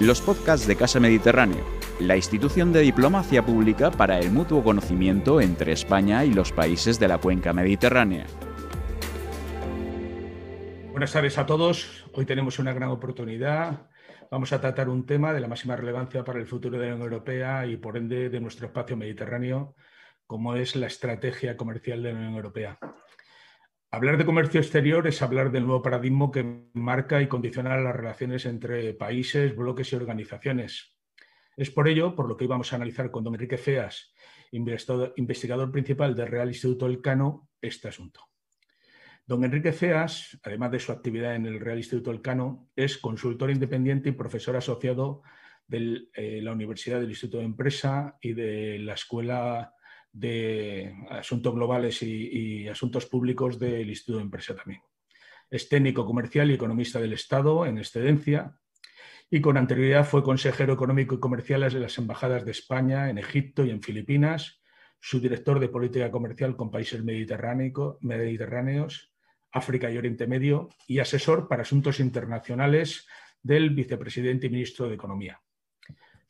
los 0.00 0.22
podcasts 0.22 0.66
de 0.66 0.76
Casa 0.76 0.98
Mediterráneo, 0.98 1.62
la 2.00 2.16
institución 2.16 2.72
de 2.72 2.80
diplomacia 2.80 3.44
pública 3.44 3.90
para 3.90 4.18
el 4.18 4.30
mutuo 4.32 4.64
conocimiento 4.64 5.42
entre 5.42 5.72
España 5.72 6.24
y 6.24 6.32
los 6.32 6.52
países 6.52 6.98
de 6.98 7.06
la 7.06 7.18
cuenca 7.18 7.52
mediterránea. 7.52 8.24
Buenas 10.90 11.12
tardes 11.12 11.36
a 11.36 11.44
todos. 11.44 12.06
Hoy 12.14 12.24
tenemos 12.24 12.58
una 12.58 12.72
gran 12.72 12.88
oportunidad. 12.88 13.90
Vamos 14.30 14.54
a 14.54 14.60
tratar 14.62 14.88
un 14.88 15.04
tema 15.04 15.34
de 15.34 15.40
la 15.40 15.48
máxima 15.48 15.76
relevancia 15.76 16.24
para 16.24 16.38
el 16.38 16.46
futuro 16.46 16.78
de 16.78 16.86
la 16.86 16.94
Unión 16.94 17.12
Europea 17.12 17.66
y 17.66 17.76
por 17.76 17.98
ende 17.98 18.30
de 18.30 18.40
nuestro 18.40 18.68
espacio 18.68 18.96
mediterráneo, 18.96 19.74
como 20.26 20.56
es 20.56 20.76
la 20.76 20.86
estrategia 20.86 21.58
comercial 21.58 22.02
de 22.02 22.12
la 22.12 22.18
Unión 22.18 22.36
Europea. 22.36 22.78
Hablar 23.92 24.18
de 24.18 24.24
comercio 24.24 24.60
exterior 24.60 25.04
es 25.08 25.20
hablar 25.20 25.50
del 25.50 25.66
nuevo 25.66 25.82
paradigma 25.82 26.30
que 26.30 26.68
marca 26.74 27.20
y 27.20 27.26
condiciona 27.26 27.76
las 27.76 27.96
relaciones 27.96 28.46
entre 28.46 28.94
países, 28.94 29.56
bloques 29.56 29.92
y 29.92 29.96
organizaciones. 29.96 30.96
Es 31.56 31.72
por 31.72 31.88
ello 31.88 32.14
por 32.14 32.28
lo 32.28 32.36
que 32.36 32.44
íbamos 32.44 32.72
a 32.72 32.76
analizar 32.76 33.10
con 33.10 33.24
don 33.24 33.34
Enrique 33.34 33.58
Feas, 33.58 34.14
investigador 34.52 35.72
principal 35.72 36.14
del 36.14 36.28
Real 36.28 36.46
Instituto 36.46 36.86
Elcano, 36.86 37.48
este 37.60 37.88
asunto. 37.88 38.28
Don 39.26 39.42
Enrique 39.42 39.72
Feas, 39.72 40.38
además 40.44 40.70
de 40.70 40.78
su 40.78 40.92
actividad 40.92 41.34
en 41.34 41.46
el 41.46 41.58
Real 41.58 41.78
Instituto 41.78 42.12
Elcano, 42.12 42.70
es 42.76 42.96
consultor 42.96 43.50
independiente 43.50 44.10
y 44.10 44.12
profesor 44.12 44.54
asociado 44.54 45.22
de 45.66 46.08
eh, 46.14 46.40
la 46.40 46.52
Universidad 46.52 47.00
del 47.00 47.10
Instituto 47.10 47.38
de 47.38 47.44
Empresa 47.44 48.16
y 48.20 48.34
de 48.34 48.78
la 48.78 48.94
Escuela 48.94 49.74
de 50.12 50.94
Asuntos 51.08 51.54
Globales 51.54 52.02
y, 52.02 52.68
Asuntos 52.68 53.06
Públicos 53.06 53.58
del 53.58 53.88
Instituto 53.88 54.18
de 54.18 54.24
Empresa 54.24 54.54
también. 54.54 54.82
Es 55.50 55.68
técnico 55.68 56.04
comercial 56.04 56.50
y 56.50 56.54
economista 56.54 57.00
del 57.00 57.12
Estado 57.12 57.66
en 57.66 57.78
excedencia 57.78 58.56
y 59.30 59.40
con 59.40 59.56
anterioridad 59.56 60.04
fue 60.04 60.22
consejero 60.22 60.74
económico 60.74 61.14
y 61.14 61.20
comercial 61.20 61.72
de 61.72 61.80
las 61.80 61.98
embajadas 61.98 62.44
de 62.44 62.50
España 62.50 63.10
en 63.10 63.18
Egipto 63.18 63.64
y 63.64 63.70
en 63.70 63.82
Filipinas, 63.82 64.60
subdirector 65.00 65.60
de 65.60 65.68
política 65.68 66.10
comercial 66.10 66.56
con 66.56 66.70
países 66.70 67.02
mediterráneos, 67.02 69.12
África 69.52 69.90
y 69.90 69.98
Oriente 69.98 70.26
Medio 70.26 70.68
y 70.86 70.98
asesor 70.98 71.48
para 71.48 71.62
asuntos 71.62 72.00
internacionales 72.00 73.06
del 73.42 73.70
vicepresidente 73.70 74.46
y 74.46 74.50
ministro 74.50 74.88
de 74.88 74.94
Economía 74.94 75.40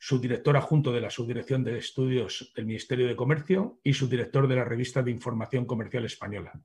subdirector 0.03 0.57
adjunto 0.57 0.91
de 0.91 0.99
la 0.99 1.11
Subdirección 1.11 1.63
de 1.63 1.77
Estudios 1.77 2.51
del 2.55 2.65
Ministerio 2.65 3.05
de 3.05 3.15
Comercio 3.15 3.79
y 3.83 3.93
subdirector 3.93 4.47
de 4.47 4.55
la 4.55 4.65
revista 4.65 5.03
de 5.03 5.11
Información 5.11 5.65
Comercial 5.65 6.03
Española. 6.05 6.59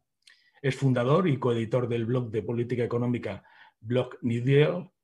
Es 0.63 0.75
fundador 0.75 1.29
y 1.29 1.39
coeditor 1.39 1.87
del 1.87 2.07
blog 2.07 2.31
de 2.31 2.43
política 2.43 2.83
económica 2.83 3.45
Blog 3.79 4.17
Nideo, 4.23 4.95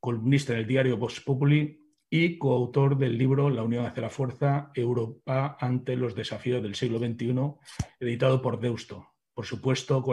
columnista 0.00 0.52
en 0.52 0.58
el 0.58 0.66
diario 0.66 0.96
Vox 0.96 1.20
Populi 1.20 1.80
y 2.10 2.38
coautor 2.38 2.98
del 2.98 3.16
libro 3.16 3.48
La 3.50 3.62
Unión 3.62 3.86
hacia 3.86 4.02
la 4.02 4.10
Fuerza, 4.10 4.72
Europa 4.74 5.56
ante 5.60 5.94
los 5.94 6.16
desafíos 6.16 6.60
del 6.64 6.74
siglo 6.74 6.98
XXI, 6.98 7.54
editado 8.00 8.42
por 8.42 8.58
Deusto. 8.58 9.06
Por 9.32 9.46
supuesto, 9.46 10.04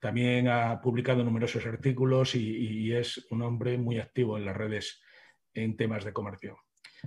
también 0.00 0.48
ha 0.48 0.80
publicado 0.80 1.22
numerosos 1.22 1.64
artículos 1.64 2.34
y 2.34 2.92
es 2.92 3.24
un 3.30 3.42
hombre 3.42 3.78
muy 3.78 4.00
activo 4.00 4.36
en 4.36 4.46
las 4.46 4.56
redes 4.56 5.00
en 5.54 5.76
temas 5.76 6.04
de 6.04 6.12
comercio. 6.12 6.58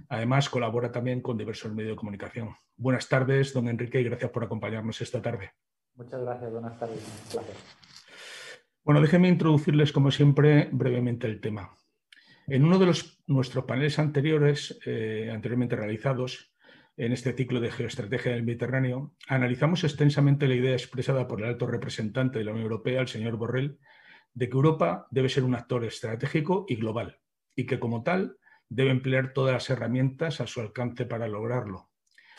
Además, 0.09 0.49
colabora 0.49 0.91
también 0.91 1.21
con 1.21 1.37
diversos 1.37 1.73
medios 1.73 1.91
de 1.91 1.95
comunicación. 1.97 2.55
Buenas 2.77 3.07
tardes, 3.07 3.53
don 3.53 3.67
Enrique, 3.67 4.01
y 4.01 4.05
gracias 4.05 4.31
por 4.31 4.43
acompañarnos 4.43 5.01
esta 5.01 5.21
tarde. 5.21 5.51
Muchas 5.95 6.21
gracias, 6.21 6.51
buenas 6.51 6.79
tardes. 6.79 6.99
Bueno, 8.83 9.01
déjenme 9.01 9.27
introducirles, 9.27 9.91
como 9.91 10.09
siempre, 10.09 10.69
brevemente 10.71 11.27
el 11.27 11.39
tema. 11.39 11.75
En 12.47 12.65
uno 12.65 12.79
de 12.79 12.87
los, 12.87 13.23
nuestros 13.27 13.65
paneles 13.65 13.99
anteriores, 13.99 14.79
eh, 14.85 15.29
anteriormente 15.31 15.75
realizados, 15.75 16.51
en 16.97 17.13
este 17.13 17.33
ciclo 17.33 17.59
de 17.59 17.71
geoestrategia 17.71 18.33
del 18.33 18.43
Mediterráneo, 18.43 19.15
analizamos 19.27 19.83
extensamente 19.83 20.47
la 20.47 20.55
idea 20.55 20.73
expresada 20.73 21.27
por 21.27 21.39
el 21.41 21.47
alto 21.47 21.67
representante 21.67 22.39
de 22.39 22.45
la 22.45 22.51
Unión 22.51 22.65
Europea, 22.65 23.01
el 23.01 23.07
señor 23.07 23.37
Borrell, 23.37 23.79
de 24.33 24.49
que 24.49 24.55
Europa 24.55 25.07
debe 25.11 25.29
ser 25.29 25.43
un 25.43 25.55
actor 25.55 25.85
estratégico 25.85 26.65
y 26.67 26.75
global, 26.75 27.19
y 27.55 27.65
que 27.65 27.79
como 27.79 28.03
tal 28.03 28.37
debe 28.71 28.89
emplear 28.89 29.33
todas 29.33 29.53
las 29.53 29.69
herramientas 29.69 30.39
a 30.39 30.47
su 30.47 30.61
alcance 30.61 31.05
para 31.05 31.27
lograrlo. 31.27 31.89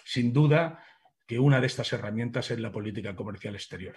Sin 0.03 0.33
duda 0.33 0.83
que 1.27 1.39
una 1.39 1.61
de 1.61 1.67
estas 1.67 1.93
herramientas 1.93 2.51
es 2.51 2.59
la 2.59 2.73
política 2.73 3.15
comercial 3.15 3.55
exterior. 3.55 3.97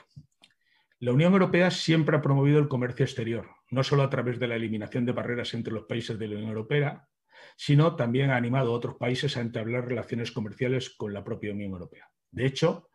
La 1.00 1.14
Unión 1.14 1.32
Europea 1.32 1.72
siempre 1.72 2.18
ha 2.18 2.22
promovido 2.22 2.60
el 2.60 2.68
comercio 2.68 3.06
exterior, 3.06 3.50
no 3.72 3.86
solo 3.86 4.04
a 4.04 4.10
través 4.10 4.38
de 4.38 4.48
la 4.48 4.56
eliminación 4.56 5.06
de 5.06 5.14
barreras 5.14 5.54
entre 5.54 5.74
los 5.74 5.86
países 5.86 6.20
de 6.20 6.28
la 6.28 6.36
Unión 6.36 6.50
Europea, 6.50 7.08
sino 7.56 7.96
también 7.96 8.32
ha 8.32 8.36
animado 8.36 8.72
a 8.72 8.76
otros 8.76 8.96
países 8.96 9.38
a 9.38 9.42
entablar 9.42 9.88
relaciones 9.88 10.34
comerciales 10.34 10.90
con 10.90 11.14
la 11.14 11.24
propia 11.24 11.54
Unión 11.54 11.72
Europea. 11.72 12.10
De 12.32 12.46
hecho, 12.46 12.90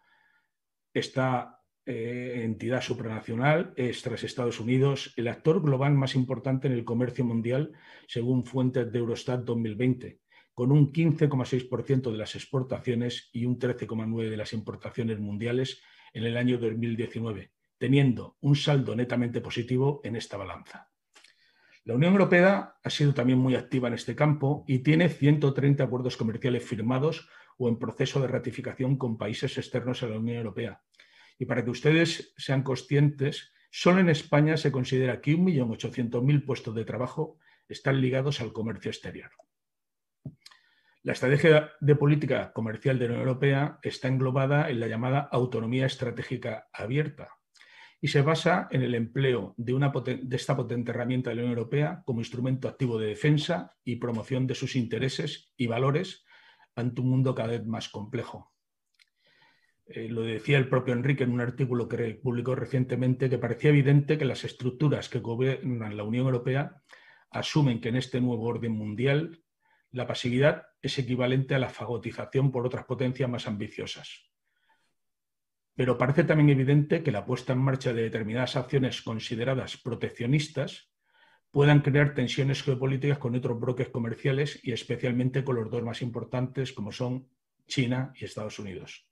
esta 0.93 1.60
eh, 1.87 2.43
entidad 2.45 2.83
supranacional 2.83 3.73
es, 3.77 4.03
tras 4.03 4.23
Estados 4.23 4.61
Unidos, 4.61 5.15
el 5.17 5.29
actor 5.29 5.63
global 5.63 5.95
más 5.95 6.15
importante 6.15 6.69
en 6.69 6.75
el 6.75 6.85
comercio 6.85 7.25
mundial, 7.25 7.73
según 8.07 8.45
fuentes 8.45 8.93
de 8.93 8.99
Eurostat 8.99 9.45
2020, 9.45 10.21
con 10.55 10.73
un 10.73 10.93
15,6% 10.93 12.11
de 12.11 12.19
las 12.19 12.35
exportaciones 12.35 13.31
y 13.33 13.47
un 13.47 13.59
13,9% 13.59 14.31
de 14.31 14.37
las 14.37 14.53
importaciones 14.53 15.19
mundiales 15.19 15.81
en 16.13 16.25
el 16.25 16.37
año 16.37 16.59
2019, 16.59 17.53
teniendo 17.79 18.37
un 18.41 18.57
saldo 18.57 18.95
netamente 18.95 19.41
positivo 19.41 20.01
en 20.05 20.17
esta 20.17 20.37
balanza. 20.37 20.91
La 21.85 21.95
Unión 21.95 22.13
Europea 22.13 22.75
ha 22.83 22.91
sido 22.91 23.15
también 23.15 23.39
muy 23.39 23.55
activa 23.55 23.89
en 23.89 23.95
este 23.95 24.15
campo 24.15 24.65
y 24.69 24.81
tiene 24.81 25.09
130 25.09 25.83
acuerdos 25.83 26.17
comerciales 26.17 26.63
firmados 26.63 27.27
o 27.57 27.69
en 27.69 27.79
proceso 27.79 28.21
de 28.21 28.29
ratificación 28.29 28.97
con 28.97 29.17
países 29.17 29.57
externos 29.57 30.03
a 30.03 30.09
la 30.09 30.19
Unión 30.19 30.37
Europea, 30.37 30.83
y 31.41 31.47
para 31.47 31.65
que 31.65 31.71
ustedes 31.71 32.35
sean 32.37 32.63
conscientes, 32.63 33.51
solo 33.71 34.01
en 34.01 34.11
España 34.11 34.59
se 34.59 34.71
considera 34.71 35.23
que 35.23 35.39
1.800.000 35.39 36.45
puestos 36.45 36.75
de 36.75 36.85
trabajo 36.85 37.39
están 37.67 37.99
ligados 38.03 38.43
al 38.43 38.53
comercio 38.53 38.91
exterior. 38.91 39.31
La 41.03 41.15
estrategia 41.15 41.73
de 41.81 41.97
política 41.97 42.53
comercial 42.53 42.99
de 42.99 43.07
la 43.07 43.13
Unión 43.15 43.29
Europea 43.29 43.79
está 43.83 44.09
englobada 44.09 44.69
en 44.69 44.81
la 44.81 44.87
llamada 44.87 45.21
autonomía 45.33 45.87
estratégica 45.87 46.69
abierta 46.75 47.31
y 48.03 48.09
se 48.09 48.21
basa 48.21 48.69
en 48.71 48.83
el 48.83 48.95
empleo 48.95 49.55
de, 49.57 50.27
esta 50.33 50.55
potente 50.55 50.91
herramienta 50.91 51.31
de 51.31 51.37
la 51.37 51.43
Unión 51.43 51.57
Europea 51.57 52.03
como 52.05 52.21
instrumento 52.21 52.69
activo 52.69 52.99
de 52.99 53.09
defensa 53.09 53.75
y 53.83 53.97
promoción 53.97 54.47
de 54.47 54.55
sus 54.55 54.77
intereses 54.77 55.55
y 55.57 55.69
valores 55.69 56.23
ante 56.75 57.01
un 57.01 57.09
mundo 57.09 57.35
cada 57.35 57.49
vez 57.49 57.65
más 57.65 57.89
complejo. 57.89 58.50
Eh, 59.93 60.09
lo 60.09 60.23
decía 60.23 60.57
el 60.57 60.69
propio 60.69 60.95
Enrique 60.95 61.25
en 61.25 61.33
un 61.33 61.41
artículo 61.41 61.89
que 61.89 62.15
publicó 62.15 62.55
recientemente, 62.55 63.29
que 63.29 63.39
parecía 63.39 63.71
evidente 63.71 64.17
que 64.17 64.25
las 64.25 64.45
estructuras 64.45 65.09
que 65.09 65.19
gobiernan 65.19 65.97
la 65.97 66.05
Unión 66.05 66.27
Europea 66.27 66.81
asumen 67.33 67.81
que 67.81 67.89
en 67.89 67.97
este 67.97 68.21
nuevo 68.21 68.45
orden 68.45 68.71
mundial 68.71 69.43
la 69.91 70.07
pasividad 70.07 70.69
es 70.81 70.97
equivalente 71.01 71.57
a 71.57 71.59
la 71.59 71.71
fagotización 71.71 72.53
por 72.53 72.65
otras 72.65 72.85
potencias 72.85 73.29
más 73.29 73.49
ambiciosas. 73.49 74.31
Pero 75.75 75.99
parece 75.99 76.23
también 76.23 76.51
evidente 76.51 77.03
que 77.03 77.11
la 77.11 77.27
puesta 77.27 77.53
en 77.53 77.59
marcha 77.59 77.93
de 77.93 78.03
determinadas 78.03 78.55
acciones 78.55 79.03
consideradas 79.03 79.77
proteccionistas 79.77 80.93
puedan 81.51 81.81
crear 81.81 82.15
tensiones 82.15 82.63
geopolíticas 82.63 83.19
con 83.19 83.35
otros 83.35 83.59
bloques 83.59 83.89
comerciales 83.89 84.61
y 84.63 84.71
especialmente 84.71 85.43
con 85.43 85.57
los 85.57 85.69
dos 85.69 85.83
más 85.83 86.01
importantes 86.01 86.73
como 86.73 86.93
son 86.93 87.29
China 87.67 88.13
y 88.15 88.25
Estados 88.25 88.61
Unidos. 88.61 89.10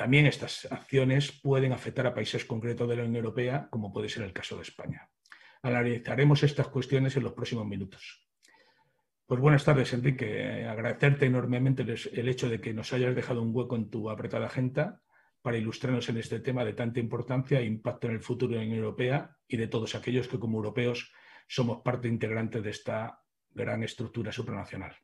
También 0.00 0.24
estas 0.24 0.66
acciones 0.70 1.30
pueden 1.42 1.74
afectar 1.74 2.06
a 2.06 2.14
países 2.14 2.46
concretos 2.46 2.88
de 2.88 2.96
la 2.96 3.02
Unión 3.02 3.16
Europea, 3.16 3.68
como 3.68 3.92
puede 3.92 4.08
ser 4.08 4.22
el 4.22 4.32
caso 4.32 4.56
de 4.56 4.62
España. 4.62 5.10
Analizaremos 5.60 6.42
estas 6.42 6.68
cuestiones 6.68 7.18
en 7.18 7.22
los 7.22 7.34
próximos 7.34 7.66
minutos. 7.66 8.26
Pues 9.26 9.38
buenas 9.42 9.62
tardes, 9.62 9.92
Enrique. 9.92 10.64
Agradecerte 10.64 11.26
enormemente 11.26 11.82
el 11.82 12.28
hecho 12.30 12.48
de 12.48 12.62
que 12.62 12.72
nos 12.72 12.94
hayas 12.94 13.14
dejado 13.14 13.42
un 13.42 13.54
hueco 13.54 13.76
en 13.76 13.90
tu 13.90 14.08
apretada 14.08 14.46
agenda 14.46 15.02
para 15.42 15.58
ilustrarnos 15.58 16.08
en 16.08 16.16
este 16.16 16.40
tema 16.40 16.64
de 16.64 16.72
tanta 16.72 16.98
importancia 16.98 17.60
e 17.60 17.66
impacto 17.66 18.06
en 18.06 18.14
el 18.14 18.22
futuro 18.22 18.52
de 18.52 18.60
la 18.60 18.64
Unión 18.64 18.78
Europea 18.78 19.36
y 19.46 19.58
de 19.58 19.68
todos 19.68 19.94
aquellos 19.94 20.28
que 20.28 20.38
como 20.38 20.56
europeos 20.56 21.12
somos 21.46 21.82
parte 21.82 22.08
integrante 22.08 22.62
de 22.62 22.70
esta 22.70 23.20
gran 23.50 23.82
estructura 23.82 24.32
supranacional. 24.32 24.96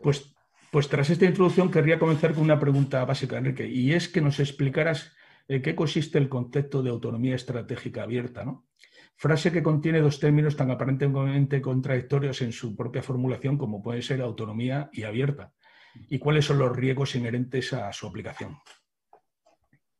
Pues 0.00 0.32
pues 0.70 0.88
tras 0.88 1.10
esta 1.10 1.24
introducción 1.24 1.70
querría 1.70 1.98
comenzar 1.98 2.34
con 2.34 2.44
una 2.44 2.60
pregunta 2.60 3.04
básica, 3.04 3.38
Enrique, 3.38 3.66
y 3.66 3.92
es 3.92 4.08
que 4.08 4.20
nos 4.20 4.38
explicaras 4.40 5.12
en 5.48 5.62
qué 5.62 5.74
consiste 5.74 6.18
el 6.18 6.28
concepto 6.28 6.82
de 6.82 6.90
autonomía 6.90 7.34
estratégica 7.34 8.04
abierta, 8.04 8.44
¿no? 8.44 8.66
Frase 9.16 9.52
que 9.52 9.62
contiene 9.62 10.00
dos 10.00 10.18
términos 10.18 10.56
tan 10.56 10.70
aparentemente 10.70 11.60
contradictorios 11.60 12.40
en 12.40 12.52
su 12.52 12.74
propia 12.74 13.02
formulación 13.02 13.58
como 13.58 13.82
puede 13.82 14.00
ser 14.00 14.22
autonomía 14.22 14.88
y 14.92 15.02
abierta. 15.02 15.52
¿Y 16.08 16.18
cuáles 16.18 16.46
son 16.46 16.58
los 16.58 16.74
riesgos 16.74 17.14
inherentes 17.16 17.72
a 17.74 17.92
su 17.92 18.06
aplicación? 18.06 18.56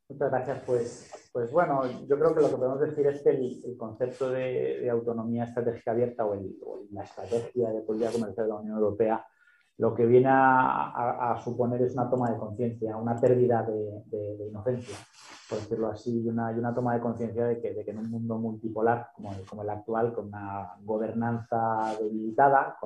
Muchas 0.08 0.31
gracias. 0.31 0.62
Pues, 0.64 1.31
pues 1.32 1.52
bueno, 1.52 1.82
yo 2.08 2.19
creo 2.19 2.34
que 2.34 2.40
lo 2.40 2.50
que 2.50 2.56
podemos 2.56 2.81
decir 2.81 3.06
es 3.08 3.22
que 3.22 3.31
el, 3.31 3.76
concepto 3.76 4.31
de, 4.31 4.88
autonomía 4.88 5.44
estratégica 5.44 5.90
abierta 5.90 6.25
o, 6.25 6.34
la 6.90 7.02
estrategia 7.02 7.70
de 7.70 7.82
política 7.82 8.12
comercial 8.12 8.46
de 8.46 8.52
la 8.52 8.58
Unión 8.58 8.76
Europea 8.76 9.26
lo 9.81 9.94
que 9.94 10.05
viene 10.05 10.29
a, 10.31 11.41
suponer 11.43 11.81
es 11.81 11.94
una 11.94 12.11
toma 12.11 12.31
de 12.31 12.37
conciencia, 12.37 12.99
una 12.99 13.17
pérdida 13.17 13.62
de, 13.62 14.47
inocencia, 14.47 14.94
por 15.49 15.59
decirlo 15.59 15.88
así, 15.88 16.21
y 16.21 16.29
una, 16.29 16.75
toma 16.75 16.94
de 16.94 17.00
conciencia 17.00 17.47
de 17.47 17.62
que, 17.62 17.91
en 17.91 17.99
un 17.99 18.11
mundo 18.11 18.37
multipolar 18.37 19.09
como 19.15 19.62
el, 19.62 19.71
actual, 19.71 20.12
con 20.12 20.27
una 20.27 20.75
gobernanza 20.82 21.97
debilitada, 21.99 22.77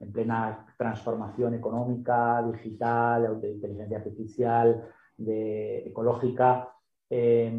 en 0.00 0.12
plena 0.12 0.66
transformación 0.76 1.54
económica, 1.54 2.42
digital, 2.42 3.40
de 3.40 3.52
inteligencia 3.52 3.98
artificial, 3.98 4.82
de, 5.16 5.86
ecológica, 5.86 6.72
eh, 7.08 7.52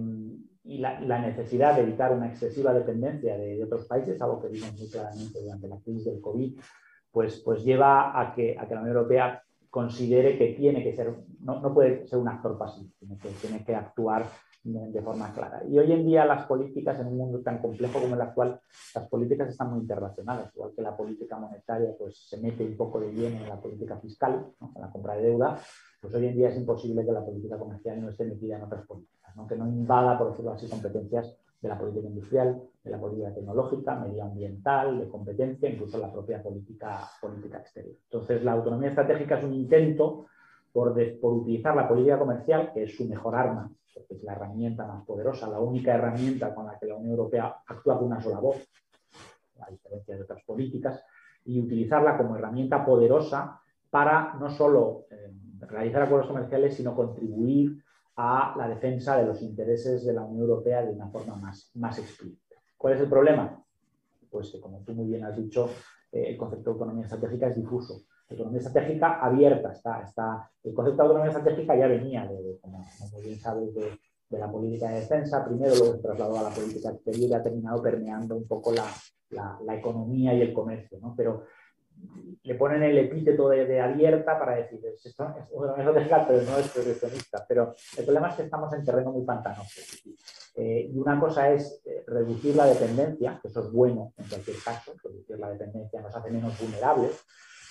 y 0.66 0.78
la, 0.78 1.20
necesidad 1.22 1.76
de 1.76 1.84
evitar 1.84 2.12
una 2.12 2.28
excesiva 2.28 2.74
dependencia 2.74 3.38
de, 3.38 3.64
otros 3.64 3.86
países, 3.86 4.22
algo 4.22 4.42
que 4.42 4.50
vimos 4.50 4.74
muy 4.78 4.90
claramente 4.90 5.42
durante 5.42 5.68
la 5.70 5.80
crisis 5.80 6.04
del 6.04 6.20
COVID, 6.20 6.60
pues, 7.12 7.42
pues 7.42 7.64
lleva 7.64 8.20
a 8.20 8.34
que, 8.34 8.58
a 8.58 8.68
que 8.68 8.76
la 8.76 8.82
Unión 8.82 8.98
Europea 8.98 9.44
considere 9.70 10.38
que 10.38 10.54
tiene 10.54 10.84
que 10.84 10.94
ser, 10.94 11.16
no, 11.40 11.60
no 11.62 11.74
puede 11.74 12.08
ser 12.08 12.20
un 12.20 12.28
actor 12.28 12.58
pasivo, 12.58 12.90
sino 13.00 13.18
que 13.18 13.30
tiene 13.30 13.64
que 13.64 13.76
actuar 13.76 14.26
de, 14.64 15.02
forma 15.02 15.34
clara. 15.34 15.64
Y 15.68 15.80
hoy 15.80 15.92
en 15.92 16.06
día 16.06 16.26
las 16.26 16.46
políticas, 16.46 17.00
en 17.00 17.08
un 17.08 17.18
mundo 17.18 17.40
tan 17.40 17.60
complejo 17.60 18.00
como 18.00 18.16
el 18.16 18.22
actual, 18.22 18.60
las 18.94 19.08
políticas 19.08 19.50
están 19.50 19.72
muy 19.72 19.80
interrelacionadas, 19.80 20.54
igual 20.56 20.72
que 20.76 20.82
la 20.82 20.96
política 20.96 21.38
monetaria 21.38 21.96
pues, 21.98 22.28
se 22.30 22.38
mete 22.38 22.64
un 22.64 22.78
poco 22.78 23.00
de 23.00 23.12
lleno 23.12 23.38
en 23.38 23.50
la 23.50 23.60
política 23.60 23.98
fiscal, 23.98 24.46
en 24.62 24.82
la 24.82 24.92
compra 24.92 25.16
de 25.16 25.24
deuda, 25.24 25.60
pues 26.00 26.14
hoy 26.14 26.28
en 26.28 26.36
día 26.36 26.50
es 26.50 26.58
imposible 26.58 27.06
que 27.06 27.12
la 27.12 27.26
política 27.26 27.58
comercial 27.58 28.02
no 28.02 28.10
esté 28.10 28.26
metida 28.26 28.58
en 28.58 28.64
otras 28.64 28.86
políticas, 28.86 29.34
que 29.48 29.56
no 29.56 29.68
invada, 29.68 30.18
por 30.18 30.32
decirlo 30.32 30.52
así, 30.52 30.68
competencias 30.68 31.36
de 31.62 31.70
la 31.70 31.78
política 31.78 32.08
industrial, 32.08 32.62
de 32.84 32.92
la 32.92 33.00
política 33.00 33.34
tecnológica, 33.34 33.96
medioambiental, 33.96 34.98
de 35.00 35.08
competencia, 35.08 35.70
incluso 35.70 36.00
la 36.00 36.12
propia 36.12 36.42
política, 36.42 37.08
política 37.22 37.60
exterior. 37.60 37.96
Entonces, 38.06 38.44
la 38.44 38.54
autonomía 38.54 38.90
estratégica 38.90 39.38
es 39.38 39.44
un 39.44 39.54
intento 39.54 40.26
por, 40.74 40.94
por 41.20 41.34
utilizar 41.34 41.76
la 41.76 41.88
política 41.88 42.18
comercial, 42.18 42.72
que 42.74 42.84
es 42.84 42.96
su 42.96 43.06
mejor 43.06 43.36
arma, 43.36 43.72
porque 43.94 44.16
es 44.16 44.24
la 44.24 44.34
herramienta 44.34 44.88
más 44.88 45.06
poderosa, 45.06 45.48
la 45.48 45.60
única 45.60 45.94
herramienta 45.94 46.56
con 46.56 46.66
la 46.66 46.80
que 46.80 46.88
la 46.88 46.96
Unión 46.96 47.12
Europea 47.12 47.58
actúa 47.68 47.98
con 47.98 48.08
una 48.08 48.22
sola 48.22 48.40
voz, 48.40 48.58
a 49.60 49.70
diferencia 49.70 50.16
de 50.16 50.24
otras 50.24 50.44
políticas, 50.44 51.04
y 51.46 51.60
utilizarla 51.60 52.18
como 52.18 52.36
herramienta 52.36 52.84
poderosa 52.84 53.60
para 53.90 54.34
no 54.40 54.50
solo 54.50 55.06
eh, 55.12 55.32
realizar 55.60 56.04
acuerdos 56.04 56.28
comerciales, 56.28 56.76
sino 56.76 56.96
contribuir 56.96 57.84
a 58.16 58.54
la 58.58 58.68
defensa 58.68 59.18
de 59.18 59.26
los 59.26 59.42
intereses 59.42 60.06
de 60.06 60.14
la 60.14 60.24
Unión 60.24 60.42
Europea 60.42 60.84
de 60.84 60.92
una 60.92 61.08
forma 61.08 61.36
más, 61.36 61.72
más 61.76 61.98
explícita. 61.98 62.58
¿Cuál 62.78 62.96
es 62.96 63.02
el 63.02 63.10
problema? 63.10 63.64
Pues 64.30 64.50
que, 64.50 64.60
como 64.60 64.82
tú 64.84 64.94
muy 64.94 65.08
bien 65.08 65.24
has 65.24 65.36
dicho, 65.36 65.70
eh, 66.12 66.26
el 66.30 66.38
concepto 66.38 66.72
de 66.72 66.74
autonomía 66.74 67.04
estratégica 67.04 67.48
es 67.48 67.56
difuso. 67.56 68.02
Autonomía 68.30 68.60
estratégica 68.60 69.20
abierta 69.20 69.72
está, 69.72 70.02
está. 70.02 70.50
El 70.64 70.74
concepto 70.74 70.98
de 70.98 71.08
autonomía 71.08 71.32
estratégica 71.32 71.76
ya 71.76 71.88
venía, 71.88 72.26
de, 72.26 72.58
como, 72.62 72.86
muy 73.12 73.22
bien 73.24 73.40
sabes, 73.40 73.74
de, 73.74 74.00
la 74.30 74.50
política 74.50 74.88
de 74.88 75.02
defensa, 75.02 75.44
primero 75.44 75.76
luego 75.76 75.96
se 75.96 76.02
trasladó 76.02 76.40
a 76.40 76.44
la 76.44 76.50
política 76.52 76.90
exterior 76.90 77.30
y 77.30 77.34
ha 77.34 77.44
terminado 77.44 77.84
permeando 77.84 78.38
un 78.38 78.48
poco 78.48 78.72
la, 78.72 78.86
la, 79.66 79.76
economía 79.76 80.34
y 80.34 80.42
el 80.42 80.54
comercio. 80.54 81.00
¿no? 81.02 81.14
Pero 81.18 81.44
le 82.44 82.56
ponen 82.56 82.82
el 82.84 82.98
epíteto 82.98 83.50
de, 83.50 83.80
abierta 83.80 84.38
para 84.40 84.56
decir, 84.56 84.80
esto 84.86 84.98
es 84.98 85.06
estratégica, 85.06 86.26
pero 86.28 86.42
no 86.42 86.58
es 86.58 86.68
proteccionista. 86.70 87.46
Pero 87.48 87.76
el 87.98 88.04
problema 88.04 88.30
es 88.30 88.36
que 88.36 88.44
estamos 88.44 88.74
en 88.74 88.84
terreno 88.84 89.12
muy 89.12 89.24
pantanoso. 89.24 89.82
Eh, 90.56 90.90
y 90.92 90.98
una 90.98 91.20
cosa 91.20 91.52
es 91.52 91.82
eh, 91.86 92.04
reducir 92.08 92.56
la 92.56 92.66
dependencia, 92.66 93.40
que 93.42 93.48
eso 93.48 93.62
es 93.62 93.72
bueno 93.72 94.14
en 94.18 94.28
cualquier 94.28 94.58
caso, 94.64 94.94
reducir 95.04 95.40
la 95.40 95.50
dependencia 95.50 96.02
nos 96.02 96.16
hace 96.16 96.30
menos 96.30 96.60
vulnerables, 96.60 97.24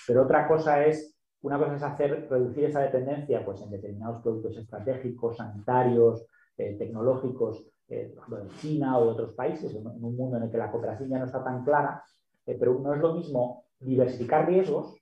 pero 0.07 0.23
otra 0.23 0.47
cosa 0.47 0.83
es, 0.85 1.15
una 1.41 1.59
cosa 1.59 1.75
es 1.75 1.83
hacer, 1.83 2.27
reducir 2.29 2.63
esa 2.63 2.79
dependencia 2.79 3.45
pues, 3.45 3.61
en 3.61 3.69
determinados 3.69 4.23
productos 4.23 4.57
estratégicos, 4.57 5.37
sanitarios, 5.37 6.25
eh, 6.57 6.75
tecnológicos, 6.77 7.65
de 7.87 8.15
China 8.61 8.97
o 8.97 9.03
de 9.03 9.11
otros 9.11 9.33
países, 9.33 9.75
en 9.75 9.85
un 9.85 10.15
mundo 10.15 10.37
en 10.37 10.43
el 10.43 10.49
que 10.49 10.57
la 10.57 10.71
cooperación 10.71 11.09
ya 11.09 11.19
no 11.19 11.25
está 11.25 11.43
tan 11.43 11.65
clara, 11.65 12.01
pero 12.45 12.79
no 12.79 12.93
es 12.93 13.01
lo 13.01 13.15
mismo 13.15 13.65
diversificar 13.81 14.47
riesgos 14.47 14.95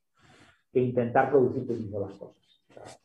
que 0.72 0.80
intentar 0.80 1.30
producir 1.30 1.68
tú 1.68 1.74
mismo 1.74 2.00
las 2.00 2.14
cosas. 2.14 2.38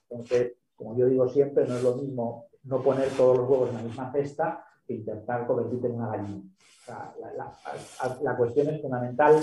Entonces, 0.09 0.55
como 0.77 0.97
yo 0.97 1.07
digo 1.07 1.29
siempre, 1.29 1.67
no 1.67 1.77
es 1.77 1.83
lo 1.83 1.97
mismo 1.97 2.47
no 2.65 2.83
poner 2.83 3.09
todos 3.11 3.39
los 3.39 3.49
huevos 3.49 3.71
en 3.71 3.77
la 3.77 3.83
misma 3.83 4.13
cesta 4.13 4.65
que 4.87 4.95
intentar 4.95 5.47
convertirte 5.47 5.87
en 5.87 5.95
una 5.95 6.09
gallina. 6.09 6.43
la, 8.23 8.37
cuestión 8.37 8.69
es 8.69 8.81
fundamental 8.81 9.41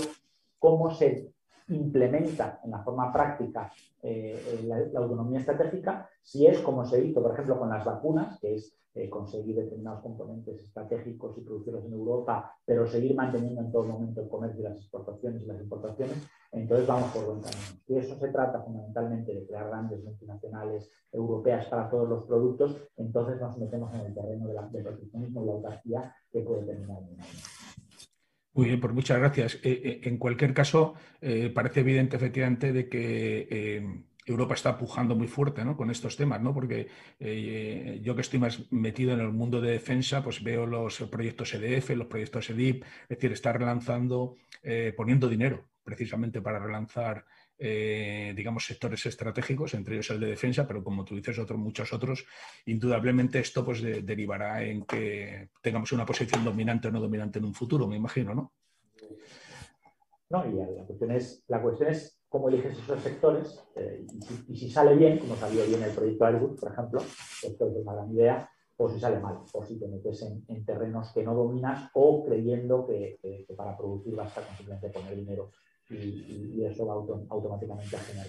cómo 0.58 0.94
se 0.94 1.32
implementa 1.74 2.60
en 2.64 2.70
la 2.70 2.82
forma 2.82 3.12
práctica 3.12 3.72
eh, 4.02 4.64
la, 4.64 5.00
autonomía 5.00 5.40
estratégica, 5.40 6.08
si 6.22 6.46
es 6.46 6.58
como 6.60 6.84
se 6.84 7.04
hizo, 7.04 7.22
por 7.22 7.32
ejemplo, 7.32 7.58
con 7.58 7.68
las 7.68 7.84
vacunas, 7.84 8.38
que 8.40 8.56
es 8.56 8.76
eh, 8.94 9.08
conseguir 9.08 9.56
determinados 9.56 10.02
componentes 10.02 10.60
estratégicos 10.60 11.38
y 11.38 11.40
producirlos 11.40 11.84
en 11.84 11.92
Europa, 11.92 12.54
pero 12.64 12.86
seguir 12.86 13.14
manteniendo 13.14 13.62
en 13.62 13.72
todo 13.72 13.84
momento 13.84 14.20
el 14.20 14.28
comercio 14.28 14.60
y 14.60 14.64
las 14.64 14.76
exportaciones 14.76 15.42
y 15.42 15.46
las 15.46 15.60
importaciones, 15.60 16.16
entonces 16.50 16.86
vamos 16.86 17.10
por 17.12 17.24
buen 17.24 17.40
camino. 17.40 17.80
Y 17.86 17.96
eso 17.96 18.14
se 18.16 18.28
trata 18.28 18.60
fundamentalmente 18.60 19.32
de 19.32 19.46
crear 19.46 19.68
grandes 19.68 20.04
multinacionales 20.04 20.90
europeas 21.10 21.66
para 21.66 21.88
todos 21.88 22.08
los 22.08 22.24
productos, 22.24 22.76
entonces 22.96 23.40
nos 23.40 23.56
metemos 23.56 23.94
en 23.94 24.00
el 24.00 24.14
terreno 24.14 24.48
del 24.48 24.82
proteccionismo 24.82 25.42
y 25.42 25.46
la 25.46 25.52
autarquía 25.52 26.14
que 26.30 26.40
puede 26.40 26.64
terminar 26.64 26.98
en 26.98 27.14
una 27.14 27.24
muy 28.54 28.66
bien, 28.66 28.80
pues 28.80 28.92
muchas 28.92 29.18
gracias. 29.18 29.54
Eh, 29.56 29.60
eh, 29.84 30.00
en 30.04 30.18
cualquier 30.18 30.52
caso, 30.52 30.94
eh, 31.20 31.50
parece 31.54 31.80
evidente 31.80 32.16
efectivamente 32.16 32.72
de 32.72 32.88
que 32.88 34.04
Europa 34.26 34.54
está 34.54 34.76
pujando 34.78 35.16
muy 35.16 35.26
fuerte 35.26 35.62
con 35.76 35.90
estos 35.90 36.16
temas, 36.16 36.40
¿no? 36.40 36.54
porque 36.54 36.88
yo 38.02 38.14
que 38.14 38.20
estoy 38.20 38.38
más 38.38 38.70
metido 38.70 39.12
en 39.12 39.20
el 39.20 39.32
mundo 39.32 39.60
de 39.60 39.72
defensa, 39.72 40.22
pues 40.22 40.42
veo 40.44 40.66
los 40.66 41.00
proyectos 41.10 41.54
EDF, 41.54 41.90
los 41.90 42.06
proyectos 42.06 42.48
EDIP, 42.50 42.84
es 42.84 43.08
decir, 43.08 43.32
está 43.32 43.52
relanzando, 43.52 44.36
poniendo 44.96 45.28
dinero 45.28 45.68
precisamente 45.82 46.40
para 46.40 46.60
relanzar 46.60 47.24
eh, 47.58 48.32
digamos, 48.36 48.66
sectores 48.66 49.04
estratégicos, 49.06 49.74
entre 49.74 49.94
ellos 49.94 50.10
el 50.10 50.20
de 50.20 50.28
defensa, 50.28 50.66
pero 50.66 50.82
como 50.82 51.04
tú 51.04 51.14
dices, 51.16 51.38
otros, 51.38 51.58
muchos 51.58 51.92
otros, 51.92 52.26
indudablemente 52.66 53.38
esto 53.38 53.64
pues, 53.64 53.82
derivará 53.82 54.62
en 54.62 54.84
que 54.84 55.50
tengamos 55.60 55.92
una 55.92 56.06
posición 56.06 56.44
dominante 56.44 56.88
o 56.88 56.90
no 56.90 57.00
dominante 57.00 57.38
en 57.38 57.44
un 57.44 57.54
futuro, 57.54 57.86
me 57.86 57.96
imagino, 57.96 58.34
¿no? 58.34 58.52
No, 60.30 60.46
y 60.48 60.54
la 60.54 60.84
cuestión 60.86 61.10
es, 61.10 61.44
la 61.48 61.60
cuestión 61.60 61.90
es 61.90 62.18
cómo 62.32 62.48
eliges 62.48 62.78
esos 62.78 63.02
sectores 63.02 63.62
eh, 63.76 64.06
y, 64.48 64.56
si, 64.56 64.70
sale 64.70 64.96
bien, 64.96 65.18
como 65.18 65.36
salió 65.36 65.66
bien 65.66 65.82
el 65.82 65.90
proyecto 65.90 66.24
Airbus, 66.24 66.58
por 66.58 66.72
ejemplo, 66.72 67.00
esto 67.00 67.68
es 67.68 67.76
una 67.76 67.92
gran 67.92 68.10
idea, 68.10 68.50
o 68.78 68.88
si 68.88 68.98
sale 68.98 69.20
mal, 69.20 69.40
o 69.52 69.62
si 69.62 69.78
te 69.78 69.86
metes 69.86 70.22
en, 70.22 70.64
terrenos 70.64 71.12
que 71.12 71.22
no 71.22 71.34
dominas 71.34 71.90
o 71.92 72.24
creyendo 72.24 72.86
que, 72.86 73.46
para 73.54 73.76
producir 73.76 74.14
basta 74.14 74.40
con 74.40 74.56
simplemente 74.56 74.88
poner 74.88 75.14
dinero 75.14 75.50
y, 75.92 76.64
eso 76.64 76.86
va 76.86 76.94
automáticamente 77.28 77.96
a 77.96 78.00
generar 78.00 78.28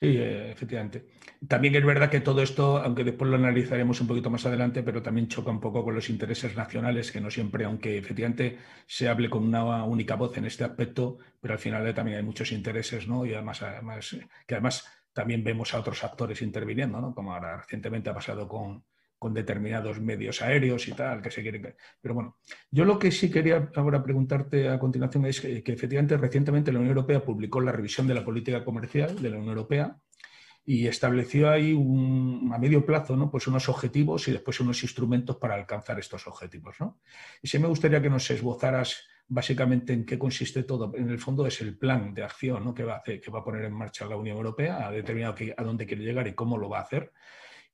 Sí, 0.00 0.16
eh, 0.18 0.50
efectivamente. 0.50 1.06
También 1.48 1.74
es 1.76 1.84
verdad 1.84 2.10
que 2.10 2.20
todo 2.20 2.42
esto, 2.42 2.78
aunque 2.78 3.04
después 3.04 3.30
lo 3.30 3.36
analizaremos 3.36 4.00
un 4.00 4.06
poquito 4.06 4.28
más 4.28 4.44
adelante, 4.44 4.82
pero 4.82 5.02
también 5.02 5.28
choca 5.28 5.50
un 5.50 5.60
poco 5.60 5.84
con 5.84 5.94
los 5.94 6.10
intereses 6.10 6.56
nacionales, 6.56 7.12
que 7.12 7.20
no 7.20 7.30
siempre, 7.30 7.64
aunque 7.64 7.96
efectivamente 7.98 8.58
se 8.86 9.08
hable 9.08 9.30
con 9.30 9.44
una 9.44 9.84
única 9.84 10.16
voz 10.16 10.36
en 10.36 10.46
este 10.46 10.64
aspecto, 10.64 11.18
pero 11.40 11.54
al 11.54 11.60
final 11.60 11.94
también 11.94 12.18
hay 12.18 12.22
muchos 12.24 12.52
intereses, 12.52 13.06
¿no? 13.08 13.24
Y 13.24 13.34
además, 13.34 13.62
además 13.62 14.16
que 14.46 14.54
además 14.54 14.84
también 15.12 15.44
vemos 15.44 15.72
a 15.74 15.80
otros 15.80 16.02
actores 16.04 16.42
interviniendo, 16.42 17.00
¿no? 17.00 17.14
Como 17.14 17.32
ahora 17.32 17.56
recientemente 17.58 18.10
ha 18.10 18.14
pasado 18.14 18.48
con, 18.48 18.84
con 19.24 19.32
determinados 19.32 20.02
medios 20.02 20.42
aéreos 20.42 20.86
y 20.86 20.92
tal, 20.92 21.22
que 21.22 21.30
se 21.30 21.40
quieren. 21.40 21.74
Pero 21.98 22.12
bueno, 22.12 22.36
yo 22.70 22.84
lo 22.84 22.98
que 22.98 23.10
sí 23.10 23.30
quería 23.30 23.70
ahora 23.74 24.02
preguntarte 24.02 24.68
a 24.68 24.78
continuación 24.78 25.24
es 25.24 25.40
que, 25.40 25.62
efectivamente 25.64 26.18
recientemente 26.18 26.70
la 26.70 26.78
Unión 26.78 26.94
Europea 26.94 27.24
publicó 27.24 27.62
la 27.62 27.72
revisión 27.72 28.06
de 28.06 28.12
la 28.12 28.22
política 28.22 28.62
comercial 28.62 29.22
de 29.22 29.30
la 29.30 29.38
Unión 29.38 29.48
Europea 29.48 29.96
y 30.66 30.86
estableció 30.86 31.48
ahí 31.48 31.72
a 31.72 32.58
medio 32.58 32.84
plazo 32.84 33.16
¿no? 33.16 33.30
pues 33.30 33.46
unos 33.46 33.66
objetivos 33.70 34.28
y 34.28 34.32
después 34.32 34.60
unos 34.60 34.82
instrumentos 34.82 35.36
para 35.36 35.54
alcanzar 35.54 35.98
estos 35.98 36.26
objetivos. 36.26 36.76
¿no? 36.80 37.00
Y 37.40 37.48
sí 37.48 37.58
me 37.58 37.68
gustaría 37.68 38.02
que 38.02 38.10
nos 38.10 38.30
esbozaras 38.30 39.08
básicamente 39.26 39.94
en 39.94 40.04
qué 40.04 40.18
consiste 40.18 40.64
todo. 40.64 40.92
En 40.94 41.08
el 41.08 41.18
fondo 41.18 41.46
es 41.46 41.62
el 41.62 41.78
plan 41.78 42.12
de 42.12 42.24
acción 42.24 42.62
¿no? 42.62 42.74
que, 42.74 42.84
va 42.84 42.96
a 42.96 42.98
hacer, 42.98 43.22
que 43.22 43.30
va 43.30 43.38
a 43.38 43.44
poner 43.44 43.64
en 43.64 43.72
marcha 43.72 44.04
la 44.04 44.18
Unión 44.18 44.36
Europea, 44.36 44.86
ha 44.86 44.90
determinado 44.90 45.34
a 45.56 45.62
dónde 45.62 45.86
quiere 45.86 46.04
llegar 46.04 46.28
y 46.28 46.34
cómo 46.34 46.58
lo 46.58 46.68
va 46.68 46.80
a 46.80 46.82
hacer 46.82 47.10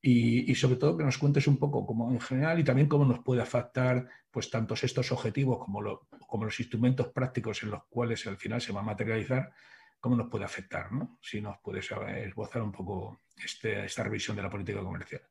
y, 0.02 0.54
sobre 0.54 0.76
todo 0.76 0.96
que 0.96 1.04
nos 1.04 1.18
cuentes 1.18 1.46
un 1.46 1.58
poco 1.58 1.84
cómo 1.84 2.10
en 2.10 2.20
general 2.20 2.58
y 2.58 2.64
también 2.64 2.88
cómo 2.88 3.04
nos 3.04 3.20
puede 3.20 3.42
afectar 3.42 4.08
pues 4.30 4.50
tantos 4.50 4.82
estos 4.84 5.12
objetivos 5.12 5.58
como, 5.58 6.00
como 6.26 6.44
los 6.44 6.58
instrumentos 6.58 7.08
prácticos 7.08 7.62
en 7.62 7.70
los 7.70 7.84
cuales 7.84 8.26
al 8.26 8.38
final 8.38 8.60
se 8.60 8.72
va 8.72 8.80
a 8.80 8.84
materializar, 8.84 9.52
cómo 10.00 10.16
nos 10.16 10.30
puede 10.30 10.44
afectar, 10.44 10.90
¿no? 10.90 11.18
Si 11.20 11.40
nos 11.40 11.58
puedes 11.62 11.90
esbozar 11.90 12.62
un 12.62 12.72
poco 12.72 13.20
este, 13.44 13.84
esta 13.84 14.02
revisión 14.02 14.36
de 14.36 14.42
la 14.42 14.50
política 14.50 14.80
comercial. 14.80 15.22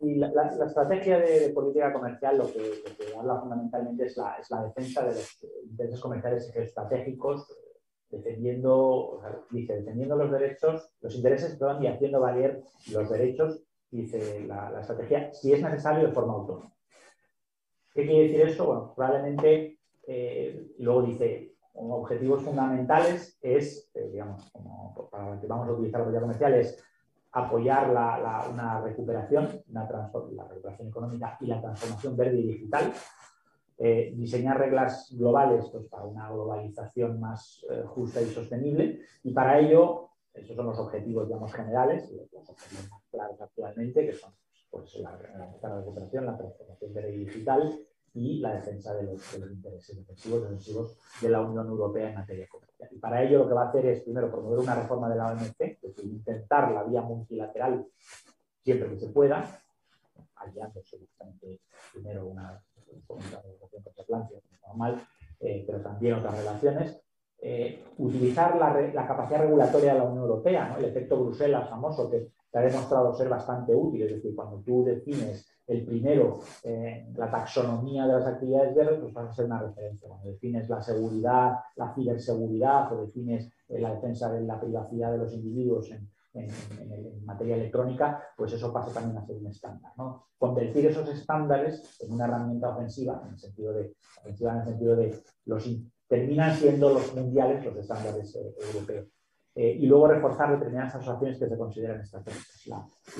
Y 0.00 0.16
la, 0.16 0.28
estrategia 0.66 1.18
de, 1.18 1.50
política 1.50 1.92
comercial 1.92 2.38
lo 2.38 2.52
que, 2.52 2.84
habla 3.18 3.40
fundamentalmente 3.40 4.06
es 4.06 4.16
la, 4.16 4.62
defensa 4.64 5.02
de 5.02 5.14
los 5.14 5.38
intereses 5.64 6.00
comerciales 6.00 6.52
estratégicos, 6.54 7.48
defendiendo, 8.16 9.20
dice, 9.50 9.76
defendiendo 9.76 10.16
los 10.16 10.30
derechos, 10.30 10.90
los 11.00 11.14
intereses, 11.14 11.58
y 11.80 11.86
haciendo 11.86 12.20
valer 12.20 12.62
los 12.92 13.10
derechos, 13.10 13.62
dice 13.90 14.44
la, 14.46 14.80
estrategia, 14.80 15.32
si 15.32 15.52
es 15.52 15.62
necesario 15.62 16.06
de 16.06 16.12
forma 16.12 16.34
autónoma. 16.34 16.72
¿Qué 17.92 18.06
quiere 18.06 18.24
decir 18.24 18.40
esto? 18.40 18.66
Bueno, 18.66 18.92
probablemente, 18.94 19.78
eh, 20.06 20.72
luego 20.78 21.02
dice, 21.02 21.54
objetivos 21.74 22.42
fundamentales 22.42 23.38
es, 23.40 23.90
eh, 23.94 24.08
digamos, 24.10 24.50
como 24.50 25.08
para 25.10 25.40
que 25.40 25.46
vamos 25.46 25.68
a 25.68 25.72
utilizar 25.72 26.00
la 26.00 26.06
política 26.06 26.22
comercial, 26.22 26.54
es 26.54 26.84
apoyar 27.32 27.90
una 27.90 28.80
recuperación, 28.80 29.62
una 29.68 29.88
la 29.90 30.48
recuperación 30.48 30.88
económica 30.88 31.36
y 31.40 31.46
la 31.46 31.60
transformación 31.60 32.16
verde 32.16 32.38
y 32.38 32.46
digital, 32.46 32.92
eh, 33.78 34.12
diseñar 34.14 34.58
reglas 34.58 35.12
globales 35.16 35.68
pues, 35.70 35.86
para 35.86 36.04
una 36.04 36.30
globalización 36.30 37.18
más 37.18 37.64
eh, 37.70 37.82
justa 37.86 38.20
y 38.22 38.26
sostenible 38.26 39.00
y 39.22 39.32
para 39.32 39.58
ello, 39.58 40.10
esos 40.32 40.54
son 40.54 40.66
los 40.66 40.78
objetivos 40.78 41.26
digamos, 41.26 41.52
generales, 41.52 42.10
los 42.12 42.48
objetivos 42.48 42.90
más 42.90 43.02
claros 43.10 43.40
actualmente, 43.40 44.06
que 44.06 44.12
son 44.12 44.32
pues, 44.70 44.94
la, 44.96 45.18
la, 45.62 45.76
recuperación, 45.76 46.26
la 46.26 46.36
transformación 46.36 46.94
verde 46.94 47.14
y 47.14 47.24
digital 47.24 47.80
y 48.14 48.38
la 48.38 48.54
defensa 48.54 48.94
de 48.94 49.04
los, 49.04 49.34
intereses 49.34 49.96
defensivos 49.96 50.42
defensivos 50.42 50.98
de 51.20 51.28
la 51.28 51.40
Unión 51.40 51.66
Europea 51.66 52.10
en 52.10 52.14
materia 52.14 52.46
comercial. 52.48 52.88
Y 52.92 52.98
para 52.98 53.22
ello 53.22 53.40
lo 53.40 53.48
que 53.48 53.54
va 53.54 53.64
a 53.64 53.68
hacer 53.68 53.86
es, 53.86 54.02
primero, 54.02 54.30
promover 54.30 54.60
una 54.60 54.76
reforma 54.76 55.08
de 55.08 55.16
la 55.16 55.32
OMC, 55.32 55.78
intentar 56.04 56.70
la 56.70 56.84
vía 56.84 57.02
multilateral 57.02 57.84
siempre 58.62 58.88
que 58.90 58.98
se 58.98 59.08
pueda, 59.08 59.60
aliándose 60.36 60.98
justamente 60.98 61.60
primero 61.92 62.26
una 62.26 62.62
eh, 65.40 65.64
pero 65.66 65.80
también 65.80 66.14
otras 66.14 66.38
relaciones, 66.38 67.00
eh, 67.40 67.84
utilizar 67.98 68.56
la, 68.56 69.06
capacidad 69.06 69.40
regulatoria 69.40 69.92
de 69.92 69.98
la 69.98 70.04
Unión 70.04 70.24
Europea, 70.24 70.74
el 70.78 70.86
efecto 70.86 71.22
Bruselas 71.22 71.68
famoso 71.68 72.10
que, 72.10 72.28
que 72.50 72.58
ha 72.58 72.62
demostrado 72.62 73.12
ser 73.14 73.28
bastante 73.28 73.74
útil, 73.74 74.02
es 74.02 74.14
decir, 74.14 74.34
cuando 74.34 74.60
tú 74.60 74.84
defines 74.84 75.46
el 75.66 75.84
primero, 75.84 76.40
eh, 76.62 77.06
la 77.14 77.30
taxonomía 77.30 78.06
de 78.06 78.12
las 78.14 78.26
actividades 78.26 78.74
verdes, 78.74 79.00
pues 79.00 79.12
vas 79.12 79.30
a 79.30 79.32
ser 79.32 79.46
una 79.46 79.62
referencia. 79.62 80.08
Cuando 80.08 80.30
defines 80.30 80.68
la 80.68 80.80
seguridad, 80.80 81.56
la 81.76 81.94
ciberseguridad 81.94 82.92
o 82.92 83.06
defines 83.06 83.50
la 83.68 83.94
defensa 83.94 84.30
de 84.30 84.42
la 84.42 84.60
privacidad 84.60 85.12
de 85.12 85.18
los 85.18 85.32
individuos 85.32 85.90
en, 85.90 86.08
materia 87.24 87.56
electrónica, 87.56 88.22
pues 88.36 88.52
eso 88.52 88.72
pasa 88.72 88.92
también 88.92 89.18
a 89.18 89.26
ser 89.26 89.36
un 89.36 89.46
estándar. 89.46 89.92
¿no? 89.96 90.26
Convertir 90.38 90.86
esos 90.86 91.08
estándares 91.08 91.98
en 92.00 92.12
una 92.12 92.24
herramienta 92.24 92.70
ofensiva, 92.70 93.22
en 93.24 93.32
el 93.32 93.38
sentido 93.38 93.72
de, 93.72 93.94
ofensiva 94.20 94.52
en 94.52 94.58
el 94.58 94.64
sentido 94.64 94.96
de 94.96 95.22
los 95.46 95.68
terminan 96.08 96.54
siendo 96.54 96.90
los 96.90 97.14
mundiales 97.14 97.64
los 97.64 97.76
estándares 97.76 98.36
eh, 98.36 98.54
europeos. 98.72 99.08
y 99.54 99.86
luego 99.86 100.08
reforzar 100.08 100.50
determinadas 100.50 100.96
asociaciones 100.96 101.38
que 101.38 101.48
se 101.48 101.58
consideran 101.58 102.00
estratégicas. 102.00 102.68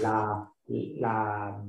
La, 0.00 0.50
la, 0.98 1.64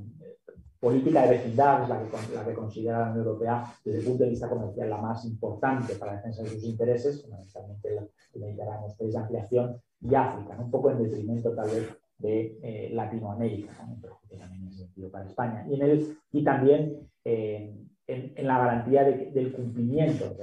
política 0.78 1.22
de 1.22 1.38
vecindad 1.38 1.82
es 1.82 1.88
la 1.88 1.98
que, 1.98 2.34
la 2.34 2.44
que 2.44 2.54
considera 2.54 2.98
la 2.98 3.10
Unión 3.10 3.26
Europea 3.26 3.64
desde 3.82 4.00
el 4.00 4.04
punto 4.04 4.24
de 4.24 4.30
vista 4.30 4.48
comercial 4.48 4.90
la 4.90 4.98
más 4.98 5.24
importante 5.24 5.94
para 5.94 6.12
la 6.12 6.18
defensa 6.18 6.42
de 6.42 6.50
sus 6.50 6.64
intereses, 6.64 7.22
fundamentalmente 7.22 7.88
el 8.34 8.40
Mediterráneo, 8.40 8.94
países 8.96 9.14
de 9.14 9.18
ampliación 9.18 9.82
y 10.00 10.14
África, 10.14 10.56
un 10.58 10.70
poco 10.70 10.90
en 10.90 11.02
detrimento 11.02 11.54
tal 11.54 11.70
vez 11.70 11.96
de 12.18 12.58
eh, 12.62 12.90
Latinoamérica, 12.92 13.72
pero 14.00 14.18
también 14.38 14.64
en 14.64 14.72
sentido 14.72 15.10
para 15.10 15.26
España. 15.26 15.66
Y, 15.68 15.74
en 15.74 15.82
el, 15.82 16.18
y 16.32 16.44
también 16.44 17.08
eh, 17.24 17.74
en, 18.06 18.46
la 18.46 18.58
garantía 18.58 19.04
de, 19.04 19.30
del 19.32 19.52
cumplimiento. 19.52 20.36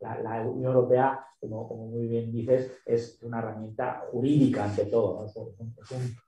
la, 0.00 0.42
Unión 0.46 0.72
Europea, 0.72 1.26
como, 1.40 1.86
muy 1.88 2.06
bien 2.06 2.32
dices, 2.32 2.72
es 2.86 3.22
una 3.22 3.38
herramienta 3.38 4.04
jurídica 4.10 4.64
ante 4.64 4.86
todo, 4.86 5.24
es, 5.26 5.36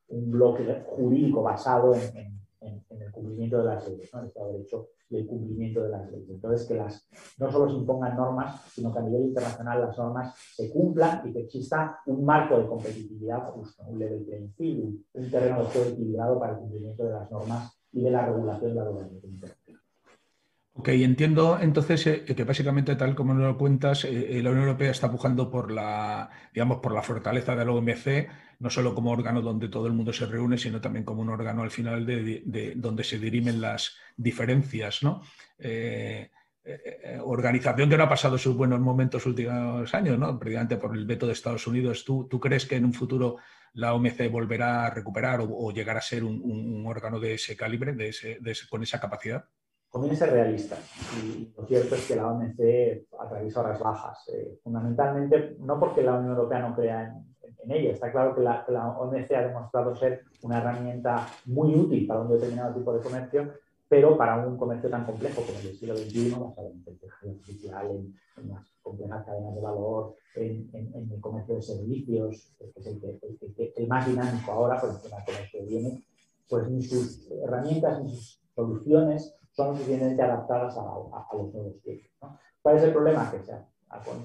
un, 0.09 0.31
bloque 0.31 0.85
jurídico 0.87 1.43
basado 1.43 1.95
en, 1.95 2.41
el 2.67 3.11
cumplimiento 3.13 3.59
de 3.59 3.65
las 3.65 3.89
leyes, 3.89 4.11
¿no? 4.13 4.21
el 4.21 4.27
Estado 4.27 4.47
de 4.47 4.53
Derecho 4.55 4.89
y 5.09 5.17
el 5.17 5.27
cumplimiento 5.27 5.83
de 5.83 5.89
las 5.91 6.11
leyes. 6.11 6.31
Entonces, 6.31 6.67
que 6.67 6.75
las, 6.75 7.09
no 7.39 7.51
solo 7.51 7.71
se 7.71 7.77
impongan 7.77 8.17
normas, 8.17 8.63
sino 8.73 8.93
que 8.93 8.99
a 8.99 9.03
nivel 9.03 9.23
internacional 9.23 9.81
las 9.81 9.99
normas 9.99 10.35
se 10.55 10.71
cumplan 10.71 11.29
y 11.29 11.33
que 11.33 11.41
exista 11.41 12.01
un 12.07 12.25
marco 12.25 12.59
de 12.59 12.67
competitividad 12.67 13.51
justo, 13.51 13.85
un 13.87 13.99
level 13.99 14.25
playing 14.25 14.53
field, 14.55 14.99
un 15.13 15.31
terreno 15.31 15.59
de 15.61 15.65
juego 15.67 15.91
equilibrado 15.91 16.39
para 16.41 16.53
el 16.53 16.59
cumplimiento 16.59 17.05
de 17.05 17.13
las 17.13 17.31
normas 17.31 17.79
y 17.93 18.03
de 18.03 18.11
la 18.11 18.27
regulación 18.27 18.71
de 18.71 18.77
la 18.77 18.85
globalización 18.85 19.33
internacional. 19.33 19.87
Ok, 20.79 20.89
entiendo 20.89 21.59
entonces 21.59 22.07
eh, 22.07 22.25
que 22.25 22.45
básicamente, 22.45 22.97
tal 22.97 23.15
como 23.15 23.33
nos 23.33 23.45
lo 23.45 23.57
cuentas, 23.57 24.05
eh, 24.05 24.39
eh, 24.39 24.43
la 24.43 24.51
Unión 24.51 24.67
Europea 24.67 24.91
está 24.91 25.11
pujando 25.11 25.51
por 25.51 25.73
la, 25.73 26.29
digamos, 26.53 26.81
por 26.81 26.93
la 26.93 27.01
fortaleza 27.01 27.57
de 27.57 27.65
la 27.65 27.73
OMC, 27.73 28.29
no 28.59 28.71
solo 28.71 28.95
como 28.95 29.11
órgano 29.11 29.43
donde 29.43 29.69
todo 29.69 29.87
el 29.87 29.93
mundo 29.93 30.13
se 30.13 30.27
reúne, 30.27 30.59
sino 30.59 30.81
también 30.81 31.05
como 31.05 31.23
un 31.23 31.29
órgano 31.29 31.63
al 31.63 31.71
final 31.71 32.05
de, 32.07 32.73
donde 32.77 33.05
se 33.05 33.19
dirimen 33.19 33.61
las 33.61 33.97
diferencias, 34.17 35.03
¿no? 35.03 35.23
organización 37.25 37.89
que 37.89 37.97
no 37.97 38.05
ha 38.05 38.09
pasado 38.09 38.37
sus 38.39 38.57
buenos 38.57 38.81
momentos 38.81 39.25
últimos 39.27 39.95
años, 39.95 40.19
¿no? 40.19 40.39
Precisamente 40.39 40.77
por 40.77 40.97
el 40.97 41.07
veto 41.07 41.27
de 41.27 41.33
Estados 41.33 41.67
Unidos. 41.67 42.05
¿Tú, 42.05 42.29
crees 42.41 42.67
que 42.67 42.77
en 42.77 42.85
un 42.85 42.93
futuro 42.93 43.37
la 43.75 43.95
OMC 43.95 44.31
volverá 44.31 44.87
a 44.87 44.91
recuperar 44.91 45.41
o, 45.43 45.71
llegar 45.71 45.97
a 45.97 46.01
ser 46.01 46.25
un, 46.25 46.85
órgano 46.87 47.21
de 47.21 47.35
ese 47.35 47.57
calibre, 47.57 47.93
de 47.93 48.57
con 48.69 48.83
esa 48.83 49.01
capacidad? 49.01 49.45
Conviene 49.97 50.15
ser 50.15 50.31
realista. 50.31 50.76
Y 51.25 51.50
lo 51.57 51.67
cierto 51.67 51.95
es 51.95 52.07
que 52.07 52.17
la 52.17 52.31
OMC 52.31 53.07
atraviesa 53.19 53.61
horas 53.61 53.81
bajas, 53.81 54.29
eh, 54.29 54.59
fundamentalmente 54.62 55.57
no 55.61 55.81
porque 55.81 56.03
la 56.03 56.19
Unión 56.19 56.33
Europea 56.37 56.69
no 56.69 56.76
crea 56.76 57.15
en, 57.62 57.71
ella. 57.73 57.93
Está 57.93 58.12
claro 58.12 58.35
que 58.35 58.43
la, 58.43 58.65
OMC 58.99 59.33
ha 59.33 59.47
demostrado 59.49 59.97
ser 59.97 60.25
una 60.43 60.59
herramienta 60.59 61.26
muy 61.47 61.75
útil 61.75 62.07
para 62.07 62.21
un 62.21 62.29
determinado 62.29 62.75
tipo 62.75 62.93
de 62.93 63.00
comercio, 63.00 63.55
pero 63.88 64.19
para 64.19 64.47
un 64.47 64.59
comercio 64.59 64.91
tan 64.91 65.07
complejo 65.07 65.41
como 65.41 65.59
el 65.59 65.65
del 65.65 65.76
siglo 65.76 65.97
XXI, 65.97 66.31
basado 66.33 66.69
en 66.69 66.76
inteligencia 66.76 67.31
artificial, 67.31 67.87
en, 67.87 68.15
en, 68.37 68.49
las 68.50 68.71
complejas 68.83 69.25
cadenas 69.25 69.55
de 69.55 69.61
valor, 69.62 70.15
en, 70.35 70.71
el 71.11 71.21
comercio 71.23 71.55
de 71.55 71.62
servicios, 71.62 72.55
que 72.59 72.81
es 72.81 72.87
el, 72.87 73.73
el, 73.75 73.88
más 73.88 74.07
dinámico 74.07 74.53
ahora, 74.53 74.79
por 74.79 74.91
encima 74.91 75.17
del 75.17 75.25
comercio 75.25 75.61
que 75.61 75.67
viene, 75.67 76.05
pues 76.50 76.69
ni 76.69 76.83
sus 76.83 77.29
herramientas 77.43 78.05
ni 78.05 78.11
sus 78.11 78.43
soluciones 78.55 79.37
son 79.57 79.75
suficientemente 79.75 80.23
adaptadas 80.23 80.77
a, 80.77 80.83
los 81.33 81.53
nuevos 81.53 81.81
tiempos. 81.83 82.11
¿Cuál 82.61 82.77
es 82.77 82.83
el 82.83 82.93
problema? 82.93 83.31
Que 83.31 83.43
se 83.43 83.53
ha, 83.53 83.67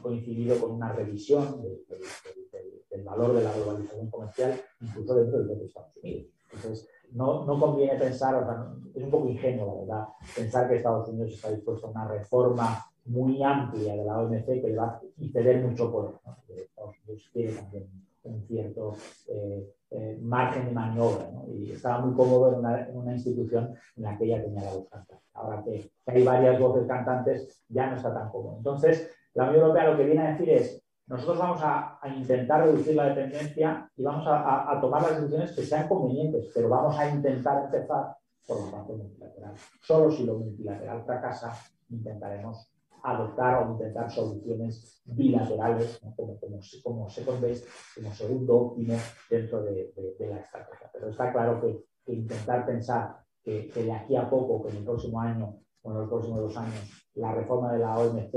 coincidido 0.01 0.59
con 0.59 0.71
una 0.71 0.91
revisión 0.91 1.61
del 1.61 3.03
valor 3.03 3.33
de 3.35 3.43
la 3.43 3.53
globalización 3.53 4.09
comercial, 4.09 4.59
incluso 4.81 5.15
dentro 5.15 5.37
del 5.37 5.47
propio 5.47 5.65
Estados 5.65 5.95
Unidos. 6.03 6.27
Entonces, 6.51 6.89
no, 7.11 7.45
no 7.45 7.59
conviene 7.59 7.97
pensar, 7.97 8.35
o 8.35 8.77
es 8.93 9.03
un 9.03 9.09
poco 9.09 9.29
ingenuo, 9.29 9.67
la 9.67 9.81
verdad, 9.81 10.07
pensar 10.35 10.67
que 10.67 10.75
Estados 10.75 11.07
Unidos 11.07 11.31
está 11.33 11.51
dispuesto 11.51 11.87
a 11.87 11.91
una 11.91 12.07
reforma 12.07 12.85
muy 13.05 13.41
amplia 13.41 13.95
de 13.95 14.03
la 14.03 14.19
OMC 14.19 14.45
que 14.45 14.67
le 14.67 14.75
va 14.75 14.87
a 14.87 15.01
ceder 15.31 15.63
mucho 15.63 15.91
poder. 15.91 16.15
Estados 16.49 16.95
Unidos 17.05 17.29
quiere 17.31 17.53
también 17.53 17.89
un 18.23 18.41
cierto 18.47 18.93
eh, 19.29 19.73
eh, 19.91 20.17
margen 20.21 20.67
de 20.67 20.71
maniobra 20.71 21.27
y 21.47 21.71
estaba 21.71 21.99
muy 21.99 22.15
cómodo 22.15 22.53
en 22.53 22.95
una, 22.95 23.13
institución 23.13 23.75
en 23.97 24.03
la 24.03 24.17
que 24.17 24.23
ella 24.23 24.41
tenía 24.41 24.63
la 24.63 24.71
voz 24.71 24.87
cantante. 24.89 25.25
Ahora 25.33 25.61
que, 25.63 25.91
hay 26.05 26.23
varias 26.23 26.59
voces 26.59 26.87
cantantes, 26.87 27.61
ya 27.67 27.89
no 27.89 27.97
está 27.97 28.13
tan 28.13 28.29
cómodo. 28.29 28.57
Entonces, 28.57 29.11
la 29.33 29.49
Unión 29.49 29.63
Europea 29.63 29.91
lo 29.91 29.97
que 29.97 30.05
viene 30.05 30.21
a 30.21 30.31
decir 30.31 30.49
es, 30.49 30.81
nosotros 31.07 31.39
vamos 31.39 31.61
a, 31.61 31.99
a 32.01 32.07
intentar 32.07 32.63
reducir 32.63 32.95
la 32.95 33.09
dependencia 33.09 33.91
y 33.97 34.03
vamos 34.03 34.25
a, 34.27 34.71
a, 34.71 34.79
tomar 34.79 35.01
las 35.01 35.17
decisiones 35.17 35.51
que 35.51 35.63
sean 35.63 35.89
convenientes, 35.89 36.49
pero 36.55 36.69
vamos 36.69 36.97
a 36.97 37.09
intentar 37.09 37.65
empezar 37.65 38.15
por 38.47 38.63
la 38.63 38.71
parte 38.71 38.93
multilateral. 38.93 39.53
Solo 39.81 40.09
si 40.09 40.25
lo 40.25 40.35
multilateral 40.35 41.03
fracasa, 41.03 41.53
intentaremos 41.89 42.70
adoptar 43.03 43.63
o 43.63 43.71
intentar 43.71 44.09
soluciones 44.09 45.01
bilaterales, 45.05 45.99
como, 46.15 46.39
como, 46.39 46.59
como, 46.83 47.07
como 47.07 47.09
segundo 47.09 48.55
óptimo 48.55 48.95
dentro 49.29 49.63
de, 49.63 49.91
la 50.19 50.39
estrategia. 50.39 50.89
Pero 50.93 51.09
está 51.09 51.31
claro 51.31 51.61
que, 51.61 51.83
intentar 52.13 52.65
pensar 52.65 53.23
que, 53.43 53.71
de 53.73 53.91
aquí 53.91 54.15
a 54.15 54.29
poco, 54.29 54.63
que 54.63 54.69
en 54.69 54.77
el 54.77 54.83
próximo 54.83 55.19
año 55.19 55.59
o 55.83 55.91
en 55.91 55.97
los 55.99 56.09
próximos 56.09 56.39
dos 56.41 56.57
años, 56.57 57.07
la 57.15 57.33
reforma 57.33 57.73
de 57.73 57.79
la 57.79 57.97
OMC 57.97 58.31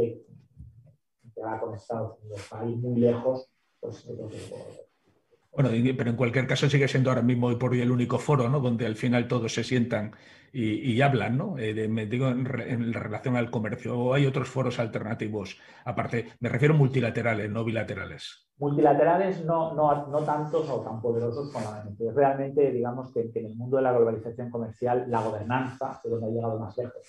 que 1.34 1.42
va 1.42 1.60
con 1.60 1.74
Estados 1.74 2.18
Unidos 2.20 2.48
va 2.52 2.60
a 2.60 2.66
ir 2.66 2.76
muy 2.76 3.00
lejos, 3.00 3.50
pues 3.80 4.02
creo 4.02 4.28
que 4.28 4.38
Bueno, 5.54 5.70
pero 5.96 6.10
en 6.10 6.16
cualquier 6.16 6.48
caso 6.48 6.68
sigue 6.68 6.88
siendo 6.88 7.10
ahora 7.10 7.22
mismo 7.22 7.46
hoy 7.46 7.56
por 7.56 7.70
hoy 7.70 7.80
el 7.80 7.92
único 7.92 8.18
foro, 8.18 8.48
¿no? 8.48 8.58
Donde 8.58 8.86
al 8.86 8.96
final 8.96 9.28
todos 9.28 9.54
se 9.54 9.62
sientan 9.62 10.12
y, 10.52 11.00
hablan, 11.00 11.36
¿no? 11.36 11.58
Eh, 11.58 11.88
me 11.88 12.06
digo 12.06 12.28
en, 12.28 12.44
relación 12.92 13.36
al 13.36 13.50
comercio. 13.50 13.98
¿O 13.98 14.14
hay 14.14 14.26
otros 14.26 14.48
foros 14.48 14.78
alternativos? 14.78 15.58
Aparte, 15.84 16.32
me 16.40 16.48
refiero 16.48 16.74
multilaterales, 16.74 17.50
no 17.50 17.64
bilaterales. 17.64 18.48
Multilaterales 18.58 19.44
no, 19.44 19.74
no, 19.74 20.06
no 20.08 20.20
tantos 20.20 20.68
o 20.70 20.80
tan 20.80 21.00
poderosos 21.00 21.52
como 21.52 21.70
la 21.70 21.82
OMC. 21.82 22.14
Realmente, 22.14 22.70
digamos 22.70 23.12
que, 23.12 23.30
en 23.34 23.46
el 23.46 23.56
mundo 23.56 23.76
de 23.76 23.82
la 23.82 23.92
globalización 23.92 24.50
comercial, 24.50 25.06
la 25.08 25.22
gobernanza 25.22 26.00
es 26.02 26.10
donde 26.10 26.26
ha 26.26 26.30
llegado 26.30 26.58
más 26.58 26.76
lejos. 26.76 27.02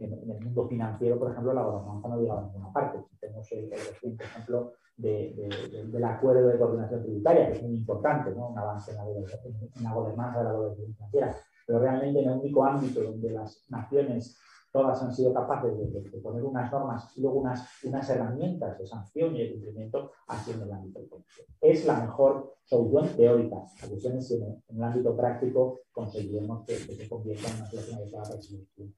En, 0.00 0.12
el 0.12 0.40
mundo 0.40 0.68
financiero, 0.68 1.18
por 1.18 1.30
ejemplo, 1.30 1.52
la 1.52 1.62
gobernanza 1.62 2.08
no 2.08 2.14
ha 2.14 2.18
llegado 2.18 2.40
a 2.40 2.42
ninguna 2.44 2.72
parte. 2.72 2.98
Tenemos 3.20 3.52
el, 3.52 3.64
el 3.64 3.70
reciente 3.70 4.24
ejemplo 4.24 4.72
del 4.98 6.04
acuerdo 6.04 6.48
de 6.48 6.58
coordinación 6.58 7.02
tributaria, 7.02 7.46
que 7.46 7.52
es 7.52 7.62
muy 7.62 7.76
importante, 7.76 8.32
¿no? 8.32 8.48
un 8.48 8.58
avance 8.58 8.90
en 8.90 8.96
la, 8.96 9.94
gobernanza 9.94 10.38
de 10.38 10.44
la 10.44 10.52
globalización 10.52 10.94
financiera, 10.94 11.36
pero 11.66 11.78
realmente 11.78 12.20
en 12.20 12.30
el 12.30 12.38
único 12.38 12.64
ámbito 12.64 13.02
donde 13.02 13.30
las 13.30 13.64
naciones 13.70 14.38
todas 14.72 15.02
han 15.02 15.14
sido 15.14 15.32
capaces 15.32 15.72
de, 15.78 16.20
poner 16.20 16.44
unas 16.44 16.70
normas 16.70 17.16
y 17.16 17.22
luego 17.22 17.40
unas, 17.40 17.66
unas 17.84 18.10
herramientas 18.10 18.78
de 18.78 18.86
sanción 18.86 19.34
y 19.36 19.42
de 19.42 19.52
cumplimiento 19.52 20.12
haciendo 20.26 20.64
el 20.64 20.72
ámbito 20.72 21.00
comercio. 21.08 21.44
Es 21.60 21.86
la 21.86 22.00
mejor 22.00 22.54
solución 22.64 23.16
teórica. 23.16 23.56
La 23.82 23.88
cuestión 23.88 24.18
es 24.18 24.28
si 24.28 24.34
en, 24.34 24.62
el 24.68 24.82
ámbito 24.82 25.16
práctico 25.16 25.80
conseguiremos 25.92 26.66
que, 26.66 26.76
se 26.76 27.08
convierta 27.08 27.48
en 27.48 27.56
una 27.56 27.66
solución 27.66 27.98
adecuada 27.98 28.24
para 28.24 28.40
el 28.40 28.94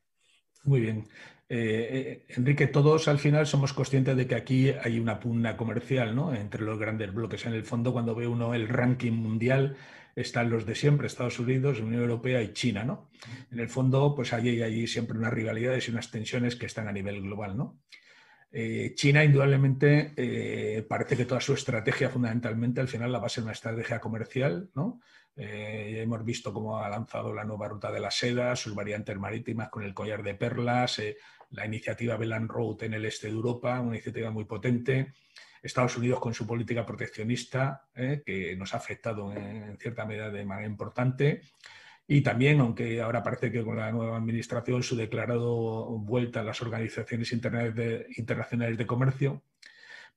Muy 0.62 0.80
bien. 0.80 1.08
Eh, 1.48 2.22
eh, 2.28 2.34
Enrique, 2.36 2.68
todos 2.68 3.08
al 3.08 3.18
final 3.18 3.44
somos 3.46 3.72
conscientes 3.72 4.16
de 4.16 4.26
que 4.26 4.36
aquí 4.36 4.70
hay 4.70 5.00
una 5.00 5.18
pugna 5.18 5.56
comercial 5.56 6.14
¿no? 6.14 6.32
entre 6.34 6.62
los 6.62 6.78
grandes 6.78 7.12
bloques. 7.12 7.44
En 7.46 7.54
el 7.54 7.64
fondo, 7.64 7.92
cuando 7.92 8.14
ve 8.14 8.26
uno 8.26 8.54
el 8.54 8.68
ranking 8.68 9.12
mundial, 9.12 9.76
están 10.14 10.50
los 10.50 10.66
de 10.66 10.74
siempre, 10.74 11.06
Estados 11.06 11.40
Unidos, 11.40 11.80
Unión 11.80 12.02
Europea 12.02 12.40
y 12.42 12.52
China. 12.52 12.84
¿no? 12.84 13.10
En 13.50 13.58
el 13.58 13.68
fondo, 13.68 14.14
pues 14.14 14.32
hay 14.32 14.62
allí 14.62 14.86
siempre 14.86 15.18
unas 15.18 15.32
rivalidades 15.32 15.88
y 15.88 15.90
unas 15.90 16.10
tensiones 16.10 16.54
que 16.54 16.66
están 16.66 16.86
a 16.86 16.92
nivel 16.92 17.20
global. 17.20 17.56
¿no? 17.56 17.80
Eh, 18.52 18.92
China, 18.94 19.24
indudablemente, 19.24 20.84
parece 20.88 21.16
que 21.16 21.24
toda 21.24 21.40
su 21.40 21.54
estrategia 21.54 22.10
fundamentalmente 22.10 22.80
al 22.80 22.88
final 22.88 23.10
la 23.10 23.18
va 23.18 23.26
a 23.26 23.30
ser 23.30 23.42
una 23.42 23.52
estrategia 23.52 23.98
comercial, 23.98 24.70
¿no? 24.74 25.00
Hemos 25.42 26.24
visto 26.24 26.52
cómo 26.52 26.78
ha 26.78 26.88
lanzado 26.88 27.32
la 27.32 27.44
nueva 27.44 27.68
ruta 27.68 27.90
de 27.90 28.00
la 28.00 28.10
seda, 28.10 28.54
sus 28.56 28.74
variantes 28.74 29.16
marítimas 29.16 29.70
con 29.70 29.82
el 29.82 29.94
collar 29.94 30.22
de 30.22 30.34
perlas, 30.34 31.00
la 31.50 31.66
iniciativa 31.66 32.16
Belan 32.16 32.48
Road 32.48 32.82
en 32.82 32.94
el 32.94 33.04
este 33.04 33.26
de 33.26 33.32
Europa, 33.32 33.80
una 33.80 33.96
iniciativa 33.96 34.30
muy 34.30 34.44
potente. 34.44 35.12
Estados 35.62 35.96
Unidos 35.96 36.20
con 36.20 36.32
su 36.32 36.46
política 36.46 36.86
proteccionista, 36.86 37.88
eh, 37.94 38.22
que 38.24 38.56
nos 38.56 38.74
ha 38.74 38.78
afectado 38.78 39.32
en, 39.32 39.76
cierta 39.78 40.06
medida 40.06 40.30
de 40.30 40.44
manera 40.44 40.68
importante. 40.68 41.42
Y 42.06 42.22
también, 42.22 42.60
aunque 42.60 43.00
ahora 43.00 43.22
parece 43.22 43.52
que 43.52 43.62
con 43.62 43.76
la 43.76 43.92
nueva 43.92 44.16
administración 44.16 44.82
su 44.82 44.96
declarado 44.96 45.86
vuelta 45.98 46.40
a 46.40 46.44
las 46.44 46.60
organizaciones 46.62 47.32
internacionales 47.32 48.78
de 48.78 48.86
comercio, 48.86 49.42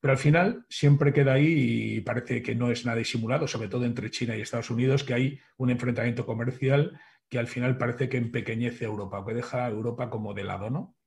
pero 0.04 0.12
al 0.12 0.18
final 0.18 0.66
siempre 0.68 1.14
queda 1.14 1.32
ahí 1.32 1.96
y 1.96 2.02
parece 2.02 2.44
que 2.44 2.56
no 2.56 2.70
es 2.70 2.86
nada 2.86 2.98
disimulado, 2.98 3.48
sobre 3.48 3.70
todo 3.70 3.86
entre 3.86 4.12
China 4.12 4.36
y 4.36 4.42
Estados 4.42 4.70
Unidos, 4.70 5.06
que 5.06 5.14
hay 5.14 5.40
un 5.56 5.70
enfrentamiento 5.70 6.26
comercial 6.26 7.00
que 7.30 7.40
al 7.40 7.48
final 7.48 7.78
parece 7.78 8.10
que 8.10 8.18
empequeñece 8.18 8.84
a 8.84 8.90
Europa, 8.90 9.24
que 9.26 9.34
deja 9.34 9.64
a 9.64 9.70
Europa 9.70 10.10
como 10.10 10.34
de 10.34 10.44
lado, 10.44 10.70
¿no? 10.70 10.98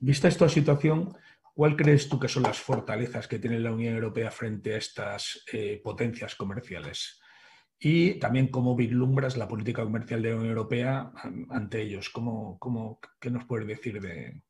Vista 0.00 0.26
esta 0.26 0.48
situación, 0.48 1.14
¿cuál 1.54 1.76
crees 1.76 2.08
tú 2.08 2.18
que 2.18 2.26
son 2.26 2.42
las 2.42 2.58
fortalezas 2.58 3.28
que 3.28 3.38
tiene 3.38 3.60
la 3.60 3.70
Unión 3.70 3.94
Europea 3.94 4.32
frente 4.32 4.74
a 4.74 4.78
estas 4.78 5.44
eh, 5.52 5.80
potencias 5.80 6.34
comerciales? 6.34 7.20
Y 7.78 8.14
también 8.14 8.48
cómo 8.48 8.74
vislumbras 8.74 9.36
la 9.36 9.46
política 9.46 9.84
comercial 9.84 10.22
de 10.22 10.30
la 10.30 10.36
Unión 10.38 10.50
Europea 10.50 11.12
ante 11.50 11.80
ellos. 11.80 12.10
¿Cómo, 12.10 12.58
cómo, 12.58 12.98
¿Qué 13.20 13.30
nos 13.30 13.44
puedes 13.44 13.68
decir 13.68 14.00
de...? 14.00 14.42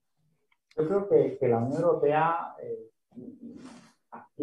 Yo 0.75 0.89
creo 0.89 1.07
que, 1.39 1.49
la 1.49 1.59
Unión 1.59 1.83
Europea 1.83 2.55
eh, 2.63 2.92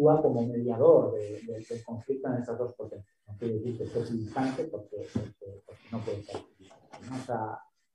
actúa 0.00 0.22
como 0.22 0.46
mediador 0.46 1.14
del 1.14 1.84
conflicto 1.84 2.28
en 2.28 2.34
estas 2.34 2.58
dos 2.58 2.74
potencias. 2.74 3.16
No 3.26 3.36
quiere 3.36 3.54
decir 3.54 3.76
que 3.76 3.84
esto 3.84 4.02
es 4.02 4.10
instante 4.10 4.64
porque, 4.64 5.06
no 5.92 5.98
puede 5.98 6.22
ser. 6.22 6.40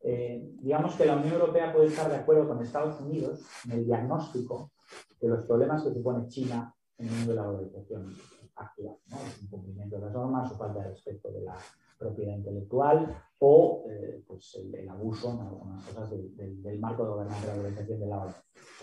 Eh, 0.07 0.51
digamos 0.59 0.95
que 0.95 1.05
la 1.05 1.15
Unión 1.15 1.33
Europea 1.33 1.73
puede 1.73 1.87
estar 1.87 2.09
de 2.09 2.17
acuerdo 2.17 2.47
con 2.47 2.61
Estados 2.61 3.01
Unidos 3.01 3.43
en 3.65 3.71
el 3.71 3.85
diagnóstico 3.85 4.71
de 5.19 5.29
los 5.29 5.45
problemas 5.45 5.83
que 5.83 5.93
supone 5.93 6.27
China 6.27 6.75
en 6.99 7.07
el 7.07 7.13
mundo 7.13 7.31
de 7.31 7.35
la 7.35 7.43
globalización 7.43 8.13
actual, 8.55 8.97
¿no? 9.07 9.17
el 9.17 9.43
incumplimiento 9.43 9.95
de 9.95 10.01
las 10.03 10.13
normas, 10.13 10.49
su 10.49 10.55
falta 10.55 10.79
de 10.81 10.89
respeto 10.89 11.31
de 11.31 11.41
la 11.41 11.57
propiedad 11.97 12.35
intelectual 12.35 13.17
o 13.39 13.85
eh, 13.89 14.23
pues 14.27 14.55
el, 14.55 14.87
abuso 14.87 15.33
en 15.33 15.39
algunas 15.39 15.83
cosas 15.85 16.11
del 16.11 16.79
marco 16.79 17.03
de 17.03 17.09
gobernanza 17.09 17.41
de 17.41 17.47
la 17.47 17.53
globalización 17.55 17.99
de 17.99 18.07
la 18.07 18.17
ONU. 18.17 18.33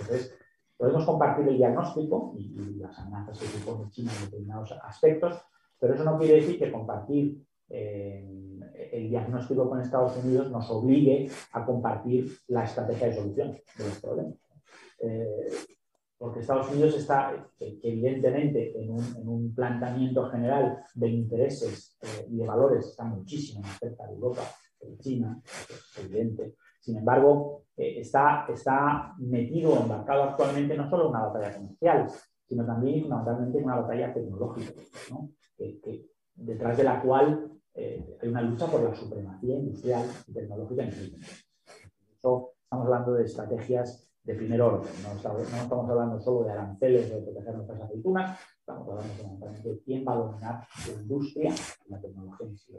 Entonces, 0.00 0.34
podemos 0.76 1.04
compartir 1.04 1.48
el 1.48 1.56
diagnóstico 1.56 2.34
y, 2.36 2.76
las 2.76 2.98
amenazas 2.98 3.38
que 3.38 3.46
supone 3.46 3.90
China 3.90 4.12
en 4.16 4.24
determinados 4.24 4.72
aspectos, 4.82 5.40
pero 5.78 5.94
eso 5.94 6.04
no 6.04 6.18
quiere 6.18 6.36
decir 6.36 6.58
que 6.58 6.72
compartir 6.72 7.44
el 8.92 9.08
diagnóstico 9.08 9.68
con 9.68 9.80
Estados 9.80 10.16
Unidos 10.22 10.50
nos 10.50 10.70
obligue 10.70 11.30
a 11.52 11.64
compartir 11.64 12.30
la 12.48 12.64
estrategia 12.64 13.08
de 13.08 13.14
solución 13.14 13.52
de 13.78 13.84
los 13.84 14.00
problemas. 14.00 14.34
Eh, 14.98 15.48
porque 16.16 16.40
Estados 16.40 16.70
Unidos 16.70 16.94
está, 16.96 17.34
evidentemente, 17.58 18.80
en 18.80 18.90
un, 18.90 19.52
planteamiento 19.52 20.30
general 20.30 20.84
de 20.94 21.08
intereses 21.08 21.98
eh, 22.00 22.28
y 22.30 22.36
de 22.36 22.46
valores, 22.46 22.86
está 22.86 23.04
muchísimo 23.04 23.60
más 23.62 23.76
cerca 23.78 24.06
de 24.06 24.12
Europa 24.12 24.42
que 24.78 24.86
de 24.86 24.98
China, 24.98 25.42
es 25.44 26.04
evidente. 26.04 26.54
Sin 26.82 26.96
embargo, 26.96 27.62
eh, 27.76 28.00
está, 28.00 28.44
está 28.52 29.14
metido, 29.18 29.80
embarcado 29.80 30.24
actualmente 30.24 30.76
no 30.76 30.90
solo 30.90 31.04
en 31.04 31.10
una 31.10 31.26
batalla 31.26 31.54
comercial, 31.54 32.08
sino 32.48 32.66
también 32.66 33.02
fundamentalmente 33.02 33.58
en 33.58 33.64
una 33.64 33.80
batalla 33.80 34.12
tecnológica, 34.12 34.72
detrás 36.34 36.76
de 36.76 36.84
la 36.84 37.00
cual 37.00 37.52
eh, 37.74 38.18
hay 38.20 38.28
una 38.28 38.42
lucha 38.42 38.66
por 38.66 38.82
la 38.82 38.94
supremacía 38.94 39.56
industrial 39.56 40.06
y 40.26 40.32
tecnológica 40.32 40.82
en 40.82 40.88
el 40.88 41.12
mundo. 41.12 41.26
Eso 42.18 42.52
estamos 42.64 42.86
hablando 42.86 43.12
de 43.14 43.24
estrategias 43.24 44.08
de 44.24 44.34
primer 44.34 44.60
orden, 44.60 44.90
no 45.02 45.12
estamos, 45.12 45.90
hablando 45.90 46.20
solo 46.20 46.44
de 46.44 46.52
aranceles 46.52 47.10
de 47.10 47.22
proteger 47.22 47.54
nuestras 47.54 47.80
aceitunas, 47.80 48.38
quién 49.84 50.04
va 50.06 50.12
a 50.12 50.16
dominar 50.16 50.66
la 50.86 50.92
industria 51.00 51.54
y 51.86 51.90
la 51.90 52.00
tecnología 52.00 52.46
sí. 52.56 52.74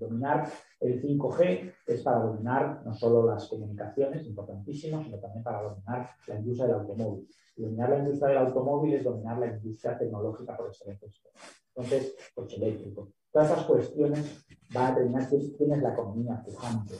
Dominar 0.00 0.50
el 0.80 1.00
5G 1.00 1.72
es 1.86 2.02
para 2.02 2.18
dominar 2.18 2.82
no 2.84 2.92
solo 2.94 3.26
las 3.26 3.46
comunicaciones, 3.46 4.26
importantísimo, 4.26 5.02
sino 5.04 5.18
también 5.18 5.44
para 5.44 5.62
dominar 5.62 6.10
la 6.26 6.34
industria 6.34 6.66
del 6.66 6.76
automóvil. 6.80 7.28
Dominar 7.56 7.90
la 7.90 7.98
industria 7.98 8.28
del 8.28 8.38
automóvil 8.38 8.94
es 8.94 9.04
dominar 9.04 9.38
la 9.38 9.46
industria 9.46 9.96
tecnológica 9.96 10.56
por 10.56 10.68
excelencia. 10.68 11.30
Entonces, 11.74 12.16
coche 12.34 12.56
eléctrico, 12.56 13.12
Todas 13.30 13.50
esas 13.50 13.64
cuestiones 13.66 14.46
van 14.72 14.86
a 14.86 14.90
determinar 14.90 15.28
quién, 15.28 15.72
es 15.72 15.82
la 15.82 15.92
economía 15.92 16.42
pujante. 16.42 16.94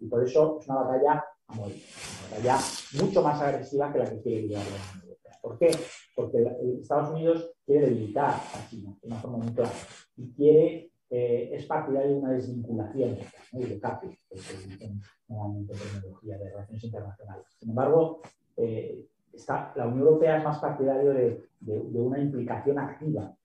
Y 0.00 0.06
por 0.06 0.26
eso 0.26 0.58
es 0.60 0.68
una 0.68 0.82
batalla 0.82 1.24
a 1.46 1.54
morir, 1.54 1.82
una 2.28 2.36
batalla 2.36 2.58
mucho 3.00 3.22
más 3.22 3.40
agresiva 3.40 3.92
que 3.92 3.98
la 3.98 4.10
que 4.10 4.20
quiere 4.20 4.42
liderar 4.42 4.64
la. 4.64 5.11
¿Por 5.42 5.58
qué? 5.58 5.70
Porque 6.16 6.38
Estados 6.80 7.10
Unidos 7.10 7.52
quiere 7.66 7.86
debilitar 7.86 8.30
a 8.30 8.68
China 8.70 8.96
de 9.02 9.08
una 9.08 9.16
forma 9.16 9.38
muy 9.38 9.52
clara 9.52 9.72
y 10.16 10.32
quiere, 10.32 10.90
eh, 11.10 11.50
es 11.52 11.66
partidario 11.66 12.12
de 12.12 12.18
una 12.18 12.30
desvinculación 12.30 13.18
¿no? 13.52 13.60
de 13.60 13.78
CAPI, 13.78 14.08
que 14.30 14.38
se 14.38 14.68
dice 14.68 14.90
normalmente 15.28 15.74
en 15.74 15.78
terminología 15.78 16.38
de 16.38 16.50
relaciones 16.50 16.84
internacionales. 16.84 17.46
Sin 17.58 17.68
embargo, 17.68 18.22
eh, 18.56 19.04
está, 19.34 19.74
la 19.76 19.86
Unión 19.86 20.06
Europea 20.06 20.38
es 20.38 20.44
más 20.44 20.58
partidario 20.58 21.12
de, 21.12 21.44
de 21.60 22.00
una 22.00 22.18
implicación 22.18 22.78
activa 22.78 23.36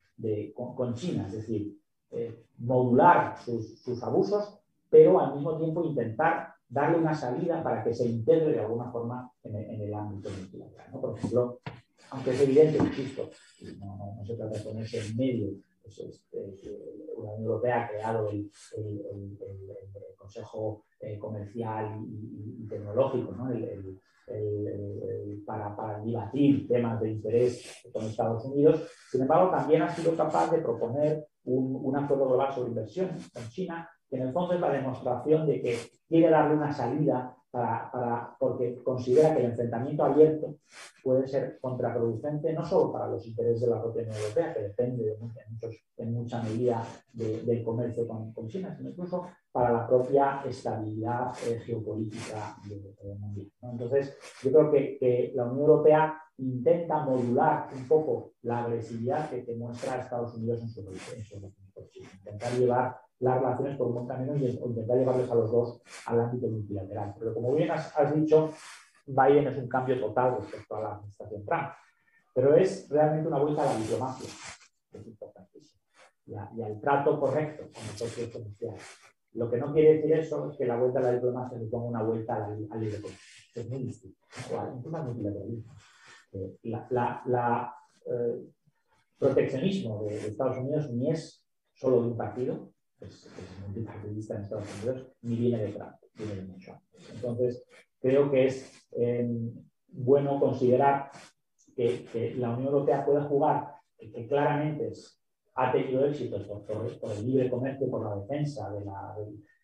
con, 0.56 0.94
China, 0.96 1.26
es 1.28 1.34
decir, 1.34 1.80
eh, 2.12 2.44
modular 2.58 3.38
sus, 3.38 4.04
abusos, 4.04 4.60
pero 4.90 5.20
al 5.20 5.36
mismo 5.36 5.58
tiempo 5.58 5.84
intentar 5.84 6.54
darle 6.68 6.98
una 6.98 7.14
salida 7.14 7.62
para 7.64 7.84
que 7.84 7.94
se 7.94 8.08
integre 8.08 8.54
de 8.54 8.60
alguna 8.60 8.92
forma 8.92 9.32
en 9.44 9.82
el, 9.82 9.94
ámbito 9.94 10.30
multilateral. 10.30 10.92
Por 11.00 11.18
ejemplo, 11.18 11.60
aunque 12.12 12.32
es 12.32 12.42
evidente, 12.42 12.78
insisto, 12.78 13.30
no, 13.80 14.16
no, 14.18 14.26
se 14.26 14.36
trata 14.36 14.58
de 14.58 14.64
ponerse 14.64 15.00
en 15.00 15.18
medio, 15.18 15.50
la 17.18 17.24
Unión 17.24 17.44
Europea 17.44 17.84
ha 17.84 17.90
creado 17.90 18.30
el, 18.30 18.50
Consejo 20.18 20.84
eh, 21.00 21.18
Comercial 21.18 22.02
y, 22.06 22.68
Tecnológico, 22.68 23.32
¿no? 23.32 23.50
para, 25.46 25.74
para 25.74 26.00
debatir 26.00 26.68
temas 26.68 27.00
de 27.00 27.12
interés 27.12 27.82
con 27.94 28.04
Estados 28.06 28.44
Unidos. 28.46 28.90
Sin 29.10 29.22
embargo, 29.22 29.50
también 29.50 29.84
ha 29.84 29.90
sido 29.90 30.16
capaz 30.18 30.52
de 30.52 30.58
proponer 30.58 31.26
un, 31.46 31.80
un 31.82 31.96
acuerdo 31.96 32.28
global 32.28 32.54
sobre 32.54 32.70
inversión 32.70 33.10
con 33.34 33.48
China, 33.48 33.90
que 34.10 34.18
en 34.18 34.24
el 34.24 34.34
fondo 34.34 34.54
es 34.54 34.60
la 34.60 34.72
demostración 34.72 35.48
de 35.48 35.62
que 35.62 35.78
quiere 36.10 36.30
darle 36.30 36.56
una 36.56 36.74
salida 36.74 37.37
porque 38.40 38.82
considera 38.84 39.34
que 39.34 39.40
el 39.40 39.52
enfrentamiento 39.52 40.04
abierto 40.04 40.56
puede 41.04 41.28
ser 41.28 41.60
contraproducente 41.60 42.54
no 42.54 42.66
solo 42.66 42.92
para 42.92 43.08
los 43.08 43.26
intereses 43.26 43.62
de 43.62 43.68
la 43.68 43.82
propia 43.82 44.04
Unión 44.04 44.18
Europea, 44.18 44.54
que 44.54 44.62
depende 44.62 45.18
en, 45.98 46.14
mucha 46.14 46.42
medida 46.44 46.84
del 47.14 47.64
comercio 47.64 48.08
con, 48.08 48.48
China, 48.48 48.74
sino 48.76 48.90
incluso 48.90 49.28
para 49.52 49.72
la 49.72 49.88
propia 49.88 50.42
estabilidad 50.46 51.34
eh, 51.48 51.60
geopolítica 51.60 52.58
del 52.68 53.18
mundial. 53.20 53.52
Entonces, 53.62 54.18
yo 54.44 54.52
creo 54.52 54.72
que, 54.72 55.32
la 55.34 55.46
Unión 55.46 55.70
Europea 55.70 56.22
intenta 56.38 57.04
modular 57.04 57.70
un 57.76 57.88
poco 57.88 58.34
la 58.44 58.64
agresividad 58.66 59.30
que, 59.30 59.56
muestra 59.56 60.02
Estados 60.02 60.36
Unidos 60.36 60.62
en 60.62 60.70
su 60.70 60.82
relación 60.82 61.42
con 61.74 61.90
China, 61.90 62.10
intentar 62.20 62.52
llevar 62.54 63.07
las 63.20 63.40
relaciones 63.40 63.78
por 63.78 63.88
un 63.88 64.08
camino 64.08 64.36
y 64.36 64.46
intentar 64.46 64.98
llevarles 64.98 65.30
a 65.32 65.36
los 65.36 65.52
dos 65.52 65.82
al 66.06 66.22
ámbito 66.22 66.48
multilateral. 66.48 67.16
Pero 67.18 67.34
como 67.34 67.54
bien 67.56 67.72
has, 67.72 68.16
dicho, 68.16 68.52
Biden 69.08 69.48
es 69.48 69.58
un 69.58 69.68
cambio 69.68 70.00
total 70.00 70.38
respecto 70.38 70.76
a 70.76 70.82
la 70.82 70.92
administración 70.96 71.46
Trump. 71.46 71.70
Pero 72.34 72.56
es 72.56 72.88
realmente 72.90 73.28
una 73.28 73.40
vuelta 73.40 73.64
a 73.64 73.74
la 73.74 73.80
diplomacia, 73.80 74.30
que 74.92 74.98
es 75.00 75.08
importantísimo, 75.08 75.82
y, 76.28 76.36
al 76.36 76.80
trato 76.80 77.20
correcto 77.20 77.64
con 77.74 77.88
los 77.88 77.96
socios 77.98 78.30
comerciales. 78.30 78.84
Lo 79.34 79.50
que 79.50 79.58
no 79.58 79.74
quiere 79.74 79.96
decir 79.96 80.14
eso 80.14 80.52
es 80.52 80.58
que 80.58 80.66
la 80.66 80.78
vuelta 80.78 81.00
a 81.00 81.04
la 81.04 81.14
diplomacia 81.14 81.58
ponga 81.72 81.88
una 81.88 82.04
vuelta 82.04 82.46
al, 82.46 82.60
libre 82.80 83.02
comercio. 83.02 83.52
Es 83.56 83.70
muy 83.70 83.84
distinto. 83.84 84.20
Incluso 84.38 84.98
al 84.98 85.06
multilateralismo. 85.06 85.74
Eh, 86.34 86.58
la, 86.64 87.76
eh, 88.06 88.46
proteccionismo 89.18 90.04
de, 90.04 90.20
de 90.20 90.28
Estados 90.28 90.58
Unidos 90.58 90.92
ni 90.92 91.12
es 91.12 91.44
solo 91.74 92.02
de 92.02 92.08
un 92.10 92.18
partido, 92.18 92.72
es, 93.02 93.30
multipartidista 93.66 94.36
en 94.36 94.42
Estados 94.42 94.68
Unidos, 94.78 95.08
ni 95.22 95.36
viene 95.36 95.64
de 95.64 95.72
Trump, 95.74 95.96
viene 96.16 96.36
de 96.36 96.42
mucho. 96.44 96.82
Entonces, 97.14 97.64
creo 98.00 98.32
que 98.32 98.48
es 98.48 98.88
em, 98.92 99.52
bueno 99.88 100.40
considerar 100.40 101.12
que, 101.76 102.36
la 102.38 102.50
Unión 102.52 102.74
Europea 102.74 103.06
puede 103.06 103.22
jugar, 103.24 103.76
que, 103.98 104.28
claramente 104.28 104.92
ha 105.56 105.72
tenido 105.72 106.06
éxitos 106.06 106.44
por, 106.44 107.12
el 107.12 107.26
libre 107.26 107.50
comercio, 107.50 107.90
por 107.90 108.04
la 108.04 108.16
defensa, 108.16 108.70
de 108.72 108.86
la, 108.86 109.16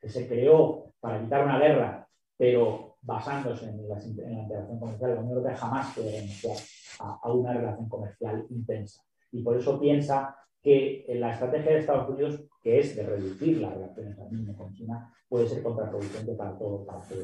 que 0.01 0.09
se 0.09 0.27
creó 0.27 0.93
para 0.99 1.19
evitar 1.19 1.43
una 1.43 1.59
guerra, 1.59 2.07
pero 2.37 2.97
basándose 3.01 3.65
en 3.65 3.87
la, 3.87 4.03
integración 4.03 4.79
comercial, 4.79 5.15
la 5.15 5.21
Unión 5.21 5.37
Europea 5.37 5.57
jamás 5.57 5.95
puede 5.95 6.19
renunciar 6.19 6.57
a, 6.99 7.19
a 7.21 7.31
una 7.31 7.53
relación 7.53 7.89
comercial 7.89 8.45
intensa. 8.49 9.03
Y 9.31 9.41
por 9.43 9.57
eso 9.57 9.79
piensa 9.79 10.35
que 10.63 11.06
la 11.10 11.34
estrategia 11.34 11.71
de 11.71 11.80
Estados 11.80 12.10
Unidos, 12.10 12.41
que 12.63 12.80
es 12.80 12.95
de 12.95 13.06
reducir 13.06 13.58
las 13.58 13.73
relaciones 13.73 14.15
con 14.58 14.73
China, 14.73 15.13
puede 15.28 15.47
ser 15.47 15.62
contraproducente 15.62 16.34
para 16.34 16.58
todo, 16.58 16.86
para 16.86 17.02
todo 17.02 17.19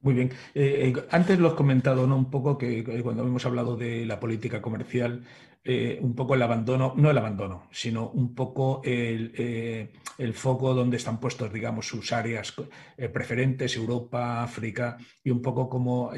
Muy 0.00 0.14
bien. 0.14 0.30
Eh, 0.54 0.94
eh, 0.96 1.06
antes 1.10 1.38
lo 1.38 1.48
has 1.48 1.54
comentado 1.54 2.06
¿no? 2.06 2.16
un 2.16 2.30
poco 2.30 2.56
que 2.56 3.02
cuando 3.02 3.24
hemos 3.24 3.44
hablado 3.44 3.76
de 3.76 4.06
la 4.06 4.18
política 4.18 4.62
comercial, 4.62 5.22
eh, 5.62 5.98
un 6.00 6.14
poco 6.14 6.34
el 6.34 6.40
abandono, 6.40 6.94
no 6.96 7.10
el 7.10 7.18
abandono, 7.18 7.64
sino 7.70 8.08
un 8.08 8.34
poco 8.34 8.80
el, 8.84 9.90
el 10.16 10.32
foco 10.32 10.72
donde 10.72 10.96
están 10.96 11.20
puestos, 11.20 11.52
digamos, 11.52 11.86
sus 11.86 12.10
áreas 12.12 12.54
preferentes, 13.12 13.76
Europa, 13.76 14.42
África, 14.42 14.96
y 15.22 15.30
un 15.30 15.42
poco 15.42 15.68
como, 15.68 16.10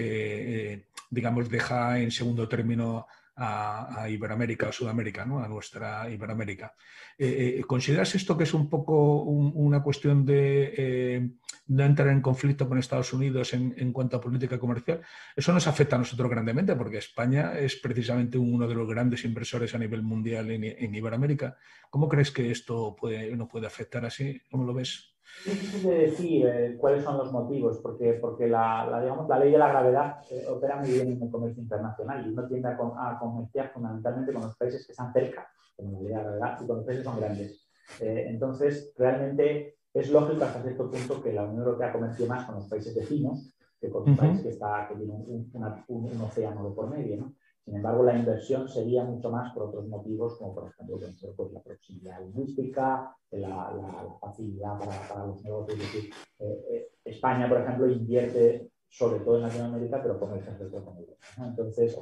digamos, 1.10 1.48
deja 1.48 1.98
en 1.98 2.12
segundo 2.12 2.46
término 2.46 3.06
a, 3.42 4.06
Iberoamérica 4.08 4.68
o 4.68 4.72
Sudamérica, 4.72 5.24
¿no? 5.24 5.40
a 5.42 5.48
nuestra 5.48 6.08
Iberoamérica. 6.10 6.74
Eh, 7.16 7.56
eh, 7.58 7.64
¿Consideras 7.64 8.14
esto 8.14 8.36
que 8.36 8.44
es 8.44 8.52
un 8.52 8.68
poco 8.68 9.22
una 9.22 9.82
cuestión 9.82 10.26
de 10.26 10.74
eh, 10.76 11.30
no 11.68 11.84
entrar 11.84 12.08
en 12.08 12.20
conflicto 12.20 12.68
con 12.68 12.78
Estados 12.78 13.12
Unidos 13.14 13.54
en, 13.54 13.92
cuanto 13.92 14.18
a 14.18 14.20
política 14.20 14.58
comercial? 14.58 15.00
Eso 15.34 15.52
nos 15.52 15.66
afecta 15.66 15.96
a 15.96 16.00
nosotros 16.00 16.30
grandemente 16.30 16.76
porque 16.76 16.98
España 16.98 17.58
es 17.58 17.76
precisamente 17.76 18.36
uno 18.36 18.68
de 18.68 18.74
los 18.74 18.86
grandes 18.86 19.24
inversores 19.24 19.74
a 19.74 19.78
nivel 19.78 20.02
mundial 20.02 20.50
en, 20.50 20.94
Iberoamérica. 20.94 21.56
¿Cómo 21.88 22.08
crees 22.08 22.30
que 22.30 22.50
esto 22.50 22.94
puede, 22.94 23.34
no 23.36 23.48
puede 23.48 23.66
afectar 23.66 24.04
así? 24.04 24.42
¿Cómo 24.50 24.64
lo 24.64 24.74
ves? 24.74 25.14
Es 25.46 25.52
difícil 25.54 25.88
de 25.88 25.98
decir 25.98 26.46
eh, 26.46 26.76
cuáles 26.78 27.02
son 27.02 27.16
los 27.16 27.32
motivos, 27.32 27.78
porque, 27.78 28.14
porque 28.14 28.46
la, 28.46 29.00
digamos, 29.00 29.26
la 29.28 29.38
ley 29.38 29.50
de 29.52 29.58
la 29.58 29.68
gravedad 29.68 30.18
eh, 30.30 30.44
opera 30.48 30.76
muy 30.76 30.90
bien 30.90 31.12
en 31.12 31.22
el 31.22 31.30
comercio 31.30 31.62
internacional 31.62 32.26
y 32.26 32.30
uno 32.30 32.46
tiende 32.46 32.68
a, 32.68 32.72
a, 32.72 33.18
comerciar 33.18 33.72
fundamentalmente 33.72 34.32
con 34.32 34.42
los 34.42 34.56
países 34.56 34.84
que 34.86 34.92
están 34.92 35.12
cerca, 35.12 35.48
como 35.76 35.92
la 35.92 35.98
ley 36.00 36.08
de 36.08 36.14
la 36.14 36.22
gravedad, 36.22 36.58
y 36.62 36.66
con 36.66 36.76
los 36.76 36.84
países 36.84 37.04
que 37.04 37.10
son 37.10 37.20
grandes. 37.20 37.70
Eh, 38.00 38.26
entonces, 38.28 38.92
realmente 38.98 39.78
es 39.94 40.10
lógico 40.10 40.44
hasta 40.44 40.62
cierto 40.62 40.90
punto 40.90 41.22
que 41.22 41.32
la 41.32 41.44
Unión 41.44 41.64
Europea 41.64 41.92
comercie 41.92 42.26
más 42.26 42.44
con 42.44 42.56
los 42.56 42.68
países 42.68 42.94
vecinos 42.94 43.54
que 43.80 43.88
con 43.88 44.08
un 44.08 44.16
país 44.16 44.40
que, 44.42 44.50
está, 44.50 44.86
que 44.88 44.96
tiene 44.96 45.14
un, 45.14 45.50
un, 45.88 46.20
océano 46.20 46.68
de 46.68 46.74
por 46.74 46.90
medio. 46.90 47.16
¿no? 47.16 47.34
Sin 47.70 47.76
embargo, 47.76 48.02
la 48.02 48.18
inversión 48.18 48.68
sería 48.68 49.04
mucho 49.04 49.30
más 49.30 49.54
por 49.54 49.68
otros 49.68 49.86
motivos, 49.86 50.36
como 50.38 50.56
por 50.56 50.68
ejemplo 50.70 50.98
pues, 51.36 51.52
la 51.52 51.60
proximidad 51.60 52.20
lingüística, 52.20 53.16
la, 53.30 54.18
facilidad 54.20 54.76
para, 54.76 55.24
los 55.26 55.40
negocios. 55.44 55.78
Eh, 55.94 56.10
eh, 56.40 56.88
España, 57.04 57.48
por 57.48 57.60
ejemplo, 57.60 57.88
invierte 57.88 58.72
sobre 58.88 59.20
todo 59.20 59.36
en 59.36 59.42
Latinoamérica, 59.42 60.02
pero 60.02 60.34
el 60.34 60.42
sector 60.42 60.84
con 60.84 60.96
Europa. 60.96 61.24
Entonces, 61.46 61.96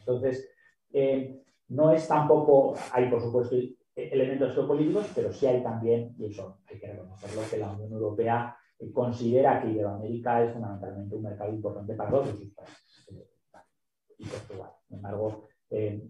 entonces 0.00 0.50
eh, 0.92 1.44
no 1.68 1.92
es 1.92 2.08
tampoco, 2.08 2.74
hay 2.92 3.08
por 3.08 3.22
supuesto 3.22 3.54
elementos 3.94 4.52
geopolíticos, 4.52 5.12
pero 5.14 5.32
sí 5.32 5.46
hay 5.46 5.62
también, 5.62 6.16
y 6.18 6.26
eso 6.26 6.58
hay 6.66 6.80
que 6.80 6.88
reconocerlo, 6.88 7.42
que 7.48 7.58
la 7.58 7.70
Unión 7.70 7.92
Europea 7.92 8.56
considera 8.92 9.62
que 9.62 9.70
Iberoamérica 9.70 10.42
es 10.42 10.52
fundamentalmente 10.54 11.14
un 11.14 11.22
mercado 11.22 11.52
importante 11.52 11.94
para 11.94 12.10
todos 12.10 12.30
sus 12.30 12.52
países 12.52 13.06
y 14.18 14.26
Portugal. 14.26 14.72
Sin 14.88 14.96
embargo, 14.96 15.48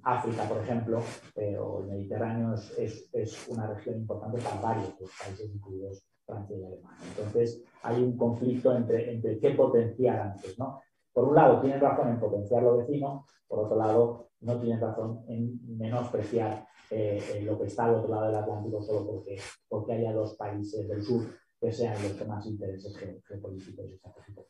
África, 0.02 0.44
por 0.48 0.58
ejemplo, 0.58 1.00
eh, 1.34 1.58
o 1.58 1.80
el 1.80 1.86
Mediterráneo 1.88 2.54
es, 2.54 3.10
es, 3.12 3.48
una 3.48 3.66
región 3.66 3.96
importante 3.96 4.40
para 4.40 4.60
varios 4.60 4.94
países, 5.20 5.50
incluidos 5.52 6.04
Francia 6.24 6.56
y 6.56 6.64
Alemania. 6.64 6.98
Entonces, 7.16 7.62
hay 7.82 8.02
un 8.02 8.16
conflicto 8.16 8.74
entre, 8.76 9.12
entre 9.12 9.38
qué 9.40 9.50
potenciar 9.50 10.20
antes. 10.20 10.58
¿no? 10.58 10.80
Por 11.12 11.28
un 11.28 11.34
lado, 11.34 11.60
tienen 11.60 11.80
razón 11.80 12.08
en 12.08 12.20
potenciar 12.20 12.62
lo 12.62 12.76
vecino, 12.76 13.26
por 13.48 13.60
otro 13.60 13.76
lado, 13.76 14.28
no 14.40 14.60
tienen 14.60 14.80
razón 14.80 15.24
en 15.26 15.58
menospreciar 15.76 16.64
eh, 16.90 17.42
lo 17.44 17.58
que 17.58 17.66
está 17.66 17.86
al 17.86 17.96
otro 17.96 18.14
lado 18.14 18.26
del 18.26 18.36
Atlántico 18.36 18.80
solo 18.82 19.06
porque, 19.06 19.36
porque 19.68 19.94
haya 19.94 20.12
dos 20.12 20.36
países 20.36 20.88
del 20.88 21.02
sur 21.02 21.26
que 21.60 21.72
sean 21.72 22.00
los 22.02 22.12
que 22.12 22.24
más 22.24 22.46
intereses 22.46 22.96
geopolíticos 23.26 23.90
y 23.90 23.94
estratégicos 23.94 24.46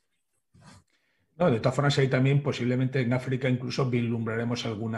no, 1.38 1.50
de 1.50 1.60
todas 1.60 1.76
formas, 1.76 1.98
ahí 1.98 2.08
también 2.08 2.42
posiblemente 2.42 3.00
en 3.00 3.12
África 3.12 3.48
incluso 3.48 3.88
vislumbraremos 3.88 4.66
algún 4.66 4.96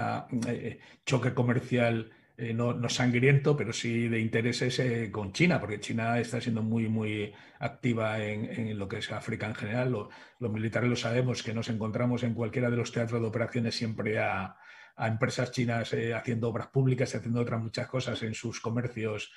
eh, 0.48 0.78
choque 1.04 1.34
comercial 1.34 2.10
eh, 2.38 2.54
no, 2.54 2.88
sangriento, 2.88 3.54
pero 3.54 3.74
sí 3.74 4.08
de 4.08 4.18
intereses 4.18 4.78
eh, 4.78 5.10
con 5.12 5.32
China, 5.32 5.60
porque 5.60 5.80
China 5.80 6.18
está 6.18 6.40
siendo 6.40 6.62
muy, 6.62 6.88
muy 6.88 7.30
activa 7.58 8.24
en, 8.24 8.78
lo 8.78 8.88
que 8.88 8.98
es 8.98 9.12
África 9.12 9.46
en 9.46 9.54
general. 9.54 9.92
los 10.38 10.50
militares 10.50 10.88
lo 10.88 10.96
sabemos, 10.96 11.42
que 11.42 11.52
nos 11.52 11.68
encontramos 11.68 12.22
en 12.22 12.32
cualquiera 12.32 12.70
de 12.70 12.78
los 12.78 12.90
teatros 12.90 13.20
de 13.20 13.26
operaciones 13.26 13.74
siempre 13.74 14.18
a, 14.18 14.56
empresas 14.96 15.50
chinas 15.52 15.94
haciendo 16.14 16.48
obras 16.48 16.68
públicas 16.68 17.12
y 17.12 17.16
haciendo 17.16 17.40
otras 17.40 17.60
muchas 17.60 17.86
cosas 17.86 18.22
en 18.22 18.34
sus 18.34 18.60
comercios 18.60 19.32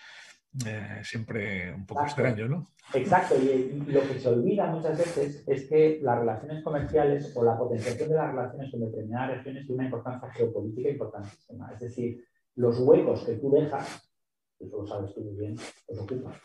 eh, 0.66 1.02
siempre 1.04 1.74
un 1.74 1.86
poco 1.86 2.04
extraño, 2.04 2.48
¿no? 2.48 2.68
Exacto, 2.94 3.36
y, 3.42 3.84
lo 3.88 4.02
que 4.02 4.20
se 4.20 4.30
olvida 4.30 4.68
muchas 4.68 4.98
veces 4.98 5.44
es 5.48 5.68
que 5.68 6.00
las 6.04 6.20
relaciones 6.20 6.64
comerciales 6.64 7.32
o 7.36 7.44
la 7.44 7.58
potenciación 7.58 8.10
de 8.10 8.16
las 8.16 8.32
relaciones 8.32 8.72
con 8.72 8.82
determinadas 8.82 9.38
regiones 9.38 9.66
tiene 9.66 9.82
una 9.82 9.86
importancia 9.86 10.30
geopolítica 10.32 10.90
importantísima. 10.90 11.72
Es 11.74 11.80
decir, 11.80 12.24
los 12.56 12.80
huecos 12.80 13.24
que 13.24 13.34
tú 13.36 13.52
dejas, 13.52 14.10
eso 14.60 14.82
lo 14.82 14.86
sabes 14.88 15.14
tú 15.16 15.22
muy 15.22 15.36
bien, 15.36 15.56
los 15.90 16.00
ocupas. 16.00 16.40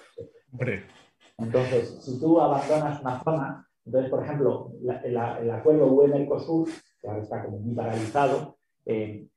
Entonces, 1.37 2.03
si 2.03 2.19
tú 2.19 2.41
abandonas 2.41 3.01
una 3.03 3.23
zona, 3.23 3.69
entonces, 3.85 4.11
por 4.11 4.25
ejemplo, 4.25 4.73
el 5.05 5.51
acuerdo 5.51 5.87
UE-Mercosur, 5.87 6.69
que 7.01 7.09
ahora 7.09 7.23
está 7.23 7.45
como 7.45 7.59
muy 7.59 7.75
paralizado, 7.75 8.59
eh, 8.87 9.29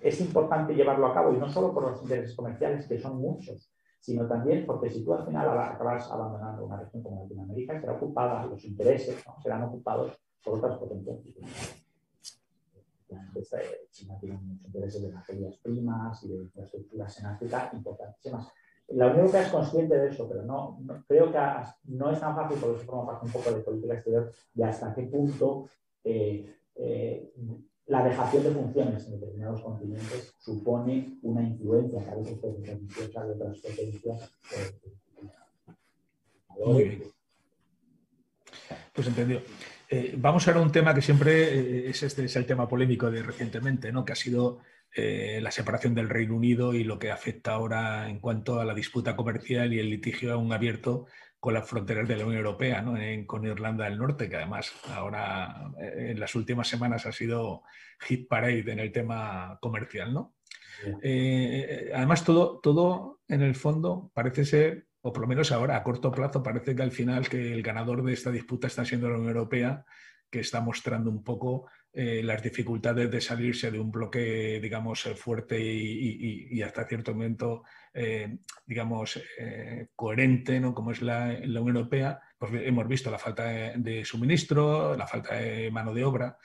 es 0.00 0.20
importante 0.20 0.74
llevarlo 0.74 1.06
a 1.06 1.14
cabo 1.14 1.32
y 1.32 1.38
no 1.38 1.48
solo 1.48 1.72
por 1.72 1.90
los 1.90 2.02
intereses 2.02 2.34
comerciales, 2.34 2.86
que 2.86 2.98
son 2.98 3.18
muchos, 3.18 3.70
sino 4.00 4.26
también 4.26 4.66
porque 4.66 4.90
si 4.90 5.04
tú 5.04 5.12
al 5.14 5.26
final 5.26 5.46
acabas 5.58 6.10
abandonando 6.10 6.64
una 6.64 6.78
región 6.78 7.02
como 7.02 7.22
Latinoamérica, 7.22 7.80
será 7.80 7.92
ocupada, 7.92 8.46
los 8.46 8.64
intereses 8.64 9.22
serán 9.42 9.64
ocupados 9.64 10.18
por 10.42 10.58
otras 10.58 10.78
potencias. 10.78 11.18
China 13.90 14.16
tiene 14.20 14.38
muchos 14.38 14.66
intereses 14.66 15.02
de 15.02 15.12
materias 15.12 15.56
primas 15.62 16.22
y 16.24 16.28
de 16.28 16.36
infraestructuras 16.36 17.18
en 17.18 17.26
África 17.26 17.70
importantísimas. 17.72 18.48
La 18.88 19.06
Unión 19.06 19.20
Europea 19.20 19.42
es 19.42 19.52
consciente 19.52 19.96
de 19.96 20.08
eso, 20.08 20.28
pero 20.28 20.42
no, 20.42 20.80
creo 21.06 21.30
que 21.30 21.38
no 21.84 22.10
es 22.10 22.18
tan 22.18 22.34
fácil, 22.34 22.58
por 22.58 22.74
eso 22.74 22.84
forma 22.84 23.06
parte 23.06 23.26
un 23.26 23.32
poco 23.32 23.52
de 23.52 23.60
política 23.60 23.94
exterior, 23.94 24.32
de 24.52 24.64
hasta 24.64 24.94
qué 24.94 25.02
punto 25.02 25.66
eh, 26.02 26.56
eh, 26.74 27.32
la 27.90 28.04
dejación 28.04 28.44
de 28.44 28.50
funciones 28.52 29.04
en 29.06 29.20
determinados 29.20 29.60
continentes 29.62 30.32
supone 30.38 31.18
una 31.22 31.42
influencia 31.42 32.00
a 32.00 32.14
veces 32.14 32.40
de 32.40 33.32
otras 33.32 33.58
potencias. 33.58 34.32
Muy 36.64 36.84
bien. 36.84 37.02
Pues 38.92 39.08
entendido. 39.08 39.40
Eh, 39.88 40.14
vamos 40.16 40.46
ahora 40.46 40.60
a 40.60 40.62
un 40.62 40.70
tema 40.70 40.94
que 40.94 41.02
siempre 41.02 41.52
eh, 41.52 41.90
es, 41.90 42.04
este, 42.04 42.26
es 42.26 42.36
el 42.36 42.46
tema 42.46 42.68
polémico 42.68 43.10
de 43.10 43.24
recientemente, 43.24 43.90
¿no? 43.90 44.04
que 44.04 44.12
ha 44.12 44.16
sido 44.16 44.60
eh, 44.94 45.40
la 45.42 45.50
separación 45.50 45.92
del 45.92 46.08
Reino 46.08 46.36
Unido 46.36 46.74
y 46.74 46.84
lo 46.84 46.96
que 46.96 47.10
afecta 47.10 47.54
ahora 47.54 48.08
en 48.08 48.20
cuanto 48.20 48.60
a 48.60 48.64
la 48.64 48.74
disputa 48.74 49.16
comercial 49.16 49.72
y 49.72 49.80
el 49.80 49.90
litigio 49.90 50.32
aún 50.32 50.52
abierto 50.52 51.06
con 51.40 51.54
las 51.54 51.68
fronteras 51.68 52.06
de 52.06 52.16
la 52.16 52.26
Unión 52.26 52.44
Europea, 52.44 52.82
¿no? 52.82 52.94
con 53.26 53.46
Irlanda 53.46 53.86
del 53.86 53.98
Norte, 53.98 54.28
que 54.28 54.36
además 54.36 54.72
ahora 54.94 55.72
en 55.78 56.20
las 56.20 56.34
últimas 56.34 56.68
semanas 56.68 57.06
ha 57.06 57.12
sido 57.12 57.62
hit 58.00 58.28
parade 58.28 58.70
en 58.70 58.78
el 58.78 58.92
tema 58.92 59.58
comercial. 59.60 60.12
¿no? 60.12 60.34
además, 61.94 62.24
todo, 62.24 62.60
todo 62.60 63.20
en 63.26 63.40
el 63.42 63.54
fondo 63.54 64.10
parece 64.14 64.44
ser 64.44 64.86
o 65.02 65.12
por 65.12 65.22
lo 65.22 65.28
menos 65.28 65.50
ahora, 65.52 65.76
a 65.76 65.82
corto 65.82 66.12
plazo, 66.12 66.42
parece 66.42 66.76
que 66.76 66.82
al 66.82 66.92
final 66.92 67.28
que 67.28 67.52
el 67.52 67.62
ganador 67.62 68.02
de 68.04 68.12
esta 68.12 68.30
disputa 68.30 68.66
está 68.66 68.84
siendo 68.84 69.08
la 69.08 69.16
Unión 69.16 69.30
Europea, 69.30 69.84
que 70.30 70.40
está 70.40 70.60
mostrando 70.60 71.10
un 71.10 71.24
poco 71.24 71.68
eh, 71.92 72.22
las 72.22 72.40
dificultades 72.40 73.10
de 73.10 73.20
salirse 73.20 73.68
de 73.68 73.80
un 73.80 73.90
bloque, 73.90 74.60
digamos, 74.62 75.06
eh, 75.06 75.16
fuerte 75.16 75.60
y, 75.60 76.62
hasta 76.62 76.86
cierto 76.86 77.12
momento, 77.12 77.64
eh, 77.92 78.38
digamos, 78.64 79.20
coherente, 79.96 80.60
¿no? 80.60 80.72
como 80.72 80.92
es 80.92 81.02
la, 81.02 81.36
Unión 81.42 81.76
Europea. 81.76 82.20
Pues 82.38 82.52
hemos 82.64 82.86
visto 82.86 83.10
la 83.10 83.18
falta 83.18 83.44
de, 83.74 84.04
suministro, 84.04 84.96
la 84.96 85.08
falta 85.08 85.34
de 85.34 85.70
mano 85.72 85.92
de 85.92 86.04
obra. 86.04 86.38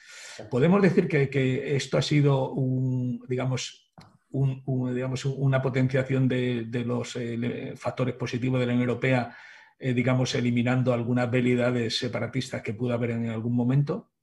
Podemos 0.49 0.81
decir 0.81 1.07
que, 1.07 1.29
que 1.29 1.75
esto 1.75 1.99
ha 1.99 2.01
sido 2.01 2.51
un, 2.51 3.23
digamos, 3.29 3.93
digamos, 4.31 5.25
una 5.25 5.61
potenciación 5.61 6.27
de, 6.27 6.83
los 6.85 7.15
eh, 7.17 7.73
factores 7.77 8.15
positivos 8.15 8.59
de 8.59 8.65
la 8.65 8.73
Unión 8.73 8.89
Europea, 8.89 9.37
digamos, 9.79 10.33
eliminando 10.33 10.91
algunas 10.91 11.27
habilidades 11.27 11.99
separatistas 11.99 12.63
que 12.63 12.73
pudo 12.73 12.95
haber 12.95 13.11
en 13.11 13.29
algún 13.29 13.55
momento. 13.55 14.14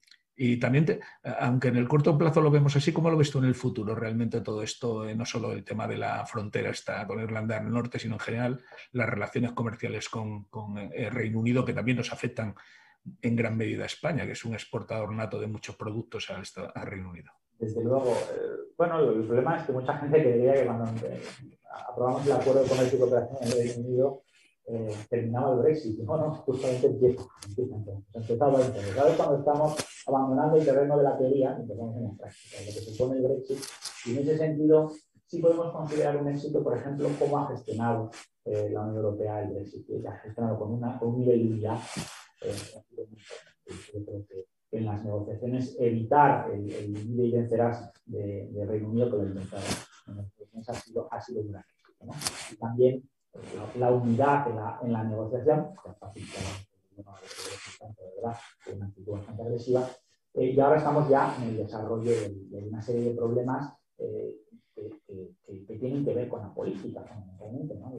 Y 0.45 0.57
también, 0.57 0.99
aunque 1.39 1.69
en 1.69 1.77
el 1.77 1.87
corto 1.87 2.19
plazo 2.19 2.41
lo 2.41 2.51
vemos 2.51 2.75
así, 2.75 2.93
¿cómo 2.93 3.09
lo 3.09 3.17
ves 3.17 3.31
tú 3.31 3.39
en 3.39 3.45
el 3.45 3.55
futuro 3.55 3.95
realmente 3.95 4.41
todo 4.41 4.61
esto? 4.61 5.09
Eh, 5.09 5.15
no 5.15 5.25
solo 5.25 5.53
el 5.53 5.63
tema 5.63 5.87
de 5.87 5.97
la 5.97 6.27
frontera 6.27 6.71
está 6.71 7.07
con 7.07 7.21
Irlanda 7.21 7.61
del 7.61 7.71
Norte, 7.71 8.01
sino 8.01 8.15
en 8.15 8.19
general 8.19 8.61
las 8.91 9.09
relaciones 9.09 9.53
comerciales 9.53 10.09
con, 10.09 10.49
el 10.93 11.13
Reino 11.13 11.39
Unido, 11.39 11.65
que 11.65 11.73
también 11.73 11.99
nos 11.99 12.13
afectan 12.13 12.57
en 13.21 13.37
gran 13.37 13.57
medida 13.57 13.85
a 13.85 13.87
España, 13.87 14.27
que 14.27 14.33
es 14.33 14.45
un 14.45 14.55
exportador 14.55 15.13
nato 15.13 15.39
de 15.39 15.47
muchos 15.47 15.77
productos 15.77 16.29
al 16.29 16.87
Reino 16.89 17.11
Unido. 17.11 17.31
Desde 17.61 17.81
luego, 17.81 18.11
eh, 18.11 18.73
bueno, 18.77 18.99
el 18.99 19.23
problema 19.23 19.59
es 19.59 19.67
que 19.67 19.73
mucha 19.73 19.97
gente 19.97 20.21
creía 20.21 20.55
que 20.55 20.67
cuando 20.67 21.07
eh, 21.07 21.23
aprobamos 21.89 22.27
el 22.27 22.33
acuerdo 22.33 22.65
de 22.65 22.69
comercio 22.69 22.97
y 22.97 23.01
cooperación 23.01 23.39
en 23.43 23.53
Reino 23.53 23.87
Unido, 23.87 24.22
eh, 24.67 24.95
terminaba 25.09 25.55
el 25.55 25.61
Brexit. 25.61 25.99
No, 26.01 26.17
no, 26.17 26.35
justamente 26.35 26.87
empieza. 26.87 27.25
empieza 27.49 27.77
entonces. 27.77 28.15
Empezaba 28.15 28.61
entonces. 28.61 28.95
¿Sabes? 28.95 29.17
Cuando 29.17 29.39
estamos 29.39 29.77
abandonando 30.07 30.57
el 30.57 30.65
terreno 30.65 30.97
de 30.97 31.03
la 31.03 31.19
teoría, 31.19 31.57
empezamos 31.57 31.97
en 31.97 32.05
la 32.05 32.11
práctica, 32.11 32.57
lo 32.61 32.73
que 32.73 32.81
supone 32.81 33.19
el 33.19 33.23
Brexit. 33.23 33.59
Y 34.07 34.13
en 34.13 34.19
ese 34.19 34.39
sentido, 34.39 34.93
sí 35.27 35.41
podemos 35.41 35.73
considerar 35.73 36.17
un 36.17 36.29
éxito, 36.29 36.63
por 36.63 36.77
ejemplo, 36.77 37.09
cómo 37.19 37.39
ha 37.39 37.49
gestionado 37.49 38.11
la 38.45 38.81
Unión 38.83 38.97
Europea 38.97 39.43
el 39.43 39.53
Brexit. 39.53 39.87
Ha 40.07 40.17
gestionado 40.19 40.59
con, 40.59 40.73
una, 40.73 40.99
con 40.99 41.09
un 41.11 41.21
nivel 41.21 41.49
de 41.49 41.55
unidad. 41.55 41.79
yo 43.95 44.05
creo 44.05 44.27
que 44.27 44.47
en 44.73 44.87
las 44.87 45.05
negociaciones 45.05 45.77
evitar 45.79 46.51
el, 46.51 46.73
el 46.73 46.95
divide 46.95 47.27
y 47.27 47.33
vencerás 47.33 47.93
de, 48.07 48.49
de, 48.51 48.67
Reino 48.67 48.89
Unido 48.89 49.11
lo 49.11 49.25
intentaron 49.25 49.67
en 50.09 50.17
negociaciones 50.17 50.69
ha 50.69 50.75
sido, 50.75 51.09
ha 51.11 51.21
sido 51.21 51.43
un 51.43 51.53
¿no? 51.53 52.13
Y 52.51 52.57
también 52.57 53.01
pues, 53.01 53.12
la, 53.79 53.91
unidad 53.91 54.49
en 54.49 54.57
la, 54.57 54.79
en 54.83 54.93
la 54.93 55.05
negociación, 55.05 55.75
que 55.83 55.91
ha 55.91 55.95
facilitado 55.95 56.45
de 58.67 58.75
una 58.75 58.87
actitud 58.87 59.13
bastante 59.13 59.43
agresiva, 59.43 59.89
eh, 60.35 60.51
y 60.51 60.61
ahora 60.61 60.79
estamos 60.79 61.09
ya 61.09 61.37
en 61.39 61.51
el 61.51 61.57
desarrollo 61.59 62.11
de, 62.11 62.35
de 62.51 62.69
una 62.69 62.81
serie 62.81 63.11
de 63.11 63.17
problemas 63.17 63.75
eh, 63.99 64.37
que, 64.75 64.91
que, 65.07 65.67
que, 65.67 65.79
tienen 65.79 66.05
que 66.05 66.15
ver 66.15 66.29
con 66.29 66.41
la 66.41 66.53
política, 66.55 67.03
fundamentalmente, 67.03 67.75
¿no? 67.77 67.93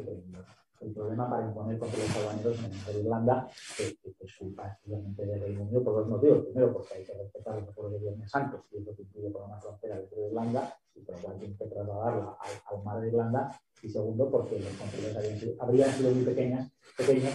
El 0.84 0.94
problema 0.94 1.30
para 1.30 1.46
imponer 1.46 1.80
contra 1.80 2.00
los 2.00 2.16
aduaneros 2.18 2.60
en 2.60 2.66
el 2.66 2.86
de 2.86 3.00
Irlanda, 3.02 3.48
que, 3.78 3.98
es 4.04 4.38
culpa 4.38 4.68
exclusivamente 4.68 5.26
del 5.26 5.42
Reino 5.42 5.64
Unido 5.64 5.84
por 5.84 5.96
dos 5.96 6.08
motivos. 6.08 6.46
Primero, 6.46 6.74
porque 6.74 6.94
hay 6.96 7.04
que 7.06 7.14
respetar 7.14 7.60
los 7.60 7.70
acuerdos 7.70 7.94
de 7.94 8.00
Viernes 8.00 8.30
Santos, 8.30 8.62
y 8.72 8.78
es 8.78 8.86
lo 8.86 8.96
que 8.96 9.02
incluye 9.04 9.30
por 9.30 9.44
una 9.44 9.60
frontera 9.60 9.98
dentro 9.98 10.20
de 10.20 10.28
Irlanda, 10.28 10.78
y 10.96 11.00
por 11.02 11.16
lo 11.16 11.22
cual 11.22 11.40
tiene 11.40 11.58
que 11.58 11.66
trasladarla 11.66 12.38
al, 12.72 12.84
mar 12.84 13.02
de 13.02 13.08
Irlanda. 13.08 13.62
Y 13.82 13.90
segundo, 13.90 14.30
porque 14.30 14.60
los 14.60 14.74
controles 14.74 15.58
habrían 15.60 15.90
sido 15.92 16.12
muy 16.12 16.24
pequeñas, 16.24 16.72
pequeños 16.98 17.34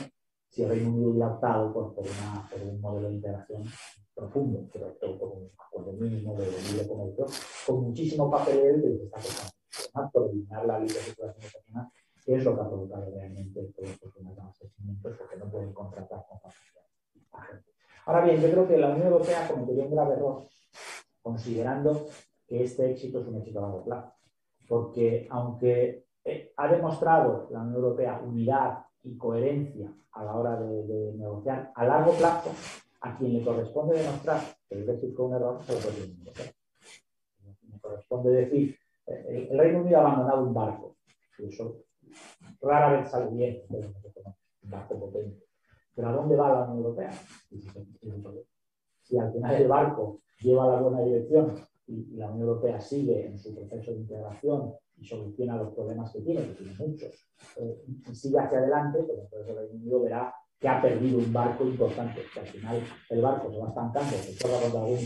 si 0.48 0.62
el 0.62 0.70
Reino 0.70 0.88
Unido 0.90 1.10
hubiera 1.10 1.28
optado 1.34 1.72
por, 1.72 1.94
por, 1.94 2.04
una, 2.04 2.48
por 2.48 2.60
un 2.62 2.80
modelo 2.80 3.08
de 3.08 3.14
integración 3.16 3.64
profundo, 4.14 4.66
pero 4.72 4.98
por 5.18 5.28
un 5.28 5.50
acuerdo 5.58 5.92
mínimo 5.92 6.34
de 6.36 6.46
libre 6.46 6.88
comercio, 6.88 7.26
con 7.66 7.84
muchísimo 7.84 8.30
que 8.30 8.52
se 8.52 9.04
está 9.04 9.20
tocando. 9.20 10.10
Por 10.12 10.28
eliminar 10.28 10.66
la 10.66 10.78
libre 10.80 10.94
circulación 10.94 11.40
de 11.40 11.50
personas 11.50 11.92
¿Qué 12.28 12.34
es 12.34 12.44
lo 12.44 12.54
que 12.54 12.60
ha 12.60 12.68
provocado 12.68 13.10
realmente 13.10 13.72
todos 13.74 13.88
estos 13.88 14.12
abastecimientos? 14.38 15.16
Porque 15.16 15.36
no 15.38 15.50
pueden 15.50 15.72
contratar 15.72 16.26
con 16.28 16.38
facilidad. 16.38 16.82
Ahora 18.04 18.26
bien, 18.26 18.38
yo 18.42 18.50
creo 18.50 18.68
que 18.68 18.76
la 18.76 18.90
Unión 18.90 19.06
Europea 19.06 19.48
cometió 19.48 19.82
un 19.82 19.90
grave 19.90 20.12
error 20.12 20.46
considerando 21.22 22.06
que 22.46 22.64
este 22.64 22.90
éxito 22.90 23.20
es 23.20 23.28
un 23.28 23.36
éxito 23.36 23.60
a 23.60 23.62
largo 23.62 23.82
plazo. 23.82 24.12
Porque 24.68 25.26
aunque 25.30 26.04
eh, 26.22 26.52
ha 26.54 26.70
demostrado 26.70 27.48
la 27.50 27.60
Unión 27.60 27.76
Europea 27.76 28.20
unidad 28.22 28.84
y 29.04 29.16
coherencia 29.16 29.90
a 30.12 30.22
la 30.22 30.36
hora 30.36 30.60
de, 30.60 31.14
negociar 31.14 31.72
a 31.74 31.86
largo 31.86 32.12
plazo, 32.12 32.50
a 33.00 33.16
quien 33.16 33.38
le 33.38 33.42
corresponde 33.42 33.96
demostrar 33.96 34.42
que 34.68 34.74
el 34.74 34.84
Brexit 34.84 35.16
fue 35.16 35.24
un 35.24 35.34
error, 35.34 35.62
se 35.62 35.72
lo 35.72 35.78
puede 35.78 35.96
decir. 35.96 36.44
Me 37.72 37.80
corresponde 37.80 38.30
decir, 38.32 38.76
eh, 39.06 39.48
el 39.50 39.58
Reino 39.58 39.80
Unido 39.80 39.96
ha 39.96 40.00
abandonado 40.02 40.42
un 40.42 40.52
barco. 40.52 40.96
Y 41.38 41.46
eso 41.46 41.87
rara 42.60 43.00
vez 43.00 43.10
sale 43.10 43.30
bien, 43.30 43.62
barco 44.62 44.98
potente. 44.98 45.44
Pero 45.94 46.08
¿a 46.08 46.12
dónde 46.12 46.36
va 46.36 46.52
la 46.52 46.62
Unión 46.62 46.78
Europea? 46.78 47.10
Si 49.02 49.18
al 49.18 49.32
final 49.32 49.54
el 49.54 49.68
barco 49.68 50.20
lleva 50.40 50.68
la 50.68 50.80
buena 50.80 51.00
dirección 51.00 51.54
y 51.86 52.16
la 52.16 52.30
Unión 52.30 52.48
Europea 52.48 52.80
sigue 52.80 53.26
en 53.26 53.38
su 53.38 53.54
proceso 53.54 53.90
de 53.92 53.98
integración 53.98 54.74
y 54.96 55.04
soluciona 55.04 55.56
los 55.56 55.74
problemas 55.74 56.12
que 56.12 56.20
tiene, 56.20 56.42
que 56.42 56.54
tiene 56.54 56.74
muchos, 56.78 57.28
eh, 57.56 57.84
y 57.86 58.14
sigue 58.14 58.38
hacia 58.38 58.58
adelante, 58.58 59.02
pues 59.04 59.18
entonces 59.20 59.48
el 59.48 59.56
Reino 59.56 59.74
Unido 59.74 60.00
verá 60.02 60.34
que 60.58 60.68
ha 60.68 60.82
perdido 60.82 61.18
un 61.18 61.32
barco 61.32 61.64
importante, 61.64 62.20
que 62.34 62.40
al 62.40 62.46
final 62.46 62.82
el 63.10 63.22
barco 63.22 63.50
se 63.50 63.58
va 63.58 63.68
estancando, 63.68 64.16
se 64.16 64.36
choca 64.36 64.60
contra 64.60 64.80
algún 64.80 64.98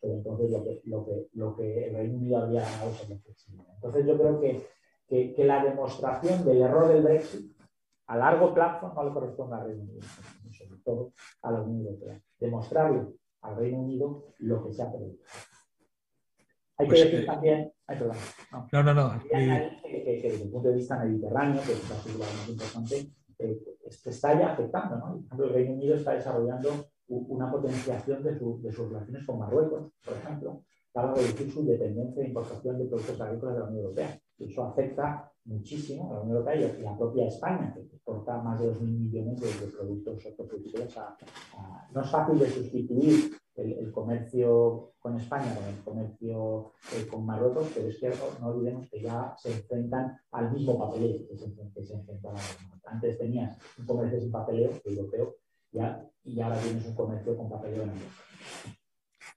pero 0.00 0.14
entonces 0.14 0.50
lo 0.50 0.64
que, 0.64 0.80
lo 0.84 1.04
que, 1.04 1.28
lo 1.34 1.56
que 1.56 1.88
el 1.88 1.94
Reino 1.94 2.16
Unido 2.16 2.38
había 2.38 2.62
ganado 2.62 2.90
es 2.90 3.10
el 3.10 3.20
Entonces 3.74 4.06
yo 4.06 4.18
creo 4.18 4.40
que 4.40 4.66
que, 5.08 5.34
la 5.44 5.64
demostración 5.64 6.44
del 6.44 6.62
error 6.62 6.88
del 6.88 7.02
Brexit 7.02 7.54
a 8.06 8.16
largo 8.16 8.52
plazo 8.52 8.92
no 8.94 9.04
le 9.04 9.12
corresponde 9.12 9.56
al 9.56 9.66
Reino 9.66 9.82
Unido, 9.82 10.00
sobre 10.50 10.80
todo 10.82 11.12
a 11.42 11.50
la 11.50 11.62
Unión 11.62 11.86
Europea. 11.86 12.20
Demostrarle 12.38 13.06
al 13.42 13.56
Reino 13.56 13.78
Unido 13.78 14.26
lo 14.38 14.64
que 14.64 14.72
se 14.72 14.82
ha 14.82 14.92
perdido. 14.92 15.16
Hay 16.76 16.88
que 16.88 16.94
pues, 16.94 17.04
decir 17.04 17.20
eh, 17.20 17.26
también, 17.26 17.72
no, 18.72 18.82
no, 18.82 18.94
no, 18.94 19.22
que, 19.30 20.20
desde 20.22 20.42
el 20.42 20.50
punto 20.50 20.68
de 20.68 20.74
vista 20.74 20.98
mediterráneo, 20.98 21.62
que 21.64 21.72
es 21.72 21.80
particularmente 21.80 22.50
importante, 22.52 23.12
eh, 23.38 23.60
se 23.90 24.10
está 24.10 24.38
ya 24.38 24.52
afectando. 24.52 24.96
¿no? 24.96 25.06
Por 25.06 25.18
ejemplo, 25.18 25.46
el 25.46 25.54
Reino 25.54 25.74
Unido 25.74 25.94
está 25.96 26.14
desarrollando 26.14 26.86
una 27.08 27.50
potenciación 27.50 28.22
de, 28.22 28.32
de 28.32 28.72
sus 28.72 28.88
relaciones 28.88 29.26
con 29.26 29.38
Marruecos, 29.38 29.92
por 30.04 30.14
ejemplo, 30.14 30.64
para 30.92 31.12
reducir 31.12 31.52
su 31.52 31.64
dependencia 31.64 32.22
de 32.22 32.28
importación 32.28 32.78
de 32.78 32.86
productos 32.86 33.20
agrícolas 33.20 33.54
de 33.54 33.60
la 33.60 33.66
Unión 33.66 33.84
Europea. 33.84 34.20
Eso 34.38 34.64
afecta 34.64 35.30
muchísimo 35.44 36.10
a 36.10 36.14
la 36.14 36.20
Unión 36.20 36.38
Europea 36.38 36.76
y 36.80 36.84
a 36.84 36.96
propia 36.96 37.26
España, 37.26 37.72
que 37.74 37.80
exporta 37.80 38.38
más 38.42 38.58
de 38.60 38.72
2.000 38.72 38.80
millones 38.80 39.40
de, 39.40 39.66
productos 39.68 40.26
hortofrutícolas. 40.26 40.96
no 41.92 42.00
es 42.00 42.10
fácil 42.10 42.38
de 42.38 42.46
sustituir 42.46 43.36
el, 43.56 43.92
comercio 43.92 44.94
con 44.98 45.16
España 45.16 45.54
con 45.54 45.64
el 45.64 45.84
comercio 45.84 46.72
eh, 46.92 47.06
con 47.06 47.24
Marruecos, 47.24 47.70
pero 47.74 47.88
es 47.88 47.98
que 47.98 48.10
no, 48.40 48.48
olvidemos 48.48 48.88
que 48.90 49.00
ya 49.00 49.34
se 49.38 49.52
enfrentan 49.52 50.18
al 50.32 50.52
mismo 50.52 50.78
papeleo 50.78 51.26
que 51.28 51.36
se, 51.36 51.54
que 51.54 52.18
Antes 52.86 53.18
tenías 53.18 53.56
un 53.78 53.86
comercio 53.86 54.20
sin 54.20 54.32
papeleo 54.32 54.72
europeo 54.84 55.36
ya, 55.72 56.08
y 56.24 56.40
ahora 56.40 56.58
tienes 56.58 56.86
un 56.86 56.94
comercio 56.94 57.36
con 57.36 57.50
papeleo 57.50 57.82
en 57.82 57.90
Europa. 57.90 58.12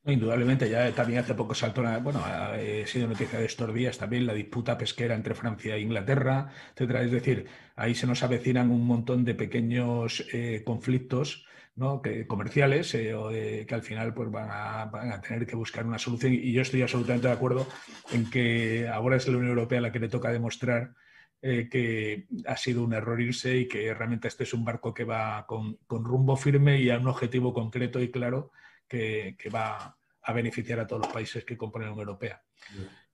Indudablemente, 0.08 0.70
ya 0.70 0.90
también 0.94 1.20
hace 1.20 1.34
poco 1.34 1.54
saltó, 1.54 1.84
bueno, 2.02 2.22
ha 2.24 2.58
sido 2.86 3.08
noticia 3.08 3.40
de 3.40 3.46
estos 3.46 3.74
días 3.74 3.98
también 3.98 4.26
la 4.26 4.34
disputa 4.34 4.78
pesquera 4.78 5.14
entre 5.16 5.36
Francia 5.36 5.76
e 5.76 5.82
Inglaterra, 5.82 6.50
etcétera. 6.72 7.04
Es 7.04 7.12
decir, 7.12 7.46
ahí 7.76 7.94
se 7.94 8.08
nos 8.08 8.24
avecinan 8.24 8.72
un 8.72 8.86
montón 8.86 9.26
de 9.26 9.36
pequeños 9.36 10.26
eh, 10.32 10.64
conflictos 10.66 11.46
¿no? 11.76 12.02
que, 12.02 12.26
comerciales 12.26 12.94
eh, 12.96 13.66
que 13.68 13.76
al 13.76 13.84
final 13.84 14.14
pues, 14.14 14.32
van 14.32 14.50
a, 14.50 15.22
tener 15.22 15.46
que 15.46 15.56
buscar 15.56 15.86
una 15.86 16.00
solución. 16.00 16.34
Y 16.34 16.54
yo 16.54 16.62
estoy 16.62 16.82
absolutamente 16.82 17.28
de 17.28 17.34
acuerdo 17.34 17.68
en 18.12 18.30
que 18.30 18.88
ahora 18.88 19.18
es 19.18 19.28
la 19.28 19.38
Unión 19.38 19.52
Europea 19.52 19.82
la 19.82 19.92
que 19.92 20.00
le 20.00 20.10
toca 20.10 20.32
demostrar 20.32 20.94
eh, 21.42 21.70
que 21.70 22.28
ha 22.48 22.58
sido 22.58 22.84
un 22.84 22.94
error 22.94 23.22
irse 23.22 23.58
y 23.58 23.68
que 23.68 23.94
realmente 23.94 24.28
este 24.28 24.44
es 24.44 24.54
un 24.54 24.66
barco 24.66 24.94
que 24.94 25.04
va 25.04 25.46
con, 25.46 25.78
rumbo 25.88 26.36
firme 26.36 26.82
y 26.82 26.90
a 26.90 26.98
un 26.98 27.08
objetivo 27.08 27.54
concreto 27.54 28.02
y 28.02 28.10
claro 28.10 28.52
que, 28.88 29.36
va 29.54 29.97
a 30.28 30.34
beneficiar 30.34 30.80
a 30.80 30.88
todos 30.88 31.04
los 31.04 31.14
países 31.14 31.44
que 31.44 31.58
componen 31.58 31.88
la 31.88 31.94
Unión 31.94 32.08
Europea. 32.08 32.42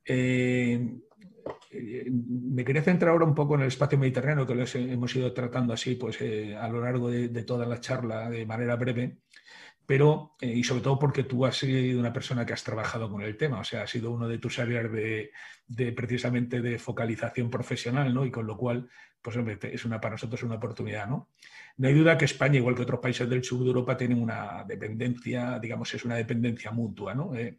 Eh, 0.06 0.98
eh, 1.72 2.10
me 2.12 2.66
quería 2.66 2.82
centrar 2.82 3.12
ahora 3.12 3.26
un 3.26 3.36
poco 3.36 3.56
en 3.56 3.62
el 3.62 3.68
espacio 3.68 3.98
mediterráneo, 3.98 4.46
que 4.46 4.56
lo 4.56 4.66
hemos 4.66 5.16
ido 5.16 5.34
tratando 5.34 5.74
así 5.74 5.96
pues, 5.96 6.20
a 6.22 6.68
lo 6.68 6.82
largo 6.82 7.10
de, 7.10 7.30
de, 7.30 7.44
toda 7.44 7.66
la 7.66 7.80
charla 7.80 8.30
de 8.30 8.46
manera 8.46 8.76
breve 8.76 9.18
pero, 9.86 10.36
eh, 10.40 10.48
y 10.48 10.64
sobre 10.64 10.82
todo 10.82 10.98
porque 10.98 11.24
tú 11.24 11.46
has 11.46 11.58
sido 11.58 12.00
una 12.00 12.14
persona 12.14 12.46
que 12.46 12.54
has 12.54 12.64
trabajado 12.64 13.10
con 13.10 13.22
el 13.22 13.36
tema, 13.36 13.60
o 13.60 13.64
sea, 13.64 13.84
ha 13.84 13.88
sido 13.88 14.12
uno 14.12 14.28
de 14.28 14.38
tus 14.38 14.60
áreas 14.60 14.90
de, 14.92 15.32
precisamente 15.92 16.62
de 16.62 16.80
focalización 16.80 17.50
profesional, 17.50 18.14
¿no? 18.14 18.26
Y 18.26 18.32
con 18.32 18.48
lo 18.48 18.58
cual, 18.58 18.90
pues 19.22 19.38
es 19.38 19.86
una, 19.86 20.00
para 20.00 20.14
nosotros 20.14 20.44
una 20.44 20.56
oportunidad, 20.56 21.08
¿no? 21.08 21.30
No 21.78 21.88
hay 21.88 21.94
duda 21.94 22.18
que 22.18 22.26
España, 22.26 22.58
igual 22.58 22.76
que 22.76 22.84
otros 22.84 23.00
países 23.00 23.28
del 23.30 23.44
sur 23.44 23.60
de 23.60 23.68
Europa, 23.68 23.98
tienen 23.98 24.22
una 24.22 24.64
dependencia, 24.68 25.60
digamos, 25.60 25.94
es 25.94 26.06
una 26.06 26.16
dependencia 26.16 26.72
mutua, 26.72 27.14
¿no? 27.16 27.36
Eh, 27.36 27.58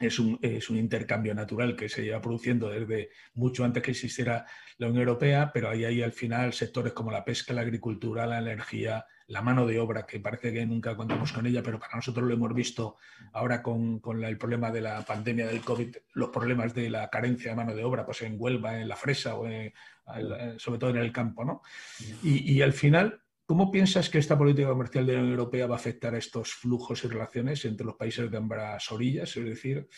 es 0.00 0.18
un, 0.18 0.38
es 0.42 0.68
un, 0.68 0.76
intercambio 0.76 1.34
natural 1.34 1.74
que 1.74 1.88
se 1.88 2.02
lleva 2.02 2.20
produciendo 2.20 2.68
desde 2.68 3.10
mucho 3.34 3.64
antes 3.64 3.82
que 3.82 3.92
existiera 3.92 4.44
la 4.78 4.88
Unión 4.88 5.02
Europea, 5.02 5.50
pero 5.54 5.70
ahí 5.70 5.84
hay 5.84 6.02
al 6.02 6.12
final 6.12 6.52
sectores 6.52 6.92
como 6.92 7.10
la 7.10 7.24
pesca, 7.24 7.54
la 7.54 7.62
agricultura, 7.62 8.26
la 8.26 8.38
energía, 8.38 9.06
la 9.28 9.42
mano 9.42 9.66
de 9.66 9.80
obra, 9.80 10.06
que 10.06 10.20
parece 10.20 10.52
que 10.52 10.64
nunca 10.66 10.96
contamos 10.96 11.32
con 11.32 11.46
ella, 11.46 11.62
pero 11.62 11.78
para 11.78 11.96
nosotros 11.96 12.26
lo 12.26 12.34
hemos 12.34 12.54
visto 12.54 12.96
ahora 13.32 13.62
con, 13.62 14.00
el 14.22 14.38
problema 14.38 14.70
de 14.70 14.80
la 14.80 15.02
pandemia 15.02 15.46
del 15.46 15.62
COVID, 15.62 15.96
los 16.12 16.28
problemas 16.28 16.74
de 16.74 16.90
la 16.90 17.08
carencia 17.10 17.50
de 17.50 17.56
mano 17.56 17.74
de 17.74 17.84
obra, 17.84 18.04
pues 18.04 18.22
en 18.22 18.36
Huelva, 18.38 18.80
en 18.80 18.88
la 18.88 18.96
Fresa 18.96 19.36
o 19.36 19.46
sobre 20.58 20.78
todo 20.78 20.90
en 20.90 20.98
el 20.98 21.12
campo. 21.12 21.44
¿no? 21.44 21.62
Y, 22.22 22.60
al 22.62 22.72
final, 22.72 23.20
¿cómo 23.46 23.70
piensas 23.70 24.10
que 24.10 24.18
esta 24.18 24.36
política 24.36 24.68
comercial 24.68 25.06
de 25.06 25.14
la 25.14 25.20
Unión 25.20 25.32
Europea 25.32 25.66
va 25.66 25.76
a 25.76 25.78
afectar 25.78 26.14
a 26.14 26.18
estos 26.18 26.52
flujos 26.52 27.04
y 27.04 27.08
relaciones 27.08 27.64
entre 27.64 27.86
los 27.86 27.96
países 27.96 28.30
de 28.30 28.36
ambas 28.36 28.90
orillas? 28.92 29.36
Es 29.36 29.44
decir, 29.44 29.88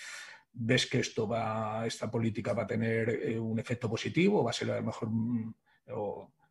¿ves 0.52 0.86
que 0.86 1.00
esto 1.00 1.26
va, 1.26 1.86
esta 1.86 2.10
política 2.10 2.52
va 2.52 2.62
a 2.62 2.66
tener 2.66 3.08
eh, 3.08 3.38
un 3.38 3.58
efecto 3.58 3.88
positivo? 3.88 4.44
¿Va 4.44 4.50
a 4.50 4.54
ser 4.54 4.70
a 4.70 4.76
lo 4.76 4.86
mejor... 4.86 5.08
Mm, 5.10 5.54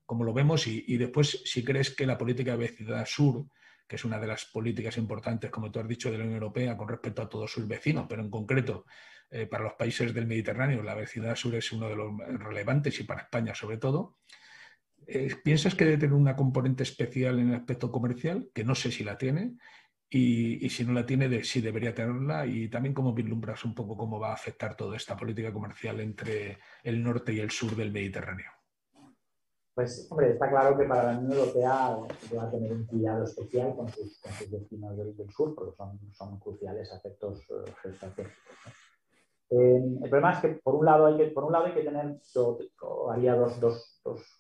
como 0.08 0.24
lo 0.24 0.34
vemos, 0.34 0.66
y, 0.68 0.98
después 0.98 1.44
si 1.44 1.66
crees 1.66 1.94
que 1.94 2.06
la 2.06 2.18
política 2.18 2.52
de 2.52 2.60
vecindad 2.60 3.06
sur, 3.06 3.46
que 3.86 3.98
es 3.98 4.06
una 4.06 4.18
de 4.18 4.28
las 4.28 4.46
políticas 4.46 4.98
importantes, 4.98 5.52
como 5.52 5.70
tú 5.70 5.82
has 5.82 5.88
dicho, 5.88 6.10
de 6.10 6.18
la 6.18 6.24
Unión 6.24 6.42
Europea 6.42 6.78
con 6.78 6.88
respecto 6.88 7.22
a 7.22 7.30
todos 7.30 7.52
sus 7.52 7.68
vecinos, 7.68 8.06
pero 8.08 8.22
en 8.22 8.30
concreto 8.30 8.86
eh, 9.30 9.48
para 9.48 9.66
los 9.66 9.74
países 9.74 10.14
del 10.14 10.26
Mediterráneo, 10.26 10.82
la 10.82 10.96
vecindad 10.96 11.36
sur 11.36 11.54
es 11.56 11.74
uno 11.74 11.90
de 11.90 11.98
los 11.98 12.18
relevantes 12.40 12.98
y 13.02 13.04
para 13.04 13.24
España 13.24 13.54
sobre 13.54 13.78
todo. 13.78 14.16
Eh, 15.08 15.34
¿Piensas 15.41 15.74
que 15.74 15.86
debe 15.86 15.98
tener 15.98 16.13
una 16.13 16.36
componente 16.36 16.84
especial 16.84 17.39
en 17.39 17.50
el 17.50 17.56
aspecto 17.56 17.89
comercial? 17.91 18.50
Que 18.54 18.65
no 18.65 18.76
sé 18.76 18.91
si 18.91 19.04
la 19.04 19.17
tiene. 19.17 19.58
Y, 20.10 20.70
si 20.70 20.86
no 20.86 20.93
la 20.93 21.06
tiene, 21.06 21.43
si 21.43 21.62
debería 21.62 21.96
tenerla. 21.96 22.46
Y 22.46 22.70
también 22.70 22.93
cómo 22.93 23.13
vislumbras 23.13 23.63
un 23.63 23.74
poco 23.74 23.96
cómo 23.96 24.20
va 24.20 24.32
a 24.32 24.36
afectar 24.36 24.76
toda 24.76 24.98
esta 24.98 25.15
política 25.15 25.54
comercial 25.54 26.00
entre 26.02 26.60
el 26.84 27.02
norte 27.02 27.34
y 27.34 27.39
el 27.39 27.52
sur 27.52 27.76
del 27.76 27.91
Mediterráneo. 27.91 28.52
Pues, 29.74 30.08
hombre, 30.10 30.32
está 30.32 30.50
claro 30.50 30.78
que 30.78 30.86
para 30.86 31.13
la 31.13 31.20
Unión 31.20 31.38
Europea 31.38 31.98
va 32.36 32.43
a 32.43 32.52
tener 32.52 32.72
un 32.74 32.86
cuidado 32.86 33.24
especial 33.24 33.76
con 33.76 33.88
sus, 33.89 34.20
vecinos 34.50 34.98
del, 34.98 35.30
sur, 35.30 35.54
porque 35.54 35.76
son, 36.13 36.39
cruciales 36.39 36.91
efectos 36.91 37.48
uh, 37.50 37.63
geoestratégicos. 37.82 38.34
Eh, 39.50 39.82
el 40.04 40.10
problema 40.10 40.34
es 40.34 40.40
que, 40.40 40.50
por 40.64 40.76
un 40.76 40.86
lado, 40.86 41.06
hay 41.06 41.18
que, 41.18 41.28
por 41.28 41.46
un 41.46 41.54
lado 41.54 41.66
hay 41.66 41.74
que 41.74 41.84
tener, 41.84 42.18
yo 42.34 42.58
haría 43.12 43.36
dos, 43.36 43.60
dos, 43.60 44.02
dos, 44.04 44.38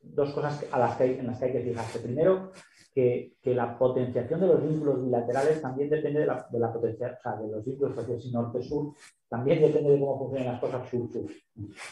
dos, 0.00 0.32
cosas 0.32 0.66
a 0.72 0.78
las 0.78 0.96
que 0.96 1.18
en 1.18 1.26
las 1.26 1.38
que 1.38 1.44
hay 1.46 1.52
que 1.52 1.62
fijarse. 1.62 2.00
Primero, 2.00 2.52
que, 2.94 3.34
que, 3.42 3.54
la 3.54 3.76
potenciación 3.76 4.40
de 4.40 4.46
los 4.46 4.62
vínculos 4.62 5.04
bilaterales 5.04 5.60
también 5.60 5.90
depende 5.90 6.20
de 6.20 6.26
la, 6.26 6.46
de 6.50 6.58
la 6.58 6.72
potencia, 6.72 7.18
o 7.18 7.22
sea, 7.22 7.36
de 7.36 7.48
los 7.48 7.64
vínculos 7.64 8.32
norte-sur, 8.32 8.94
también 9.28 9.60
depende 9.60 9.90
de 9.90 10.00
cómo 10.00 10.18
funcionan 10.18 10.52
las 10.52 10.60
cosas 10.60 10.88
sur-sur. 10.88 11.30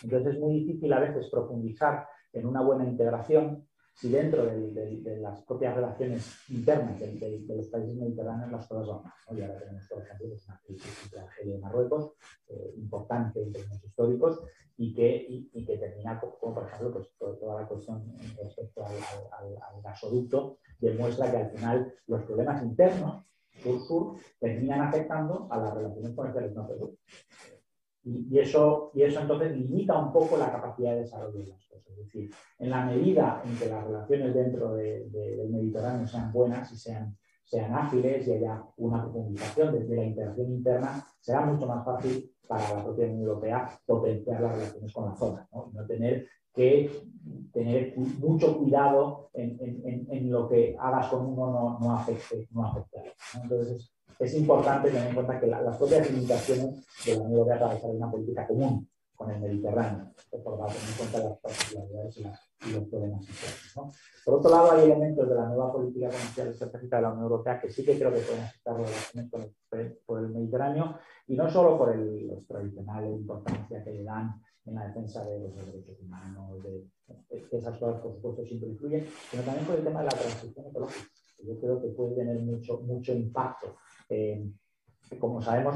Entonces 0.04 0.34
es 0.34 0.40
muy 0.40 0.60
difícil 0.60 0.92
a 0.92 1.00
veces 1.00 1.28
profundizar 1.28 2.06
en 2.32 2.46
una 2.46 2.62
buena 2.62 2.84
integración 2.84 3.66
si 3.94 4.08
dentro 4.08 4.44
de, 4.46 5.18
las 5.20 5.42
propias 5.42 5.74
relaciones 5.74 6.50
internas 6.50 6.98
de, 6.98 7.44
los 7.48 7.68
países 7.68 7.94
mediterráneos 7.94 8.50
las 8.50 8.66
cosas 8.66 8.88
van 8.88 9.02
mal. 9.04 9.38
Y 9.38 9.42
ahora 9.42 9.58
tenemos, 9.58 9.86
por 9.88 10.02
ejemplo, 10.02 10.28
pues, 10.28 10.48
una 10.48 10.60
crisis 10.64 11.10
de 11.10 11.20
Argelia 11.20 11.56
y 11.56 11.60
Marruecos, 11.60 12.12
eh, 12.48 12.74
importante 12.76 13.42
en 13.42 13.52
términos 13.52 13.84
históricos, 13.84 14.40
y 14.76 14.94
que, 14.94 15.26
y, 15.28 15.64
que 15.64 15.78
termina, 15.78 16.20
como 16.20 16.54
por 16.54 16.66
ejemplo, 16.66 16.92
pues, 16.92 17.38
toda 17.38 17.60
la 17.60 17.68
cuestión 17.68 18.02
respecto 18.42 18.84
al, 18.84 19.82
gasoducto, 19.82 20.58
demuestra 20.78 21.30
que 21.30 21.36
al 21.36 21.50
final 21.50 21.94
los 22.06 22.22
problemas 22.22 22.62
internos 22.62 23.24
sur-sur 23.62 24.16
terminan 24.40 24.80
afectando 24.80 25.46
a 25.50 25.58
las 25.58 25.74
relaciones 25.74 26.12
comerciales 26.12 26.54
norte-sur. 26.54 26.94
Y, 28.04 28.38
eso, 28.38 28.90
y 28.94 29.02
eso 29.02 29.20
entonces 29.20 29.56
limita 29.56 29.96
un 29.96 30.12
poco 30.12 30.36
la 30.36 30.50
capacidad 30.50 30.92
de 30.92 31.00
desarrollo 31.00 31.38
de 31.38 31.46
las 31.46 31.66
cosas. 31.66 31.86
Es 31.88 31.96
decir, 32.06 32.30
en 32.58 32.70
la 32.70 32.84
medida 32.84 33.42
en 33.44 33.56
que 33.56 33.66
las 33.66 33.84
relaciones 33.84 34.34
dentro 34.34 34.74
del 34.74 35.48
Mediterráneo 35.50 36.06
sean 36.06 36.32
buenas 36.32 36.72
y 36.72 36.76
sean, 36.76 37.16
sean 37.44 37.72
ágiles 37.74 38.26
y 38.26 38.32
haya 38.32 38.64
una 38.78 39.02
profundización 39.02 39.72
desde 39.72 39.94
la 39.94 40.04
integración 40.04 40.50
interna, 40.50 41.06
será 41.20 41.46
mucho 41.46 41.66
más 41.66 41.84
fácil 41.84 42.32
para 42.48 42.74
la 42.74 42.84
propia 42.84 43.06
Unión 43.06 43.20
Europea 43.22 43.70
potenciar 43.86 44.40
las 44.40 44.52
relaciones 44.56 44.92
con 44.92 45.04
la 45.04 45.14
zona, 45.14 45.48
no, 45.52 45.70
no 45.72 45.86
tener 45.86 46.26
que 46.54 46.90
tener 47.52 47.96
mucho 47.96 48.58
cuidado 48.58 49.30
en, 49.32 49.58
en, 49.60 50.06
en, 50.10 50.30
lo 50.30 50.48
que 50.48 50.76
hagas 50.78 51.06
con 51.08 51.26
uno 51.26 51.50
no, 51.50 51.78
no 51.80 51.96
afecte, 51.96 52.46
no 52.50 52.66
afecte. 52.66 53.14
Entonces, 53.42 53.92
es 54.22 54.34
importante 54.34 54.90
tener 54.90 55.08
en 55.08 55.14
cuenta 55.14 55.40
que 55.40 55.46
las 55.46 55.76
propias 55.76 56.10
limitaciones 56.10 56.86
de 57.04 57.16
la 57.16 57.22
Unión 57.22 57.40
Europea 57.40 57.56
desarrollar 57.56 57.96
una 57.96 58.10
política 58.10 58.46
común 58.46 58.88
con 59.16 59.30
el 59.30 59.40
Mediterráneo, 59.40 60.12
por 60.30 60.58
tener 60.66 60.82
en 60.88 60.96
cuenta 60.96 61.18
las 61.18 61.38
particularidades 61.38 62.16
y, 62.18 62.72
los 62.72 62.84
problemas 62.84 63.28
internos. 63.28 63.96
Por 64.24 64.34
otro 64.34 64.50
lado, 64.50 64.72
hay 64.72 64.84
elementos 64.84 65.28
de 65.28 65.34
la 65.34 65.46
nueva 65.46 65.72
política 65.72 66.06
comercial 66.06 66.48
estratégica 66.48 66.96
de 66.96 67.02
la 67.02 67.08
Unión 67.08 67.24
Europea 67.24 67.60
que 67.60 67.70
sí 67.70 67.84
que 67.84 67.98
creo 67.98 68.12
que 68.12 68.20
pueden 68.20 68.44
afectar 68.44 68.76
relaciones 68.76 69.30
por 70.06 70.18
el 70.20 70.28
Mediterráneo 70.28 70.98
y 71.26 71.34
no 71.34 71.50
solo 71.50 71.76
por 71.76 71.92
el, 71.92 72.28
los 72.28 72.46
tradicionales 72.46 73.18
importancia 73.18 73.82
que 73.82 73.90
le 73.90 74.04
dan 74.04 74.40
en 74.64 74.74
la 74.76 74.86
defensa 74.86 75.24
de 75.24 75.40
los 75.40 75.56
derechos 75.56 75.98
humanos, 76.00 76.62
de, 76.62 76.84
esas 77.50 77.76
cosas 77.78 78.00
por 78.00 78.14
supuesto 78.14 78.44
siempre 78.44 78.68
influyen, 78.68 79.06
sino 79.30 79.42
también 79.42 79.66
por 79.66 79.76
el 79.76 79.84
tema 79.84 80.00
de 80.00 80.06
la 80.06 80.12
transición 80.12 80.66
ecológica. 80.66 81.08
Yo 81.44 81.58
creo 81.58 81.82
que 81.82 81.88
puede 81.88 82.14
tener 82.14 82.38
mucho, 82.40 82.78
mucho 82.82 83.12
impacto 83.12 83.74
eh, 84.12 84.44
como 85.18 85.40
sabemos, 85.40 85.74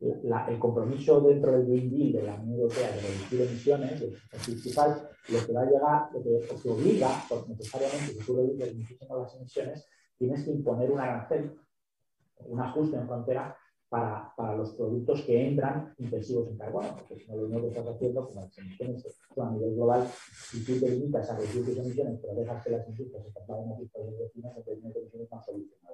el 0.00 0.58
compromiso 0.58 1.20
dentro 1.20 1.52
del 1.52 1.66
Green 1.66 1.90
Deal 1.90 2.12
de 2.12 2.22
la 2.22 2.34
Unión 2.34 2.60
Europea 2.60 2.90
de 2.90 3.00
reducir 3.00 3.42
emisiones 3.42 4.02
es 4.02 4.44
principal, 4.44 5.08
lo 5.28 5.46
que 5.46 5.52
va 5.52 5.62
a 5.62 5.66
llegar, 5.66 6.08
lo 6.12 6.22
que, 6.22 6.68
obliga, 6.68 7.08
porque 7.28 7.50
necesariamente, 7.50 8.14
si 8.14 8.24
tú 8.24 8.36
reduces 8.36 8.76
muchísimo 8.76 9.18
las 9.18 9.34
emisiones, 9.34 9.88
tienes 10.16 10.44
que 10.44 10.50
imponer 10.52 10.90
un 10.90 11.00
arancel, 11.00 11.58
un 12.46 12.60
ajuste 12.60 12.96
en 12.96 13.06
frontera 13.06 13.56
para, 13.88 14.32
para, 14.36 14.54
los 14.54 14.74
productos 14.74 15.22
que 15.22 15.48
entran 15.48 15.94
intensivos 15.98 16.48
en 16.48 16.58
carbono, 16.58 16.94
porque 16.96 17.16
si 17.16 17.26
no 17.28 17.36
lo 17.36 17.46
único 17.46 17.62
que 17.62 17.68
estás 17.68 17.86
haciendo, 17.86 18.26
como 18.26 18.42
las 18.42 18.58
emisiones 18.58 19.04
a 19.36 19.50
nivel 19.50 19.74
global, 19.74 20.06
si 20.50 20.64
tú 20.64 20.78
te 20.78 20.90
limitas 20.90 21.30
a 21.30 21.36
reducir 21.36 21.64
tus 21.64 21.78
emisiones, 21.78 22.20
pero 22.20 22.34
dejas 22.34 22.64
que 22.64 22.70
las 22.70 22.88
industrias 22.88 23.24
se 23.24 23.32
trasladen 23.32 23.70
a 23.70 23.74
otros 23.74 23.90
países 23.90 24.18
vecinos, 24.18 24.52
entonces 24.56 24.84
no 24.84 24.90
emisiones 24.90 25.30
más 25.30 25.46
solucionadas 25.46 25.87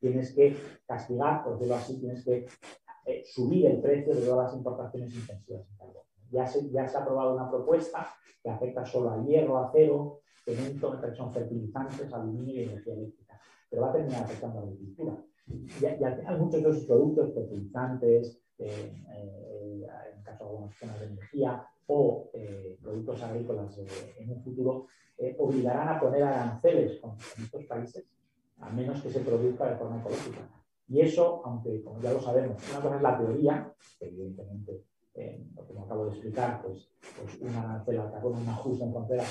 tienes 0.00 0.32
que 0.32 0.56
castigar, 0.86 1.44
por 1.44 1.54
decirlo 1.54 1.74
así, 1.76 1.98
tienes 1.98 2.24
que 2.24 2.46
eh, 3.06 3.22
subir 3.24 3.66
el 3.66 3.80
precio 3.80 4.14
de 4.14 4.20
todas 4.22 4.48
las 4.48 4.56
importaciones 4.56 5.14
intensivas 5.14 5.66
en 5.68 5.76
carbono. 5.76 6.04
Ya 6.30 6.46
se, 6.46 6.70
ya 6.70 6.86
se 6.86 6.96
ha 6.96 7.00
aprobado 7.00 7.34
una 7.34 7.50
propuesta 7.50 8.06
que 8.42 8.50
afecta 8.50 8.84
solo 8.84 9.10
al 9.10 9.24
hierro, 9.24 9.58
acero, 9.58 10.20
cemento, 10.44 11.00
que 11.00 11.14
son 11.14 11.32
fertilizantes, 11.32 12.12
aluminio 12.12 12.54
y 12.54 12.64
energía 12.64 12.94
eléctrica, 12.94 13.40
pero 13.68 13.82
va 13.82 13.88
a 13.88 13.92
terminar 13.92 14.24
afectando 14.24 14.58
a 14.58 14.62
la 14.62 14.68
agricultura. 14.68 15.16
Ya, 15.80 15.98
ya 15.98 16.36
muchos 16.36 16.62
de 16.62 16.70
esos 16.70 16.84
productos, 16.84 17.32
fertilizantes, 17.32 18.38
eh, 18.58 18.92
eh, 19.14 19.86
en 20.14 20.22
caso 20.22 20.44
de 20.44 20.50
algunas 20.50 20.76
zonas 20.76 21.00
de 21.00 21.06
energía, 21.06 21.66
o 21.86 22.30
productos 22.82 23.22
agrícolas 23.22 23.78
en 24.18 24.30
un 24.30 24.42
futuro, 24.42 24.88
obligarán 25.38 25.88
a 25.88 25.98
poner 25.98 26.22
aranceles 26.22 27.00
con 27.00 27.16
estos 27.42 27.64
países 27.64 28.04
a 28.60 28.70
menos 28.70 29.00
que 29.02 29.10
se 29.10 29.20
produzca 29.20 29.70
de 29.70 29.76
forma 29.76 30.00
ecológica. 30.00 30.48
Y 30.88 31.00
eso, 31.00 31.42
aunque 31.44 31.82
como 31.82 32.00
ya 32.00 32.12
lo 32.12 32.20
sabemos, 32.20 32.62
una 32.70 32.80
cosa 32.80 32.96
es 32.96 33.02
la 33.02 33.18
teoría, 33.18 33.72
que 33.98 34.06
evidentemente, 34.06 34.84
eh, 35.14 35.44
como 35.66 35.84
acabo 35.84 36.06
de 36.06 36.12
explicar, 36.12 36.62
pues, 36.62 36.88
pues 37.18 37.40
una 37.40 37.62
arancel 37.62 38.00
al 38.00 38.12
carbono, 38.12 38.38
un 38.38 38.48
ajuste 38.48 38.84
en 38.84 38.92
frontera 38.92 39.24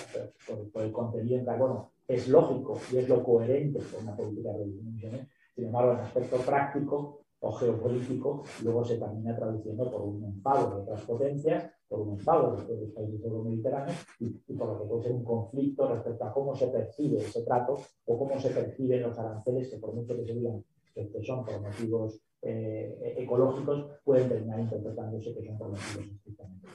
por, 0.48 0.72
por, 0.72 0.84
el 0.84 0.92
contenido 0.92 1.40
en 1.40 1.46
carbono 1.46 1.92
es 2.08 2.28
lógico 2.28 2.80
y 2.92 2.98
es 2.98 3.10
lo 3.10 3.24
coherente 3.24 3.80
con 3.92 4.04
una 4.04 4.16
política 4.16 4.54
de 4.54 4.64
emisiones. 4.64 5.28
Sin 5.56 5.66
embargo, 5.66 5.94
en 5.94 6.00
aspecto 6.00 6.38
práctico, 6.38 7.22
o 7.40 7.52
geopolítico, 7.52 8.44
luego 8.64 8.84
se 8.84 8.98
termina 8.98 9.36
traduciendo 9.36 9.90
por 9.92 10.02
un 10.02 10.24
enfado 10.24 10.70
de 10.76 10.82
otras 10.82 11.02
potencias, 11.02 11.72
por 11.88 12.02
un 12.02 12.20
enfado 12.20 12.56
de 12.56 12.82
los 12.82 12.92
países 12.92 13.24
euromediterráneos 13.24 13.98
y, 14.20 14.26
y 14.48 14.54
por 14.54 14.68
lo 14.68 14.80
que 14.80 14.90
puede 14.90 15.04
ser 15.04 15.12
un 15.14 15.24
conflicto 15.24 15.88
respecto 15.88 16.26
a 16.26 16.34
cómo 16.34 16.56
se 16.56 16.68
percibe 16.68 17.18
ese 17.18 17.44
trato 17.44 17.78
o 18.06 18.18
cómo 18.18 18.40
se 18.40 18.50
perciben 18.50 19.04
los 19.04 19.18
aranceles 19.18 19.70
que 19.70 19.78
por 19.78 19.94
mucho 19.94 20.16
que 20.16 20.26
se 20.26 20.34
digan 20.34 20.64
que 20.94 21.24
son 21.24 21.46
por 21.46 21.62
motivos 21.62 22.20
eh, 22.42 23.16
ecológicos, 23.18 23.86
pueden 24.04 24.30
terminar 24.30 24.60
interpretándose 24.60 25.34
que 25.34 25.46
son 25.46 25.58
por 25.58 25.70
motivos 25.70 26.08
estrictamente 26.16 26.68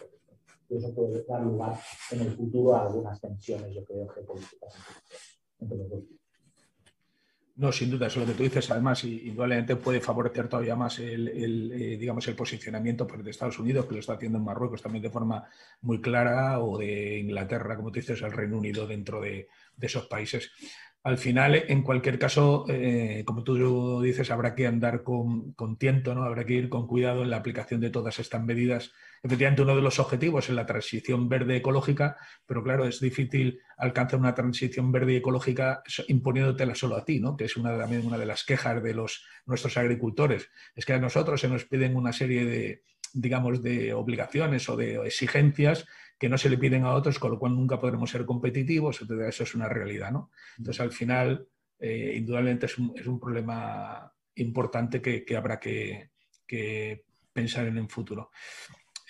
Y 0.69 0.77
eso 0.77 0.95
puede 0.95 1.25
dar 1.25 1.43
lugar 1.43 1.77
en 2.13 2.21
el 2.21 2.31
futuro 2.33 2.75
a 2.75 2.87
algunas 2.87 3.21
tensiones, 3.21 3.75
yo 3.75 3.85
creo, 3.85 4.07
geopolíticas. 4.09 4.75
Entre 5.59 5.79
los 5.79 5.91
dos 5.91 6.03
no, 7.55 7.71
sin 7.71 7.91
duda, 7.91 8.07
eso 8.07 8.21
es 8.21 8.27
lo 8.27 8.33
que 8.33 8.37
tú 8.37 8.45
dices. 8.45 8.71
Además, 8.71 9.05
indudablemente 9.05 9.77
puede 9.77 10.01
favorecer 10.01 10.49
todavía 10.49 10.75
más 10.75 10.99
el, 10.99 11.29
eh, 11.29 11.99
digamos, 11.99 12.27
el 12.29 12.35
posicionamiento 12.35 13.07
pues, 13.07 13.23
de 13.23 13.31
Estados 13.31 13.59
Unidos, 13.59 13.85
que 13.87 13.95
lo 13.95 14.01
está 14.01 14.15
haciendo 14.15 14.39
en 14.39 14.45
Marruecos 14.45 14.81
también 14.81 15.03
de 15.03 15.11
forma 15.11 15.45
muy 15.83 16.01
clara, 16.01 16.61
o 16.61 16.79
de 16.79 17.19
Inglaterra, 17.19 17.77
como 17.77 17.91
tú 17.91 18.01
dices, 18.01 18.23
el 18.23 18.33
Reino 18.33 18.57
Unido 18.57 18.87
dentro 18.87 19.21
de, 19.21 19.49
esos 19.81 20.07
países. 20.07 20.51
Al 21.05 21.19
final, 21.19 21.65
en 21.67 21.83
cualquier 21.83 22.19
caso, 22.19 22.65
eh, 22.69 23.23
como 23.27 23.43
tú 23.43 24.01
dices, 24.01 24.31
habrá 24.31 24.55
que 24.55 24.67
andar 24.67 25.03
con, 25.03 25.53
con 25.53 25.77
tiento, 25.77 26.15
¿no? 26.15 26.23
habrá 26.23 26.45
que 26.45 26.55
ir 26.55 26.69
con 26.69 26.87
cuidado 26.87 27.23
en 27.23 27.31
la 27.31 27.39
aplicación 27.39 27.81
de 27.81 27.91
todas 27.91 28.19
estas 28.21 28.45
medidas 28.45 28.93
efectivamente 29.23 29.63
uno 29.63 29.77
de 29.77 29.83
los 29.83 30.01
objetivos 30.01 30.49
es 30.49 30.55
la 30.55 30.67
transición 30.67 31.29
verde 31.29 31.57
ecológica, 31.57 32.17
pero 32.45 32.63
claro, 32.63 32.87
es 32.87 33.01
difícil 33.01 33.61
alcanzar 33.77 34.19
una 34.19 34.35
transición 34.35 34.91
verde 34.91 35.17
ecológica 35.17 35.83
imponiéndotela 36.09 36.75
solo 36.75 36.97
a 36.97 37.05
ti, 37.05 37.21
¿no? 37.21 37.37
que 37.37 37.45
es 37.45 37.57
una, 37.57 37.77
también 37.79 38.05
una 38.05 38.19
de 38.19 38.27
las 38.27 38.45
quejas 38.45 38.83
de 38.83 38.95
los, 38.95 39.25
nuestros 39.47 39.77
agricultores. 39.77 40.51
Es 40.75 40.85
que 40.85 40.95
a 40.95 40.99
nosotros 40.99 41.41
se 41.41 41.49
nos 41.49 41.65
piden 41.65 41.95
una 41.95 42.13
serie 42.13 42.45
de, 42.45 42.83
digamos, 43.13 43.63
de 43.63 43.95
obligaciones 43.95 44.69
o 44.69 44.77
de 44.77 44.97
exigencias 45.07 45.87
que 46.23 46.29
no 46.29 46.39
se 46.39 46.49
le 46.49 46.57
piden 46.57 46.85
a 46.85 46.93
otros, 46.93 47.19
con 47.19 47.33
lo 47.33 47.39
cual 47.41 47.57
nunca 47.57 47.81
podremos 47.81 48.09
ser 48.09 48.25
competitivos, 48.25 49.03
entonces 49.03 49.31
eso 49.31 49.43
es 49.43 49.57
una 49.57 49.69
realidad. 49.69 50.13
¿no? 50.13 50.31
Entonces, 50.57 50.81
al 50.81 50.93
final, 50.93 51.49
eh, 51.81 52.15
indudablemente 52.17 52.67
es 52.67 52.79
un, 52.79 52.93
es 52.97 53.05
un, 53.09 53.19
problema 53.19 54.09
importante 54.37 55.03
que, 55.03 55.25
que 55.25 55.37
habrá 55.37 55.59
que, 55.59 56.11
que 56.47 57.07
pensar 57.33 57.67
en 57.67 57.77
el 57.77 57.89
futuro. 57.89 58.31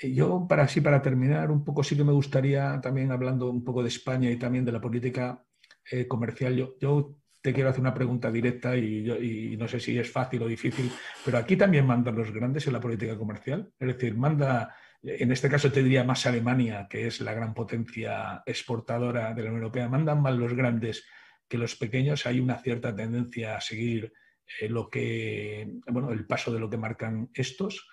Yo, 0.03 0.47
para 0.49 0.63
así, 0.63 0.81
para 0.81 1.03
terminar, 1.03 1.51
un 1.51 1.63
poco 1.63 1.85
sí 1.85 1.99
que 1.99 2.03
me 2.03 2.13
gustaría, 2.13 2.81
también 2.81 3.13
hablando 3.13 3.51
un 3.51 3.63
poco 3.63 3.83
de 3.83 3.91
España 3.91 4.31
y 4.31 4.39
también 4.39 4.65
de 4.65 4.73
la 4.73 4.81
política 4.81 5.45
eh, 5.91 6.09
comercial, 6.09 6.57
yo, 6.57 6.77
yo, 6.81 7.19
te 7.43 7.53
quiero 7.53 7.69
hacer 7.69 7.83
una 7.83 7.93
pregunta 7.93 8.31
directa 8.31 8.75
y, 8.75 9.55
no 9.59 9.69
sé 9.69 9.81
si 9.81 9.99
es 9.99 10.11
fácil 10.11 10.43
o 10.45 10.47
difícil, 10.47 10.91
pero 11.27 11.37
aquí 11.37 11.57
también 11.57 11.87
mandan 11.87 12.17
los 12.17 12.33
grandes 12.33 12.67
en 12.69 12.73
la 12.73 12.81
política 12.81 13.19
comercial. 13.19 13.71
Es 13.79 13.89
decir, 13.89 14.17
manda, 14.17 14.75
en 15.03 15.33
este 15.33 15.49
caso 15.49 15.73
te 15.73 15.83
diría 15.83 16.05
más 16.05 16.27
Alemania, 16.27 16.87
que 16.89 17.07
es 17.07 17.21
la 17.21 17.35
gran 17.35 17.55
potencia 17.55 18.43
exportadora 18.47 19.35
de 19.35 19.43
la 19.43 19.49
Unión 19.49 19.65
Europea, 19.65 19.89
mandan 19.89 20.23
más 20.23 20.35
los 20.35 20.55
grandes 20.55 21.05
que 21.49 21.59
los 21.59 21.75
pequeños. 21.77 22.27
Hay 22.27 22.41
una 22.41 22.59
cierta 22.59 22.95
tendencia 22.95 23.57
a 23.57 23.61
seguir 23.61 24.13
eh, 24.61 24.69
lo 24.69 24.89
que, 24.89 25.81
bueno, 25.89 26.13
el 26.13 26.27
paso 26.27 26.53
de 26.53 26.61
lo 26.61 26.71
que 26.71 26.77
marcan 26.77 27.31
estos. 27.35 27.89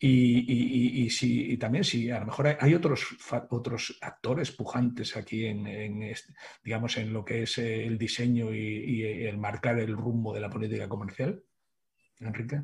Y, 0.00 1.10
si, 1.10 1.58
también 1.58 1.82
si 1.82 2.08
a 2.08 2.20
lo 2.20 2.26
mejor 2.26 2.56
hay, 2.60 2.72
otros, 2.72 3.04
otros 3.50 3.98
actores 4.00 4.52
pujantes 4.52 5.16
aquí 5.16 5.44
en, 5.44 6.14
digamos, 6.62 6.96
en 6.98 7.12
lo 7.12 7.24
que 7.24 7.42
es 7.42 7.58
el 7.58 7.98
diseño 7.98 8.54
y, 8.54 9.02
el 9.02 9.38
marcar 9.38 9.76
el 9.80 9.96
rumbo 9.96 10.32
de 10.32 10.40
la 10.40 10.48
política 10.48 10.88
comercial. 10.88 11.42
Enrique. 12.20 12.62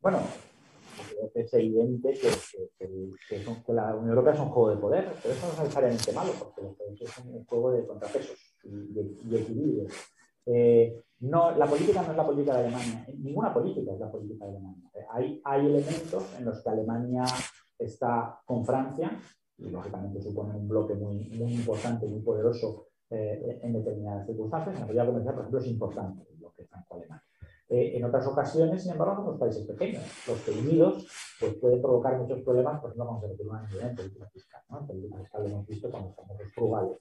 Bueno, 0.00 0.22
que 1.32 1.40
es 1.40 1.54
evidente 1.54 2.12
que, 2.12 3.72
la 3.72 3.94
Unión 3.94 4.10
Europea 4.10 4.34
es 4.34 4.40
un 4.40 4.48
juego 4.48 4.70
de 4.70 4.76
poder, 4.76 5.12
pero 5.22 5.34
eso 5.34 5.46
no 5.46 5.52
es 5.52 5.58
necesariamente 5.60 6.12
malo, 6.12 6.32
porque 6.38 7.06
son 7.06 7.28
un 7.34 7.44
juego 7.44 7.72
de 7.72 7.86
contrapesos 7.86 8.38
y, 8.64 8.92
de, 8.92 9.40
equilibrio. 9.40 9.86
Eh, 10.46 11.02
no, 11.20 11.56
la 11.56 11.66
política 11.66 12.02
no 12.02 12.10
es 12.10 12.16
la 12.16 12.26
política 12.26 12.54
de 12.54 12.66
Alemania, 12.66 13.06
ninguna 13.18 13.52
política 13.52 13.92
es 13.92 13.98
la 13.98 14.10
política 14.10 14.44
de 14.44 14.50
Alemania. 14.52 14.90
Hay, 15.10 15.40
hay 15.44 15.66
elementos 15.66 16.24
en 16.38 16.44
los 16.44 16.62
que 16.62 16.70
Alemania 16.70 17.24
está 17.78 18.40
con 18.44 18.64
Francia, 18.64 19.18
y 19.58 19.70
lógicamente 19.70 20.20
supone 20.20 20.54
un 20.54 20.68
bloque 20.68 20.94
muy, 20.94 21.28
muy 21.30 21.54
importante, 21.54 22.06
muy 22.06 22.20
poderoso 22.20 22.88
eh, 23.10 23.60
en 23.62 23.72
determinadas 23.72 24.26
circunstancias. 24.26 24.76
En 24.76 24.96
la 24.96 25.04
política 25.06 25.32
por 25.32 25.40
ejemplo, 25.40 25.60
es 25.60 25.66
importante 25.66 26.26
el 26.30 26.36
bloque 26.36 26.64
franco-alemán. 26.64 27.20
Eh, 27.68 27.96
en 27.96 28.04
otras 28.04 28.26
ocasiones, 28.28 28.82
sin 28.82 28.92
embargo, 28.92 29.16
son 29.16 29.26
los 29.26 29.40
países 29.40 29.66
pequeños, 29.66 30.04
los 30.28 30.40
que 30.42 30.52
unidos 30.52 31.06
pues, 31.40 31.54
pueden 31.54 31.82
provocar 31.82 32.16
muchos 32.18 32.40
problemas, 32.42 32.80
por 32.80 32.90
ejemplo, 32.90 33.06
vamos 33.06 33.24
a 33.24 33.26
repetir 33.26 33.48
una 33.48 33.68
en 33.88 33.96
política 33.96 34.26
fiscal. 34.32 34.62
¿no? 34.70 34.80
En 34.80 34.86
política 34.86 35.18
fiscal 35.18 35.46
hemos 35.46 35.66
visto 35.66 35.86
estamos 35.88 36.14
los 36.38 36.52
frugales 36.52 36.98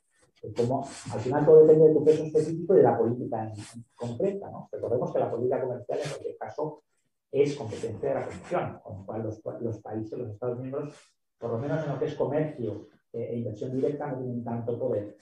como 0.54 0.88
al 1.12 1.20
final 1.20 1.46
todo 1.46 1.62
depende 1.62 1.88
de 1.88 1.94
tu 1.94 2.04
peso 2.04 2.24
específico 2.24 2.74
y 2.74 2.78
de 2.78 2.84
la 2.84 2.98
política 2.98 3.44
en, 3.44 3.54
concreta. 3.96 4.50
¿no? 4.52 4.70
Recordemos 4.72 5.12
que 5.12 5.20
la 5.20 5.32
política 5.32 5.62
comercial 5.62 6.00
en 6.04 6.10
cualquier 6.10 6.38
caso 6.38 6.84
es 7.32 7.56
competencia 7.56 8.10
de 8.10 8.16
la 8.16 8.26
Comisión, 8.26 8.80
con 8.84 8.98
lo 8.98 9.06
cual 9.06 9.24
los, 9.24 9.42
los 9.62 9.80
países, 9.80 10.18
los 10.18 10.30
Estados 10.30 10.60
miembros, 10.60 10.94
por 11.38 11.52
lo 11.52 11.58
menos 11.58 11.84
en 11.84 11.94
lo 11.94 12.00
que 12.00 12.06
es 12.06 12.16
comercio 12.16 12.88
eh, 13.12 13.30
e 13.32 13.38
inversión 13.38 13.72
directa, 13.72 14.08
no 14.08 14.20
tienen 14.20 14.44
tanto 14.44 14.78
poder 14.78 15.18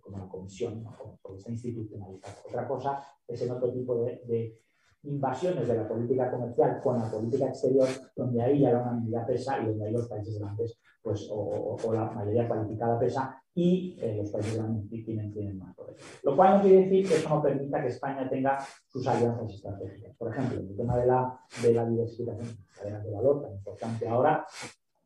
como 0.00 0.18
la 0.18 0.28
Comisión, 0.28 0.82
¿no? 0.82 0.96
porque 1.20 1.38
está 1.38 1.50
institucionalizada. 1.50 2.36
Otra 2.46 2.68
cosa 2.68 3.04
es 3.26 3.42
en 3.42 3.50
otro 3.50 3.70
tipo 3.72 4.04
de 4.04 4.58
invasiones 5.04 5.66
de 5.66 5.76
la 5.76 5.88
política 5.88 6.30
comercial 6.30 6.80
con 6.82 6.98
la 6.98 7.10
política 7.10 7.48
exterior, 7.48 7.88
donde 8.14 8.42
ahí 8.42 8.60
ya 8.60 8.72
la 8.72 8.82
unanimidad 8.82 9.26
pesa 9.26 9.60
y 9.60 9.66
donde 9.66 9.86
ahí 9.86 9.92
los 9.92 10.08
países 10.08 10.38
grandes, 10.38 10.78
pues, 11.02 11.28
o, 11.30 11.76
la 11.92 12.10
mayoría 12.10 12.46
cualificada 12.46 12.98
pesa 12.98 13.42
y 13.54 13.96
eh, 14.00 14.16
los 14.16 14.30
países 14.30 14.56
grandes 14.56 14.88
tienen, 15.04 15.32
tienen 15.32 15.58
más 15.58 15.74
poder. 15.74 15.96
Lo 16.22 16.36
cual 16.36 16.56
no 16.56 16.62
quiere 16.62 16.84
decir 16.84 17.08
que 17.08 17.16
eso 17.16 17.28
no 17.28 17.42
permita 17.42 17.82
que 17.82 17.88
España 17.88 18.28
tenga 18.28 18.58
sus 18.86 19.06
alianzas 19.06 19.52
estratégicas. 19.52 20.14
Por 20.16 20.32
ejemplo, 20.32 20.60
el 20.60 20.76
tema 20.76 20.96
de 20.96 21.06
la, 21.06 21.40
de 21.62 21.74
la 21.74 21.86
diversificación 21.86 22.46
de 22.46 22.78
cadenas 22.78 23.04
de 23.04 23.10
valor, 23.10 23.42
tan 23.42 23.52
importante 23.52 24.08
ahora, 24.08 24.46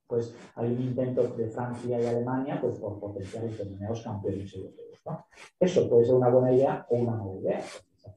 pues 0.07 0.34
hay 0.55 0.72
un 0.72 0.82
intento 0.82 1.22
de 1.22 1.49
Francia 1.49 2.01
y 2.01 2.07
Alemania 2.07 2.61
pues, 2.61 2.78
por 2.78 3.01
potenciar 3.01 3.44
determinados 3.44 4.03
campeones 4.03 4.55
europeos. 4.55 4.86
Eso 5.59 5.88
puede 5.88 6.05
ser 6.05 6.14
una 6.14 6.28
buena 6.28 6.53
idea 6.53 6.86
o 6.90 6.97
una 6.97 7.12
mala 7.12 7.34
idea 7.34 7.61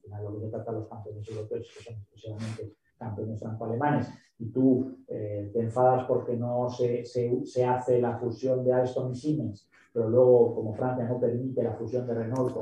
lo 0.10 0.40
que 0.40 0.48
trata 0.48 0.72
los 0.72 0.88
campeones 0.88 1.28
europeos, 1.30 1.68
que 1.76 1.84
son 1.84 1.96
exclusivamente 1.96 2.74
campeones 2.98 3.40
franco-alemanes, 3.40 4.10
y 4.40 4.52
tú 4.52 4.98
eh, 5.08 5.50
te 5.54 5.62
enfadas 5.62 6.06
porque 6.06 6.36
no 6.36 6.70
se, 6.70 7.06
se, 7.06 7.66
hace 7.66 8.02
la 8.02 8.18
fusión 8.18 8.64
de 8.64 8.74
Alstom 8.74 9.12
y 9.12 9.16
Siemens, 9.16 9.70
pero 9.92 10.10
luego, 10.10 10.56
como 10.56 10.74
Francia 10.74 11.06
no 11.06 11.20
permite 11.20 11.64
la 11.64 11.74
fusión 11.74 12.08
de 12.08 12.14
Renault 12.14 12.54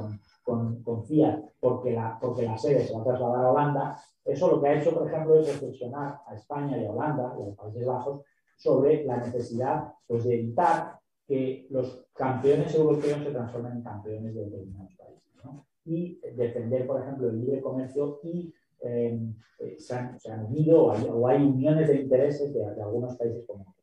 con, 0.43 0.82
con, 0.82 1.04
Fiat 1.04 1.41
porque 1.60 1.91
la, 1.91 2.18
porque 2.20 2.43
la 2.43 2.58
sede 2.58 2.86
se 2.86 2.93
va 2.93 3.02
a 3.02 3.04
trasladar 3.04 3.45
a 3.45 3.52
Holanda, 3.52 4.00
eso 4.24 4.50
lo 4.50 4.62
que 4.62 4.68
ha 4.68 4.80
hecho, 4.80 4.93
por 4.93 5.08
ejemplo, 5.08 5.39
es 5.39 5.48
reflexionar 5.48 6.20
a 6.26 6.36
España 6.36 6.78
y 6.78 6.86
a 6.86 6.91
Holanda 6.91 7.36
y 7.38 7.43
a 7.43 7.45
los 7.45 7.56
Países 7.56 7.86
Bajos 7.86 8.22
sobre 8.56 9.06
la 9.06 9.18
necesidad 9.18 9.93
pues, 10.08 10.24
de 10.24 10.39
evitar 10.39 11.00
que 11.28 11.68
los 11.70 12.06
campeones 12.14 12.74
europeos 12.74 13.24
se 13.24 13.32
transformen 13.32 13.74
en 13.74 13.84
campeones 13.84 14.34
de 14.34 14.45
determinados. 14.45 14.97
Y 15.88 16.20
defender, 16.36 16.86
por 16.86 17.02
ejemplo, 17.02 17.30
el 17.30 17.40
libre 17.40 17.62
comercio 17.62 18.20
y 18.24 18.54
eh, 18.82 19.20
se, 19.78 19.96
han, 19.96 20.46
unido 20.46 20.86
o 20.86 21.28
hay, 21.28 21.44
uniones 21.44 21.88
de 21.88 22.02
intereses 22.02 22.54
de, 22.54 22.64
algunos 22.82 23.16
países 23.16 23.44
como 23.48 23.76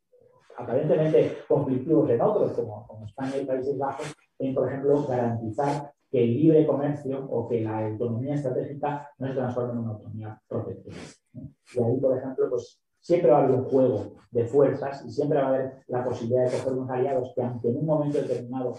aparentemente 0.57 1.39
conflictivos 1.47 2.09
en 2.09 2.21
otros, 2.21 2.53
como, 2.53 2.87
como, 2.87 3.05
España 3.05 3.37
y 3.41 3.45
Países 3.45 3.77
Bajos, 3.77 4.13
en, 4.39 4.55
por 4.55 4.67
ejemplo, 4.69 5.05
garantizar 5.05 5.91
que 6.09 6.23
el 6.23 6.33
libre 6.33 6.65
comercio 6.65 7.25
o 7.29 7.47
que 7.47 7.61
la 7.61 7.87
autonomía 7.87 8.35
estratégica 8.35 9.09
no 9.17 9.27
se 9.27 9.33
transforme 9.33 9.73
en 9.73 9.79
una 9.79 9.91
autonomía 9.91 10.41
proteccionista. 10.47 11.19
Y 11.33 11.83
ahí, 11.83 11.97
por 11.99 12.17
ejemplo, 12.17 12.49
pues 12.49 12.79
siempre 13.01 13.31
va 13.31 13.39
a 13.39 13.43
haber 13.43 13.57
un 13.57 13.65
juego 13.65 14.13
de 14.31 14.45
fuerzas 14.45 15.05
y 15.05 15.11
siempre 15.11 15.39
va 15.39 15.45
a 15.45 15.49
haber 15.49 15.83
la 15.87 16.03
posibilidad 16.03 16.45
de 16.45 16.57
coger 16.57 16.73
unos 16.73 16.89
aliados 16.89 17.33
que, 17.35 17.41
aunque 17.43 17.69
en 17.69 17.77
un 17.77 17.85
momento 17.85 18.17
determinado 18.17 18.75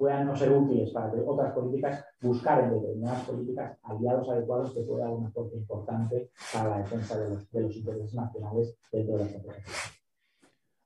puedan 0.00 0.26
no 0.26 0.34
ser 0.34 0.50
útiles 0.50 0.90
para 0.92 1.12
otras 1.26 1.52
políticas, 1.52 2.02
buscar 2.22 2.64
en 2.64 2.70
determinadas 2.70 3.22
políticas 3.24 3.78
aliados 3.82 4.30
adecuados 4.30 4.72
que 4.72 4.80
puedan 4.80 5.08
dar 5.08 5.18
un 5.18 5.26
aporte 5.26 5.56
importante 5.58 6.30
para 6.54 6.70
la 6.70 6.78
defensa 6.78 7.18
de 7.18 7.28
los, 7.28 7.76
intereses 7.76 8.14
nacionales 8.14 8.74
dentro 8.90 9.18
de 9.18 9.24
la 9.24 9.30
estrategia. 9.30 9.64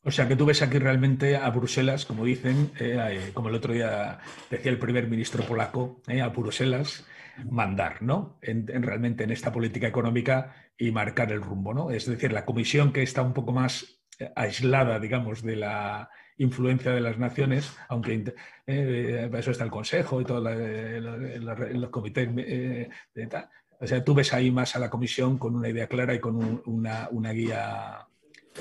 O 0.03 0.11
sea 0.11 0.27
que 0.27 0.35
tú 0.35 0.45
ves 0.45 0.63
aquí 0.63 0.81
realmente 0.81 1.37
a 1.37 1.49
Bruselas, 1.51 2.05
como 2.05 2.25
dicen, 2.25 2.73
eh, 2.81 2.99
eh, 2.99 3.31
como 3.33 3.51
el 3.51 3.55
otro 3.55 3.73
día 3.73 4.19
decía 4.51 4.73
el 4.73 4.81
primer 4.81 5.07
ministro 5.07 5.45
polaco, 5.45 6.01
eh, 6.09 6.21
a 6.21 6.29
Bruselas 6.31 7.07
mandar, 7.49 8.03
¿no? 8.03 8.37
En, 8.43 8.67
realmente 8.83 9.23
en 9.23 9.31
esta 9.31 9.53
política 9.53 9.87
económica 9.87 10.57
y 10.77 10.91
marcar 10.91 11.31
el 11.31 11.41
rumbo, 11.41 11.73
¿no? 11.73 11.93
Es 11.93 12.07
decir, 12.07 12.33
la 12.33 12.45
comisión 12.45 12.93
que 12.93 13.03
está 13.03 13.23
un 13.23 13.33
poco 13.33 13.53
más 13.53 14.03
aislada, 14.35 14.99
digamos, 14.99 15.43
de 15.43 15.57
la 15.57 16.11
influencia 16.39 16.93
de 16.93 17.01
las 17.01 17.19
naciones, 17.19 17.73
aunque 17.89 18.35
eh, 18.67 19.31
eso 19.33 19.51
está 19.51 19.65
el 19.65 19.71
Consejo 19.71 20.21
y 20.21 20.25
todos 20.25 20.43
los 20.43 21.91
comités 21.91 22.29
eh, 22.37 22.89
de 23.15 23.27
tal, 23.27 23.49
O 23.81 23.87
sea, 23.87 24.03
tú 24.03 24.15
ves 24.15 24.33
ahí 24.33 24.51
más 24.51 24.75
a 24.77 24.79
la 24.79 24.91
comisión 24.91 25.39
con 25.39 25.55
una 25.55 25.69
idea 25.69 25.87
clara 25.87 26.15
y 26.15 26.21
con 26.21 26.63
una, 26.67 27.09
una, 27.11 27.33
guía 27.33 28.07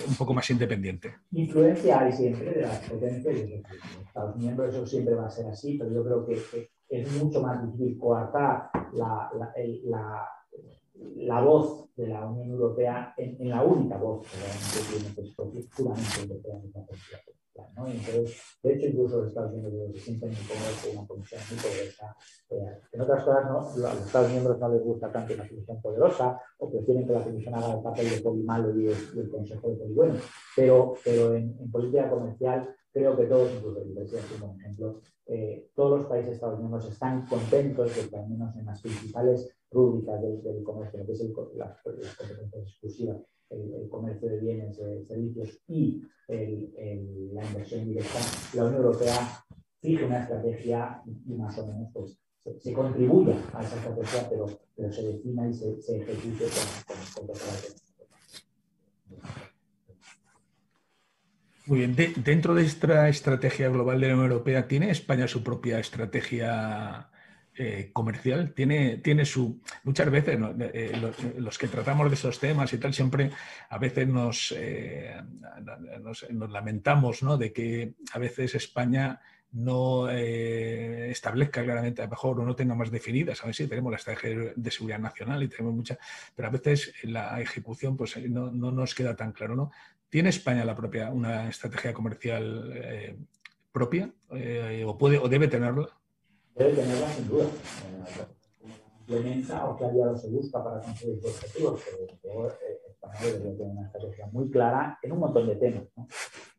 un 0.08 0.16
poco 0.16 0.34
más 0.34 0.50
independiente. 0.50 1.16
Influencia 1.32 2.02
hay 2.02 2.12
siempre 2.12 2.52
de 2.52 2.62
las 2.62 2.80
potencias 2.90 3.36
Estados 4.06 4.36
miembros, 4.36 4.74
eso 4.74 4.86
siempre 4.86 5.16
va 5.16 5.28
a 5.28 5.30
ser 5.30 5.48
así, 5.48 5.78
pero 5.78 5.92
yo 5.92 6.04
creo 6.04 6.26
que, 6.26 6.70
es 6.90 7.12
mucho 7.14 7.42
más 7.42 7.64
difícil 7.66 7.98
coartar 7.98 8.70
la, 8.94 9.32
voz 11.42 11.90
de 11.96 12.08
la 12.08 12.28
Unión 12.28 12.50
Europea 12.50 13.16
en, 13.18 13.50
la 13.50 13.64
única 13.64 13.98
voz 13.98 14.28
que 14.28 14.80
tiene, 14.92 15.16
que 15.16 15.22
es 15.22 15.66
puramente 15.76 16.22
europea, 16.22 16.60
de 17.56 18.74
hecho, 18.74 18.88
incluso 18.88 19.18
los 19.18 19.28
Estados 19.28 19.54
Unidos 19.54 19.92
se 19.94 20.00
sienten 20.00 20.32
incómodos 20.32 20.82
con 20.84 20.98
una 20.98 21.08
comisión 21.08 21.42
muy 21.50 21.60
poderosa. 21.60 22.16
Eh, 22.50 22.80
en 22.92 23.02
otras 23.02 23.24
cosas, 23.24 23.46
¿no? 23.46 23.88
a 23.88 23.94
los 23.94 24.06
Estados 24.06 24.32
miembros 24.32 24.60
no 24.60 24.70
les 24.70 24.84
gusta 24.84 25.12
tanto 25.12 25.34
una 25.34 25.48
comisión 25.48 25.82
poderosa 25.82 26.42
o 26.58 26.72
prefieren 26.72 27.06
que 27.06 27.14
la 27.14 27.24
comisión 27.24 27.56
haga 27.56 27.76
el 27.76 27.84
papel 27.84 28.10
de 28.10 28.22
poli 28.22 28.44
malo 28.44 28.80
y 28.80 28.88
el, 28.88 29.30
consejo 29.30 29.70
de 29.70 29.76
poli 29.76 29.94
bueno. 29.94 30.16
Pero, 30.56 30.94
pero 31.04 31.36
en, 31.36 31.72
política 31.72 32.10
comercial 32.10 32.76
creo 32.92 33.16
que 33.16 33.26
todos, 33.26 33.52
incluso 33.56 33.82
el 33.82 33.94
presidente 33.94 34.36
como 34.40 34.60
ejemplo, 34.60 35.02
eh, 35.28 35.70
todos 35.76 36.00
los 36.00 36.08
países 36.08 36.34
Estados 36.34 36.60
miembros 36.60 36.90
están 36.90 37.26
contentos 37.28 37.96
de 37.96 38.10
que 38.10 38.16
al 38.16 38.30
menos 38.30 38.56
en 38.56 38.66
las 38.66 38.82
principales 38.82 39.56
rúbricas 39.72 40.22
del, 40.22 40.64
comercio, 40.64 41.06
que 41.06 41.12
es 41.12 41.22
el, 41.22 41.34
las, 41.56 41.78
las 41.86 42.16
competencias 42.16 42.64
exclusivas, 42.64 43.18
el, 43.54 43.90
comercio 43.90 44.30
de 44.30 44.40
bienes, 44.40 44.78
de 44.78 45.06
servicios 45.06 45.62
y 45.68 46.02
la 46.28 47.46
inversión 47.46 47.86
directa, 47.86 48.20
la 48.54 48.66
Unión 48.66 48.84
Europea 48.84 49.46
fije 49.82 50.06
una 50.06 50.22
estrategia 50.22 51.02
y 51.06 51.34
más 51.34 51.58
o 51.58 51.68
menos 51.68 51.90
pues, 51.94 52.18
se, 52.62 52.74
contribuye 52.74 53.34
a 53.54 53.62
esa 53.62 53.76
estrategia, 53.76 54.30
pero, 54.30 54.92
se 54.92 55.04
defina 55.04 55.48
y 55.48 55.54
se, 55.54 55.82
se 55.82 55.98
ejecute 55.98 56.46
con, 57.16 57.28
con, 57.28 57.36
Muy 61.66 61.80
bien, 61.80 61.96
dentro 62.24 62.56
de 62.56 62.64
esta 62.64 63.08
estrategia 63.08 63.70
global 63.70 64.00
de 64.02 64.08
la 64.08 64.14
Unión 64.16 64.32
Europea, 64.32 64.68
¿tiene 64.68 64.90
España 64.90 65.28
su 65.28 65.44
propia 65.44 65.80
estrategia 65.80 67.10
eh, 67.56 67.92
comercial 67.94 68.52
tiene, 68.56 68.98
tiene 68.98 69.26
su. 69.26 69.62
Muchas 69.84 70.10
veces 70.10 70.40
eh, 70.60 71.14
los, 71.38 71.60
que 71.60 71.68
tratamos 71.68 72.10
de 72.10 72.16
esos 72.16 72.40
temas 72.40 72.74
y 72.74 72.80
tal, 72.80 72.96
siempre 72.96 73.30
a 73.70 73.78
veces 73.78 74.08
nos, 74.08 74.56
eh, 74.58 75.22
nos, 76.02 76.52
lamentamos 76.52 77.22
¿no? 77.22 77.38
de 77.38 77.54
que 77.54 77.94
a 78.12 78.18
veces 78.18 78.56
España 78.56 79.22
no 79.52 80.10
establezca 80.10 81.64
claramente, 81.64 82.02
a 82.02 82.06
lo 82.06 82.12
mejor, 82.12 82.40
o 82.40 82.44
no 82.44 82.56
tenga 82.56 82.74
más 82.74 82.90
definidas. 82.90 83.44
A 83.44 83.46
ver 83.46 83.54
si 83.54 83.68
tenemos 83.68 83.92
la 83.92 83.98
estrategia 83.98 84.54
de 84.56 84.72
seguridad 84.72 84.98
nacional 84.98 85.44
y 85.44 85.48
tenemos 85.48 85.76
mucha, 85.76 86.00
pero 86.36 86.48
a 86.48 86.52
veces 86.52 86.92
la 87.04 87.40
ejecución 87.40 87.96
pues, 87.96 88.18
no, 88.32 88.52
no 88.52 88.72
nos 88.72 88.96
queda 88.96 89.16
tan 89.16 89.32
claro. 89.32 89.56
¿no? 89.56 89.72
¿Tiene 90.10 90.30
España 90.30 90.66
la 90.66 90.76
propia, 90.76 91.12
una 91.12 91.50
estrategia 91.50 91.94
comercial 91.94 93.16
propia 93.72 94.12
o, 94.86 94.98
puede, 94.98 95.20
o 95.20 95.30
debe 95.30 95.48
tenerla? 95.48 95.88
Debe 96.56 96.74
tenerla 96.74 97.08
sin 97.10 97.28
duda. 97.28 97.46
Complementa 98.98 99.70
o 99.70 99.78
qué 99.78 99.86
aliado 99.86 100.18
se 100.18 100.30
busca 100.30 100.64
para 100.64 100.80
conseguir 100.80 101.20
sus 101.22 101.32
objetivos, 101.32 101.82
pero 102.22 102.48
eh, 102.48 102.82
España 102.90 103.20
debería 103.22 103.58
tener 103.58 103.72
una 103.72 103.86
estrategia 103.88 104.28
muy 104.32 104.50
clara 104.50 104.98
en 105.02 105.12
un 105.12 105.20
montón 105.20 105.48
de 105.48 105.56
temas. 105.56 105.84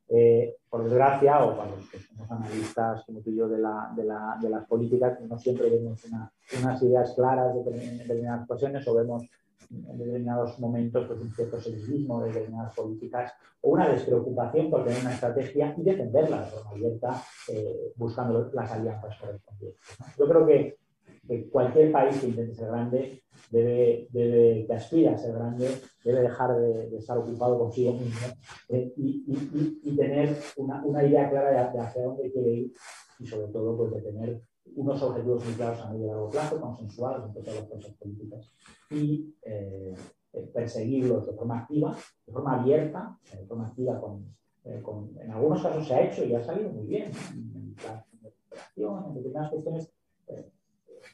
Eh, 0.09 0.57
por 0.68 0.84
desgracia, 0.84 1.42
o 1.45 1.57
para 1.57 1.70
los 1.70 1.88
que 1.88 1.99
somos 1.99 2.30
analistas 2.30 3.05
como 3.07 3.20
tú 3.20 3.30
y 3.30 3.36
yo 3.36 3.49
de, 3.49 3.59
la, 3.59 3.90
de, 3.97 4.05
la, 4.05 4.38
de 4.40 4.51
las 4.51 4.66
políticas, 4.66 5.18
no 5.22 5.38
siempre 5.38 5.70
vemos 5.70 6.05
unas 6.61 6.82
ideas 6.82 7.14
claras 7.14 7.57
en 7.57 7.99
determinadas 7.99 8.45
ocasiones 8.45 8.86
o 8.86 8.95
vemos 8.95 9.22
en 9.70 9.98
determinados 9.98 10.58
momentos 10.58 11.06
pues, 11.06 11.20
cierto 11.34 11.60
sexismo 11.60 12.22
de 12.22 12.28
determinadas 12.32 12.74
políticas 12.74 13.32
o 13.60 13.70
una 13.70 13.88
despreocupación 13.88 14.70
por 14.70 14.84
tener 14.84 15.00
una 15.00 15.14
estrategia 15.14 15.74
y 15.76 15.82
defenderla 15.82 16.42
de 16.42 16.46
forma 16.46 16.70
abierta 16.70 17.22
eh, 17.48 17.92
buscando 17.96 18.50
las 18.52 18.70
alianzas 18.72 19.16
correspondientes. 19.18 19.80
Yo 20.18 20.28
creo 20.28 20.46
que, 20.46 20.76
cualquier 21.50 21.90
país 21.90 22.18
que 22.18 22.26
intente 22.26 22.54
ser 22.54 22.68
grande 22.68 23.22
debe, 23.50 24.08
debe, 24.10 24.66
que 24.66 24.74
aspira 24.74 25.14
a 25.14 25.18
ser 25.18 25.32
grande 25.32 25.70
debe 26.04 26.20
dejar 26.20 26.54
de, 26.54 26.96
estar 26.98 27.16
ocupado 27.16 27.58
consigo 27.58 27.94
mismo 27.94 28.26
eh, 28.68 28.92
y, 28.98 29.24
y, 29.26 29.80
y, 29.84 29.96
tener 29.96 30.36
una, 30.56 30.84
una 30.84 31.02
idea 31.02 31.30
clara 31.30 31.50
de, 31.50 31.80
hacia 31.80 32.02
dónde 32.02 32.30
quiere 32.30 32.50
ir 32.50 32.72
y 33.18 33.26
sobre 33.26 33.48
todo 33.48 33.74
pues, 33.74 33.92
de 33.92 34.02
tener 34.02 34.42
unos 34.76 35.02
objetivos 35.02 35.44
muy 35.44 35.54
claros 35.54 35.80
a 35.80 35.90
medio 35.90 36.04
y 36.04 36.08
largo 36.08 36.30
plazo, 36.30 36.60
consensuados 36.60 37.26
entre 37.26 37.42
todas 37.42 37.60
las 37.60 37.68
fuerzas 37.68 37.92
políticas 37.94 38.52
y 38.90 39.34
eh, 39.42 39.94
eh, 40.32 40.50
perseguirlos 40.52 41.26
de 41.26 41.32
forma 41.32 41.60
activa, 41.60 41.96
de 42.26 42.32
forma 42.32 42.60
abierta, 42.60 43.18
de 43.32 43.46
forma 43.46 43.68
activa 43.68 44.00
con, 44.00 44.24
eh, 44.64 44.82
en 45.20 45.30
algunos 45.30 45.62
casos 45.62 45.86
se 45.86 45.94
ha 45.94 46.02
hecho 46.02 46.24
y 46.24 46.34
ha 46.34 46.42
salido 46.42 46.70
muy 46.70 46.86
bien. 46.86 47.12
En, 47.32 47.74
la 47.84 48.04
operación, 48.48 49.04
en 49.06 49.14
determinadas 49.14 49.50
cuestiones, 49.50 49.92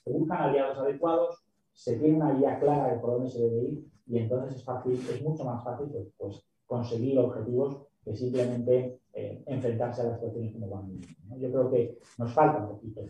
se 0.05 0.11
buscan 0.13 0.43
aliados 0.43 0.79
adecuados, 0.79 1.43
se 1.73 1.97
tiene 1.97 2.17
una 2.17 2.35
guía 2.35 2.59
clara 2.61 2.93
de 2.93 3.01
por 3.01 3.13
dónde 3.13 3.31
se 3.31 3.41
debe 3.41 3.69
ir 3.69 3.91
y 4.07 4.19
entonces 4.19 4.57
es 4.57 4.65
fácil, 4.65 4.93
es 4.93 5.23
mucho 5.23 5.45
más 5.45 5.65
fácil 5.65 5.89
pues, 5.89 6.09
pues 6.19 6.45
conseguir 6.67 7.19
objetivos 7.19 7.87
que 8.05 8.17
simplemente 8.17 9.01
eh, 9.13 9.43
enfrentarse 9.47 10.03
a 10.03 10.05
las 10.05 10.15
situaciones 10.15 10.53
como 10.53 10.69
van. 10.69 11.01
¿no? 11.29 11.37
Yo 11.39 11.51
creo 11.51 11.71
que 11.71 11.99
nos 12.19 12.33
falta 12.33 12.59
un 12.59 12.69
poquito 12.69 13.03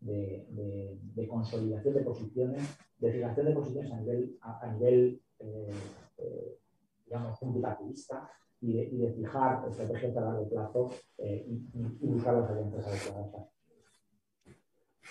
de, 0.00 1.26
consolidación 1.28 1.94
de 1.94 2.00
posiciones, 2.02 2.78
de 2.98 3.12
fijación 3.12 3.46
de 3.46 3.52
posiciones 3.52 3.92
a 3.92 4.00
nivel, 4.00 4.38
a, 4.42 4.72
nivel 4.72 5.20
eh, 5.40 5.70
eh, 6.18 6.58
digamos, 7.04 7.38
publicativista 7.38 8.30
y 8.60 8.74
de, 8.74 8.84
y 8.84 8.98
de, 8.98 9.12
fijar 9.12 9.66
estrategias 9.68 10.16
a 10.16 10.20
largo 10.20 10.48
plazo 10.48 10.90
y, 11.18 11.62
buscar 12.00 12.34
las 12.34 12.50
alianzas 12.50 12.86
adecuadas. 12.86 13.48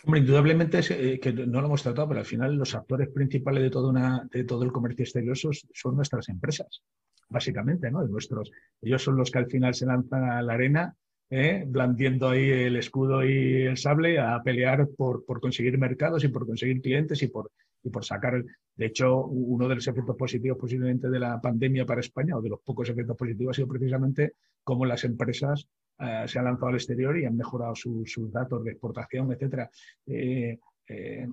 Hombre, 0.06 0.20
indudablemente 0.20 0.80
es, 0.80 0.90
que 1.20 1.34
no 1.34 1.62
lo 1.62 1.68
hemos 1.68 1.84
tratado, 1.84 2.10
pero 2.10 2.20
al 2.20 2.26
final 2.26 2.56
los 2.56 2.76
actores 2.76 3.10
principales 3.10 3.64
de, 3.64 3.70
toda 3.70 3.90
una, 3.90 4.28
de 4.32 4.44
todo 4.44 4.64
el 4.64 4.72
comercio 4.72 5.04
exterior 5.04 5.38
son 5.38 5.96
nuestras 5.96 6.30
empresas 6.30 6.84
básicamente, 7.30 7.92
¿no? 7.92 8.04
nuestros, 8.08 8.52
ellos 8.82 9.04
son 9.04 9.18
los 9.18 9.32
que 9.32 9.40
al 9.40 9.48
final 9.48 9.74
se 9.74 9.86
lanzan 9.86 10.24
a 10.30 10.42
la 10.42 10.54
arena, 10.54 10.96
¿eh? 11.30 11.64
blandiendo 11.68 12.30
ahí 12.30 12.50
el 12.50 12.76
escudo 12.76 13.24
y 13.24 13.64
el 13.64 13.78
sable 13.78 14.20
a 14.20 14.42
pelear 14.44 14.88
por, 14.96 15.26
por, 15.26 15.40
conseguir 15.40 15.78
mercados 15.78 16.24
y 16.24 16.28
por 16.28 16.46
conseguir 16.46 16.82
clientes 16.82 17.22
y 17.24 17.28
por, 17.28 17.52
y 17.84 17.90
por 17.90 18.06
sacar. 18.06 18.44
De 18.76 18.86
hecho, 18.86 19.26
uno 19.26 19.68
de 19.68 19.76
los 19.76 19.88
efectos 19.88 20.16
positivos 20.16 20.58
posiblemente 20.58 21.10
de 21.10 21.20
la 21.20 21.40
pandemia 21.40 21.86
para 21.86 22.02
España, 22.02 22.38
o 22.38 22.42
de 22.42 22.50
los 22.50 22.60
pocos 22.62 22.90
efectos 22.90 23.16
positivos, 23.16 23.56
ha 23.56 23.58
sido 23.58 23.68
precisamente 23.68 24.34
cómo 24.64 24.86
las 24.86 25.04
empresas 25.04 25.68
eh, 26.00 26.26
se 26.28 26.40
han 26.40 26.46
lanzado 26.46 26.68
al 26.68 26.76
exterior 26.76 27.18
y 27.18 27.26
han 27.26 27.38
mejorado 27.38 27.74
sus 27.76 28.32
datos 28.32 28.64
de 28.64 28.72
exportación, 28.72 29.32
etcétera. 29.32 29.70
Eh, 30.06 30.58
eh, 30.88 31.28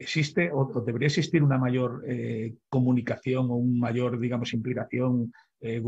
existe 0.00 0.50
o, 0.52 0.64
debería 0.80 1.06
existir 1.06 1.42
una 1.42 1.58
mayor 1.58 2.02
eh, 2.06 2.54
comunicación 2.68 3.50
o 3.50 3.54
una 3.54 3.80
mayor, 3.80 4.18
digamos, 4.18 4.52
implicación, 4.54 5.32
eh, 5.60 5.82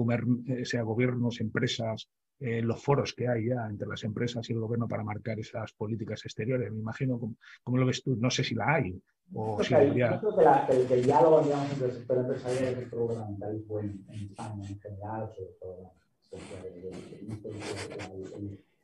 eh, 0.47 0.65
sea 0.65 0.83
gobiernos, 0.83 1.41
empresas, 1.41 2.09
los 2.45 2.83
foros 2.83 3.13
que 3.13 3.29
hay 3.29 3.51
ya 3.51 3.69
entre 3.71 3.87
las 3.87 4.03
empresas 4.03 4.51
y 4.51 4.53
el 4.53 4.59
gobierno 4.59 4.89
para 4.89 5.05
marcar 5.05 5.39
esas 5.39 5.73
políticas 5.75 6.25
exteriores. 6.25 6.73
Me 6.73 6.81
imagino, 6.81 7.17
¿cómo, 7.63 7.79
lo 7.79 7.87
ves 7.87 8.03
tú? 8.03 8.17
No 8.17 8.33
sé 8.33 8.43
si 8.43 8.57
la 8.57 8.75
hay. 8.75 9.01
O 9.33 9.63
si 9.63 9.73
hay, 9.75 9.97
Yo 9.97 10.19
creo 10.19 10.67
que, 10.67 10.75
el, 10.75 10.93
el, 10.93 11.05
diálogo 11.05 11.41
digamos, 11.43 11.71
entre 11.71 11.87
el 11.87 11.93
sector 11.93 12.19
empresarial 12.19 12.65
y 12.65 12.67
el 12.67 12.75
sector 12.81 12.99
gubernamental 12.99 13.65
bueno 13.69 13.93
en 14.09 14.21
España 14.23 14.69
en 14.69 14.81
general, 14.81 15.31
sobre 15.37 15.53
todo 15.61 15.93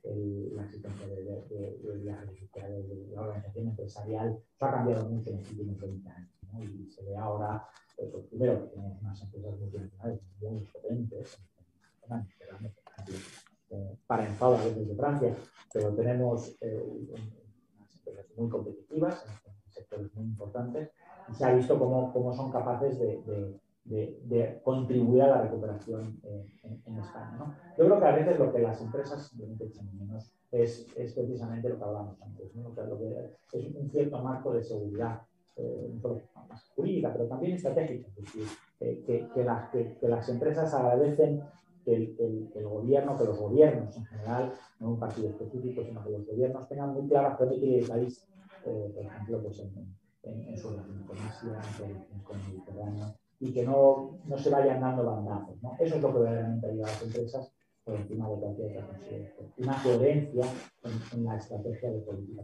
la 0.04 0.64
existencia 0.64 1.06
de, 1.06 1.22
de, 1.24 3.08
la 3.12 3.20
organización 3.22 3.68
empresarial 3.68 4.38
ha 4.60 4.70
cambiado 4.70 5.08
mucho 5.08 5.30
en 5.30 5.38
los 5.38 5.50
últimos 5.50 5.80
20 5.80 6.08
años. 6.08 6.30
Y 6.60 6.90
se 6.90 7.04
ve 7.04 7.16
ahora, 7.16 7.66
pues, 7.96 8.08
pues, 8.10 8.24
primero, 8.26 8.62
que 8.62 8.68
tenemos 8.68 9.02
unas 9.02 9.22
empresas 9.22 9.58
multinacionales 9.58 10.20
muy 10.40 10.64
potentes, 10.66 11.38
eh, 13.70 13.98
para 14.06 14.26
enfado 14.26 14.56
a 14.56 14.64
veces 14.64 14.88
de 14.88 14.94
Francia, 14.94 15.36
pero 15.72 15.94
tenemos 15.94 16.56
eh, 16.62 16.82
unas 17.76 17.96
empresas 17.96 18.26
muy 18.36 18.48
competitivas 18.48 19.26
en 19.44 19.70
sectores 19.70 20.14
muy 20.14 20.24
importantes 20.24 20.90
y 21.30 21.34
se 21.34 21.44
ha 21.44 21.52
visto 21.52 21.78
cómo, 21.78 22.10
cómo 22.12 22.32
son 22.32 22.50
capaces 22.50 22.98
de 22.98 23.20
de, 23.22 23.60
contribuir 24.62 25.22
a 25.22 25.28
la 25.28 25.42
recuperación 25.42 26.20
eh, 26.24 26.46
en, 26.62 26.98
España. 26.98 27.36
¿no? 27.38 27.54
Yo 27.76 27.84
creo 27.86 27.98
que 27.98 28.06
a 28.06 28.16
veces 28.16 28.38
lo 28.38 28.52
que 28.52 28.58
las 28.60 28.80
empresas 28.82 29.32
echan 29.60 29.98
menos 29.98 30.32
es, 30.50 30.86
es, 30.96 31.14
precisamente 31.14 31.68
lo 31.68 31.78
que 31.78 31.84
hablamos 31.84 32.20
antes, 32.22 32.54
¿no? 32.54 32.68
lo 32.68 32.98
que 32.98 33.30
es 33.52 33.74
un 33.74 33.90
cierto 33.90 34.22
marco 34.22 34.52
de 34.52 34.62
seguridad, 34.62 35.22
eh, 35.56 35.90
más 36.48 36.70
jurídica, 36.76 37.12
pero 37.12 37.26
también 37.26 37.56
estratégica, 37.56 38.08
es 38.08 38.16
decir, 38.16 38.44
eh, 38.80 39.02
que, 39.04 39.28
que, 39.34 39.44
las, 39.44 39.70
que, 39.70 39.96
las 40.02 40.28
empresas 40.28 40.72
agradecen 40.72 41.42
que 41.84 41.94
el, 41.94 42.50
el, 42.54 42.64
gobierno, 42.64 43.16
que 43.18 43.24
los 43.24 43.38
gobiernos 43.38 43.96
en 43.96 44.04
general, 44.04 44.52
no 44.78 44.90
un 44.90 45.00
partido 45.00 45.30
específico, 45.30 45.82
sino 45.82 46.04
que 46.04 46.10
los 46.10 46.26
gobiernos 46.26 46.68
tengan 46.68 46.92
muy 46.92 47.12
a 47.16 47.36
dónde 47.38 47.58
quiere 47.58 47.78
el 47.80 47.88
país, 47.88 48.28
por 48.62 49.04
ejemplo, 49.04 49.42
pues 49.42 49.58
en, 49.60 49.96
en, 50.22 50.56
su 50.56 50.70
relación 50.70 51.04
con 51.04 51.18
Asia, 51.18 51.60
con 52.24 52.38
el 52.38 52.46
Mediterráneo, 52.48 53.14
y 53.40 53.52
que 53.52 53.64
no, 53.64 54.18
no 54.24 54.38
se 54.38 54.50
vayan 54.50 54.80
dando 54.80 55.04
bandazos. 55.04 55.62
¿no? 55.62 55.76
Eso 55.78 55.96
es 55.96 56.02
lo 56.02 56.12
que 56.12 56.18
verdaderamente 56.18 56.66
ayuda 56.66 56.86
a 56.86 56.90
las 56.90 57.02
empresas 57.02 57.52
por 57.84 57.96
encima 57.96 58.28
de 58.28 58.36
cualquier 58.36 58.70
otra 58.70 58.86
consideración. 58.86 59.52
Una 59.56 59.82
coherencia 59.82 60.44
en, 61.14 61.24
la 61.24 61.36
estrategia 61.36 61.90
de 61.90 62.00
política. 62.00 62.42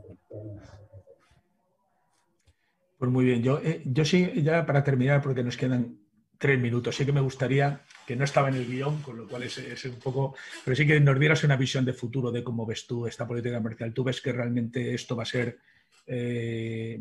Pues 2.98 3.10
muy 3.10 3.24
bien, 3.24 3.42
yo, 3.42 3.58
eh, 3.58 3.82
yo 3.84 4.04
sí, 4.04 4.42
ya 4.42 4.64
para 4.64 4.84
terminar, 4.84 5.20
porque 5.20 5.42
nos 5.42 5.56
quedan 5.56 5.98
tres 6.38 6.58
minutos, 6.60 6.96
sí 6.96 7.04
que 7.04 7.12
me 7.12 7.20
gustaría, 7.20 7.80
que 8.06 8.16
no 8.16 8.24
estaba 8.24 8.48
en 8.48 8.54
el 8.54 8.66
guion, 8.66 9.02
con 9.02 9.16
lo 9.16 9.28
cual 9.28 9.42
es, 9.42 9.58
es, 9.58 9.84
un 9.86 9.96
poco, 9.96 10.34
pero 10.64 10.76
sí 10.76 10.86
que 10.86 10.98
nos 11.00 11.18
dieras 11.18 11.42
una 11.44 11.56
visión 11.56 11.84
de 11.84 11.92
futuro 11.92 12.30
de 12.30 12.44
cómo 12.44 12.64
ves 12.64 12.86
tú 12.86 13.06
esta 13.06 13.26
política 13.26 13.58
comercial. 13.58 13.92
¿Tú 13.92 14.04
ves 14.04 14.20
que 14.20 14.32
realmente 14.32 14.94
esto 14.94 15.16
va 15.16 15.24
a 15.24 15.26
ser, 15.26 15.58
eh, 16.06 17.00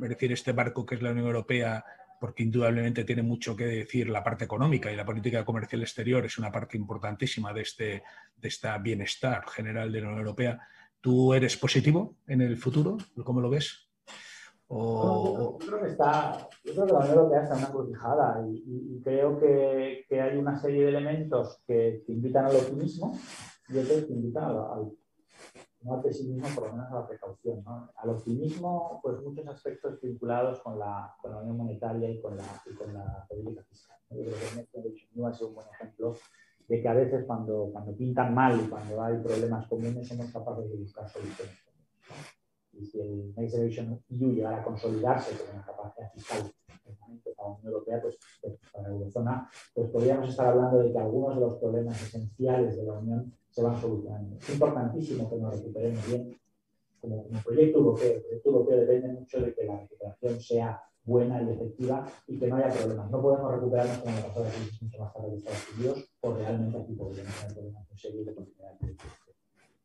decir, 0.00 0.32
este 0.32 0.52
barco 0.52 0.84
que 0.84 0.96
es 0.96 1.02
la 1.02 1.10
Unión 1.10 1.26
Europea 1.26 1.84
porque 2.20 2.42
indudablemente 2.42 3.04
tiene 3.04 3.22
mucho 3.22 3.56
que 3.56 3.64
decir 3.64 4.10
la 4.10 4.22
parte 4.22 4.44
económica 4.44 4.92
y 4.92 4.96
la 4.96 5.06
política 5.06 5.44
comercial 5.44 5.80
exterior 5.80 6.24
es 6.24 6.38
una 6.38 6.52
parte 6.52 6.76
importantísima 6.76 7.52
de 7.52 7.62
este, 7.62 8.02
de 8.36 8.48
esta 8.48 8.76
bienestar 8.76 9.48
general 9.48 9.90
de 9.90 10.00
la 10.02 10.08
Unión 10.08 10.20
Europea. 10.20 10.60
¿Tú 11.00 11.32
eres 11.32 11.56
positivo 11.56 12.16
en 12.26 12.42
el 12.42 12.58
futuro? 12.58 12.98
¿Cómo 13.24 13.40
lo 13.40 13.48
ves? 13.48 13.88
yo, 14.68 15.58
creo 15.66 15.80
que 15.80 15.88
está, 15.88 16.48
yo 16.62 16.74
creo 16.74 16.86
que 16.86 16.92
la 16.92 16.98
Unión 17.00 17.14
Europea 17.16 17.42
está 17.42 17.56
una 17.56 17.70
crucijada 17.70 18.46
y, 18.46 19.00
creo 19.02 19.40
que, 19.40 20.04
que, 20.08 20.20
hay 20.20 20.36
una 20.36 20.56
serie 20.58 20.82
de 20.82 20.88
elementos 20.90 21.60
que, 21.66 22.04
invitan 22.06 22.44
al 22.44 22.56
optimismo 22.56 23.18
y 23.68 23.78
otros 23.78 24.04
que 24.04 24.12
invitan 24.12 24.44
al, 24.44 24.92
no 25.82 25.94
al 25.94 26.02
pesimismo, 26.02 26.48
por 26.54 26.68
lo 26.68 26.72
menos 26.72 26.90
a 26.90 26.94
la 26.94 27.06
precaución. 27.06 27.62
¿no? 27.64 27.90
Al 27.96 28.10
optimismo, 28.10 29.00
pues 29.02 29.20
muchos 29.22 29.46
aspectos 29.46 30.00
vinculados 30.00 30.60
con 30.60 30.78
la, 30.78 31.14
con 31.20 31.32
la 31.32 31.38
unión 31.38 31.56
monetaria 31.56 32.10
y 32.10 32.20
con 32.20 32.36
la, 32.36 32.44
y 32.66 32.74
con 32.74 32.92
la 32.92 33.26
política 33.28 33.62
fiscal. 33.68 33.96
Yo 34.10 34.24
creo 34.24 34.84
que 34.84 35.08
New 35.14 35.26
ha 35.26 35.32
sido 35.32 35.48
un 35.48 35.54
buen 35.54 35.68
ejemplo 35.68 36.16
de 36.68 36.80
que 36.80 36.88
a 36.88 36.94
veces 36.94 37.24
cuando, 37.26 37.70
cuando 37.72 37.96
pintan 37.96 38.34
mal 38.34 38.60
y 38.60 38.68
cuando 38.68 39.02
hay 39.02 39.18
problemas 39.18 39.66
comunes 39.66 40.06
somos 40.06 40.30
capaces 40.30 40.70
de 40.70 40.76
buscar 40.76 41.08
soluciones. 41.08 41.58
Y 42.72 42.84
si 42.86 43.00
el 43.00 43.34
Next 43.34 43.54
Generation 43.54 44.00
EU 44.08 44.32
llegara 44.32 44.60
a 44.60 44.64
consolidarse 44.64 45.36
con 45.36 45.56
una 45.56 45.64
capacidad 45.64 46.12
fiscal 46.12 46.52
para 47.36 47.48
la 47.48 47.54
Unión 47.54 47.72
Europea, 47.72 48.00
pues, 48.00 48.18
pues 48.40 48.54
para 48.72 48.88
la 48.88 48.94
eurozona, 48.94 49.50
pues 49.74 49.90
podríamos 49.90 50.28
estar 50.28 50.46
hablando 50.46 50.78
de 50.78 50.92
que 50.92 50.98
algunos 50.98 51.34
de 51.34 51.40
los 51.40 51.56
problemas 51.56 52.00
esenciales 52.02 52.76
de 52.76 52.84
la 52.84 52.92
Unión 52.92 53.34
se 53.50 53.62
van 53.62 53.80
solucionando. 53.80 54.36
Es 54.38 54.50
importantísimo 54.50 55.28
que 55.28 55.36
nos 55.36 55.56
recuperemos 55.56 56.06
bien 56.06 56.38
como, 57.00 57.24
como 57.24 57.42
proyecto 57.42 57.78
europeo. 57.78 58.12
El 58.12 58.22
proyecto 58.22 58.50
europeo 58.50 58.76
depende 58.78 59.08
mucho 59.08 59.40
de 59.40 59.54
que 59.54 59.64
la 59.64 59.80
recuperación 59.80 60.40
sea 60.40 60.82
buena 61.02 61.42
y 61.42 61.50
efectiva 61.50 62.06
y 62.26 62.38
que 62.38 62.46
no 62.46 62.56
haya 62.56 62.68
problemas. 62.68 63.10
No 63.10 63.22
podemos 63.22 63.52
recuperarnos 63.52 63.98
como 63.98 64.16
la 64.16 64.26
pasada 64.26 64.50
crisis 64.50 64.82
mucho 64.82 64.98
más 64.98 65.12
tarde 65.12 65.30
de 65.30 65.36
Estados 65.36 65.74
Unidos 65.76 66.10
o 66.20 66.34
realmente 66.34 66.78
aquí 66.78 66.92
podríamos 66.94 67.34
tener 67.34 67.54
problemas 67.54 67.86
continuidad 67.88 68.74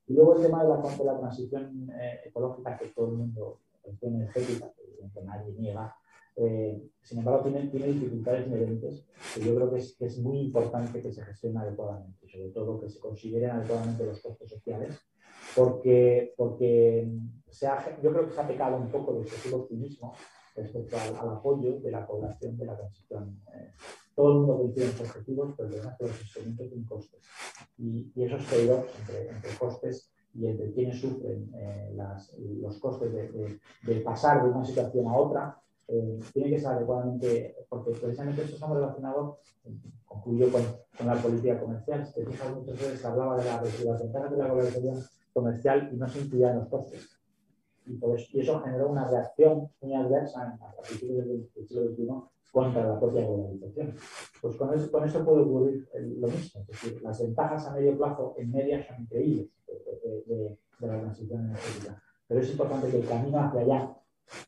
Y 0.08 0.14
luego 0.14 0.36
el 0.36 0.42
tema 0.44 0.64
de 0.64 0.70
la, 0.70 0.78
de 0.78 1.04
la 1.04 1.20
transición 1.20 1.90
eh, 2.00 2.22
ecológica 2.26 2.78
que 2.78 2.88
todo 2.90 3.08
el 3.08 3.14
mundo, 3.14 3.60
la 3.74 3.82
transición 3.82 4.16
energética, 4.16 4.72
que 5.14 5.22
nadie 5.22 5.54
niega, 5.54 5.96
eh, 6.38 6.82
sin 7.02 7.20
embargo, 7.20 7.44
tiene, 7.44 7.68
tiene, 7.68 7.88
dificultades 7.88 8.48
inherentes 8.48 9.06
que 9.34 9.42
yo 9.42 9.56
creo 9.56 9.72
que 9.72 9.80
es, 9.80 9.96
que 9.96 10.06
es, 10.06 10.20
muy 10.20 10.40
importante 10.40 11.02
que 11.02 11.12
se 11.12 11.24
gestionen 11.24 11.60
adecuadamente, 11.60 12.28
sobre 12.28 12.50
todo 12.50 12.80
que 12.80 12.90
se 12.90 13.00
consideren 13.00 13.52
adecuadamente 13.52 14.06
los 14.06 14.22
costes 14.22 14.50
sociales, 14.50 15.00
porque, 15.56 16.34
porque 16.36 17.08
se 17.50 17.68
ha, 17.68 18.02
yo 18.02 18.12
creo 18.12 18.28
que 18.28 18.34
se 18.34 18.42
ha 18.42 18.48
pecado 18.48 18.78
un 18.78 18.90
poco 18.90 19.14
de 19.14 19.22
excesivo 19.22 19.60
optimismo 19.60 20.14
respecto 20.56 20.98
al, 20.98 21.16
al, 21.16 21.38
apoyo 21.38 21.80
de 21.80 21.92
la 21.92 22.06
población 22.06 22.58
de 22.58 22.66
la 22.66 22.78
transición. 22.78 23.42
Eh, 23.54 23.72
todo 24.14 24.32
el 24.32 24.38
mundo 24.40 24.58
coincide 24.58 24.86
en 24.86 25.06
objetivos, 25.06 25.54
pero 25.56 25.70
además 25.70 25.96
que 25.98 26.08
los 26.08 26.22
instrumentos 26.22 26.68
tienen 26.68 26.86
costes. 26.86 27.22
Y, 27.78 28.12
y 28.16 28.24
esos 28.24 28.46
trade 28.46 28.84
entre, 29.00 29.30
entre, 29.30 29.52
costes 29.58 30.12
y 30.34 30.48
entre 30.48 30.74
quienes 30.74 31.00
sufren 31.00 31.50
eh, 31.56 31.94
las, 31.96 32.34
los 32.38 32.78
costes 32.80 33.14
de, 33.14 33.30
de, 33.30 33.60
de 33.84 34.02
pasar 34.02 34.44
de 34.44 34.50
una 34.50 34.66
situación 34.66 35.08
a 35.08 35.16
otra, 35.16 35.62
eh, 35.88 36.20
tiene 36.34 36.50
que 36.50 36.60
ser 36.60 36.70
adecuadamente, 36.70 37.56
porque 37.70 37.92
precisamente 37.92 38.42
esto 38.42 38.56
estamos 38.56 38.78
relacionado, 38.78 39.40
concluyo 40.06 40.52
con, 40.52 40.64
con, 40.98 41.08
la 41.08 41.16
política 41.16 41.60
comercial. 41.60 42.06
Si 42.06 42.14
te 42.14 42.26
fijas, 42.26 42.56
muchas 42.56 42.80
veces 42.80 43.00
se 43.00 43.08
hablaba 43.08 43.38
de, 43.38 43.46
la, 43.46 43.62
de 43.62 43.86
las 43.86 44.02
ventajas 44.02 44.32
de 44.32 44.38
la 44.38 44.46
globalización 44.46 45.04
comercial 45.34 45.90
y 45.94 45.98
no 45.98 46.08
se 46.08 46.22
incluían 46.22 46.60
los 46.60 46.68
costes. 46.70 47.20
Y, 47.86 47.98
pues, 47.98 48.34
y, 48.34 48.40
eso 48.40 48.62
generó 48.62 48.90
una 48.90 49.08
reacción 49.08 49.70
muy 49.82 49.94
adversa 49.94 50.58
a 50.60 50.82
principios 50.82 51.28
del 51.28 51.68
siglo 51.68 51.84
XXI 51.90 52.08
contra 52.52 52.88
la 52.88 53.00
propia 53.00 53.26
globalización. 53.28 53.96
Pues 54.42 54.56
con 54.56 54.74
eso, 54.74 54.92
con 54.92 55.04
eso 55.04 55.24
puede 55.24 55.42
ocurrir 55.42 55.88
lo 55.94 56.28
mismo. 56.28 56.62
Es 56.62 56.68
decir, 56.68 57.02
las 57.04 57.22
ventajas 57.22 57.68
a 57.68 57.74
medio 57.74 57.96
plazo 57.96 58.34
en 58.38 58.52
media 58.52 58.88
son 58.88 59.02
increíbles 59.02 59.50
de, 59.68 60.24
de, 60.26 60.58
de 60.80 60.88
la 60.88 61.00
transición 61.00 61.46
energética. 61.46 62.02
Pero 62.28 62.42
es 62.42 62.50
importante 62.50 62.90
que 62.90 62.98
el 63.02 63.08
camino 63.08 63.40
hacia 63.40 63.62
allá 63.62 63.96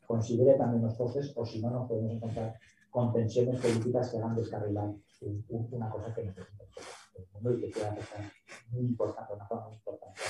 considere 0.06 0.54
también 0.54 0.82
los 0.82 0.94
costes 0.94 1.32
o 1.36 1.44
si 1.44 1.60
no 1.60 1.70
nos 1.70 1.88
podemos 1.88 2.12
encontrar 2.12 2.58
con 2.90 3.12
tensiones 3.12 3.60
políticas 3.60 4.10
que 4.10 4.18
hagan 4.18 4.34
descarrilar 4.34 4.90
una 5.70 5.90
cosa 5.90 6.14
que 6.14 6.24
necesita 6.24 6.64
el 7.16 7.24
mundo 7.32 7.54
y 7.54 7.60
que 7.60 7.68
pueda 7.68 7.92
afectar 7.92 8.32
muy 8.70 8.86
importante, 8.86 9.32
una 9.34 9.46
forma 9.46 9.66
muy 9.66 9.74
importante. 9.74 10.20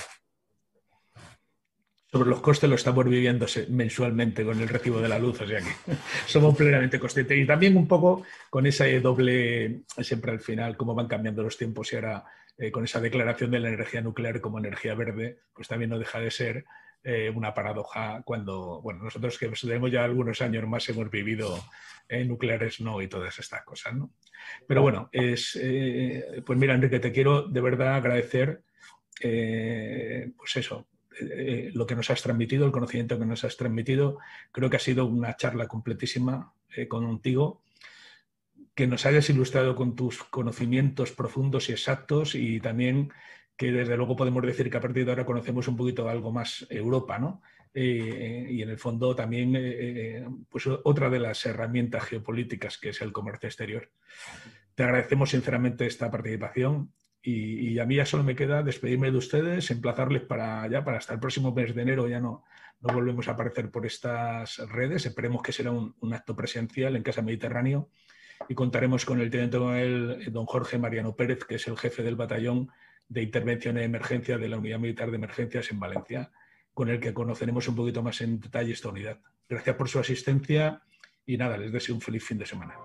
Sobre 2.11 2.29
los 2.29 2.41
costes 2.41 2.67
lo 2.67 2.75
estamos 2.75 3.05
viviendo 3.05 3.45
mensualmente 3.69 4.43
con 4.43 4.59
el 4.59 4.67
recibo 4.67 4.99
de 4.99 5.09
la 5.09 5.19
luz, 5.19 5.41
o 5.41 5.47
sea 5.47 5.59
que 5.59 5.93
somos 6.27 6.55
plenamente 6.55 6.99
conscientes. 6.99 7.37
Y 7.37 7.45
también 7.45 7.77
un 7.77 7.87
poco 7.87 8.23
con 8.49 8.65
ese 8.65 8.99
doble, 8.99 9.83
siempre 10.01 10.31
al 10.31 10.39
final, 10.39 10.75
cómo 10.75 10.95
van 10.95 11.07
cambiando 11.07 11.43
los 11.43 11.55
tiempos 11.55 11.93
y 11.93 11.97
ahora 11.97 12.25
eh, 12.57 12.71
con 12.71 12.83
esa 12.83 12.99
declaración 12.99 13.51
de 13.51 13.59
la 13.59 13.69
energía 13.69 14.01
nuclear 14.01 14.41
como 14.41 14.57
energía 14.57 14.95
verde, 14.95 15.39
pues 15.53 15.67
también 15.67 15.91
no 15.91 15.99
deja 15.99 16.19
de 16.19 16.31
ser 16.31 16.65
eh, 17.03 17.31
una 17.33 17.53
paradoja 17.53 18.21
cuando, 18.23 18.81
bueno, 18.81 19.03
nosotros 19.03 19.37
que 19.37 19.47
tenemos 19.47 19.91
ya 19.91 20.03
algunos 20.03 20.41
años 20.41 20.67
más 20.67 20.87
hemos 20.89 21.09
vivido 21.09 21.63
en 22.07 22.27
nucleares 22.27 22.81
no 22.81 23.01
y 23.01 23.07
todas 23.07 23.37
estas 23.39 23.63
cosas, 23.63 23.95
¿no? 23.95 24.11
Pero 24.67 24.81
bueno, 24.81 25.09
es, 25.11 25.57
eh, 25.61 26.41
pues 26.45 26.57
mira, 26.59 26.73
Enrique, 26.73 26.99
te 26.99 27.11
quiero 27.11 27.43
de 27.43 27.61
verdad 27.61 27.95
agradecer, 27.95 28.63
eh, 29.21 30.31
pues 30.37 30.55
eso, 30.57 30.87
lo 31.73 31.85
que 31.85 31.95
nos 31.95 32.09
has 32.09 32.21
transmitido, 32.21 32.65
el 32.65 32.71
conocimiento 32.71 33.19
que 33.19 33.25
nos 33.25 33.43
has 33.43 33.57
transmitido. 33.57 34.19
Creo 34.51 34.69
que 34.69 34.77
ha 34.77 34.79
sido 34.79 35.05
una 35.05 35.35
charla 35.35 35.67
completísima 35.67 36.53
contigo 36.87 37.61
que 38.79 38.87
nos 38.87 39.05
hayas 39.05 39.29
ilustrado 39.29 39.75
con 39.75 39.93
tus 39.93 40.23
conocimientos 40.23 41.11
profundos 41.11 41.67
y 41.67 41.73
exactos 41.73 42.33
y 42.33 42.61
también 42.61 43.11
que 43.59 43.73
desde 43.73 43.97
luego 43.97 44.15
podemos 44.15 44.41
decir 44.41 44.69
que 44.69 44.77
a 44.77 44.79
partir 44.79 45.03
de 45.03 45.11
ahora 45.11 45.25
conocemos 45.25 45.67
un 45.67 45.75
poquito 45.75 46.07
algo 46.07 46.31
más 46.31 46.65
Europa, 46.69 47.19
¿no? 47.19 47.41
Eh, 47.73 48.47
y 48.51 48.61
en 48.61 48.69
el 48.69 48.79
fondo 48.79 49.13
también 49.13 49.53
eh, 49.53 49.59
eh, 49.61 50.27
pues 50.47 50.65
otra 50.67 51.09
de 51.09 51.19
las 51.19 51.45
herramientas 51.45 52.05
geopolíticas 52.05 52.77
que 52.77 52.89
es 52.89 53.01
el 53.01 53.11
comercio 53.11 53.47
exterior. 53.47 53.91
Te 54.75 54.83
agradecemos 54.83 55.31
sinceramente 55.31 55.85
esta 55.85 56.09
participación 56.09 56.93
y, 57.21 57.77
a 57.79 57.85
mí 57.85 57.97
ya 57.97 58.05
solo 58.05 58.23
me 58.23 58.33
queda 58.33 58.63
despedirme 58.63 59.11
de 59.11 59.17
ustedes, 59.17 59.69
emplazarles 59.71 60.21
para 60.21 60.65
ya 60.69 60.85
para 60.85 60.97
hasta 60.97 61.15
el 61.15 61.19
próximo 61.19 61.53
mes 61.53 61.75
de 61.75 61.81
enero 61.81 62.07
ya 62.07 62.21
no, 62.21 62.45
no 62.79 62.93
volvemos 62.93 63.27
a 63.27 63.31
aparecer 63.31 63.69
por 63.71 63.85
estas 63.85 64.57
redes. 64.69 65.05
Esperemos 65.05 65.41
que 65.41 65.51
será 65.51 65.71
un, 65.71 66.13
acto 66.13 66.33
presencial 66.33 66.95
en 66.95 67.03
Casa 67.03 67.21
Mediterráneo 67.21 67.89
y 68.47 68.55
contaremos 68.55 69.03
con 69.03 69.19
el 69.19 69.29
teniente 69.29 69.57
don 70.31 70.45
Jorge 70.45 70.77
Mariano 70.77 71.13
Pérez, 71.17 71.43
que 71.43 71.55
es 71.55 71.67
el 71.67 71.77
jefe 71.77 72.03
del 72.03 72.15
batallón 72.15 72.69
de 73.09 73.23
intervención 73.23 73.75
de 73.75 73.83
emergencia 73.83 74.37
de 74.37 74.47
la 74.47 74.57
Unidad 74.57 74.79
Militar 74.79 75.09
de 75.09 75.17
Emergencias 75.17 75.71
en 75.71 75.79
Valencia, 75.79 76.31
con 76.73 76.89
el 76.89 76.99
que 76.99 77.13
conoceremos 77.13 77.67
un 77.67 77.75
poquito 77.75 78.01
más 78.01 78.21
en 78.21 78.39
detalle 78.39 78.71
esta 78.71 78.89
unidad. 78.89 79.19
Gracias 79.49 79.75
por 79.75 79.89
su 79.89 79.99
asistencia 79.99 80.81
y 81.25 81.35
nada, 81.35 81.57
les 81.57 81.71
deseo 81.71 81.95
un 81.95 82.01
feliz 82.01 82.23
fin 82.23 82.37
de 82.37 82.45
semana. 82.45 82.75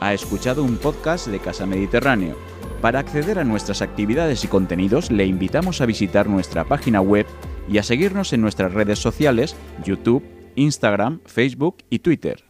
Ha 0.00 0.12
escuchado 0.12 0.64
un 0.64 0.76
podcast 0.76 1.28
de 1.28 1.38
Casa 1.38 1.64
Mediterráneo. 1.64 2.36
Para 2.82 2.98
acceder 2.98 3.38
a 3.38 3.44
nuestras 3.44 3.82
actividades 3.82 4.44
y 4.44 4.48
contenidos, 4.48 5.10
le 5.10 5.24
invitamos 5.24 5.80
a 5.80 5.86
visitar 5.86 6.28
nuestra 6.28 6.64
página 6.64 7.00
web 7.00 7.26
y 7.68 7.78
a 7.78 7.82
seguirnos 7.82 8.32
en 8.32 8.42
nuestras 8.42 8.72
redes 8.74 8.98
sociales, 8.98 9.56
YouTube, 9.84 10.24
Instagram, 10.54 11.20
Facebook 11.24 11.78
y 11.88 12.00
Twitter. 12.00 12.45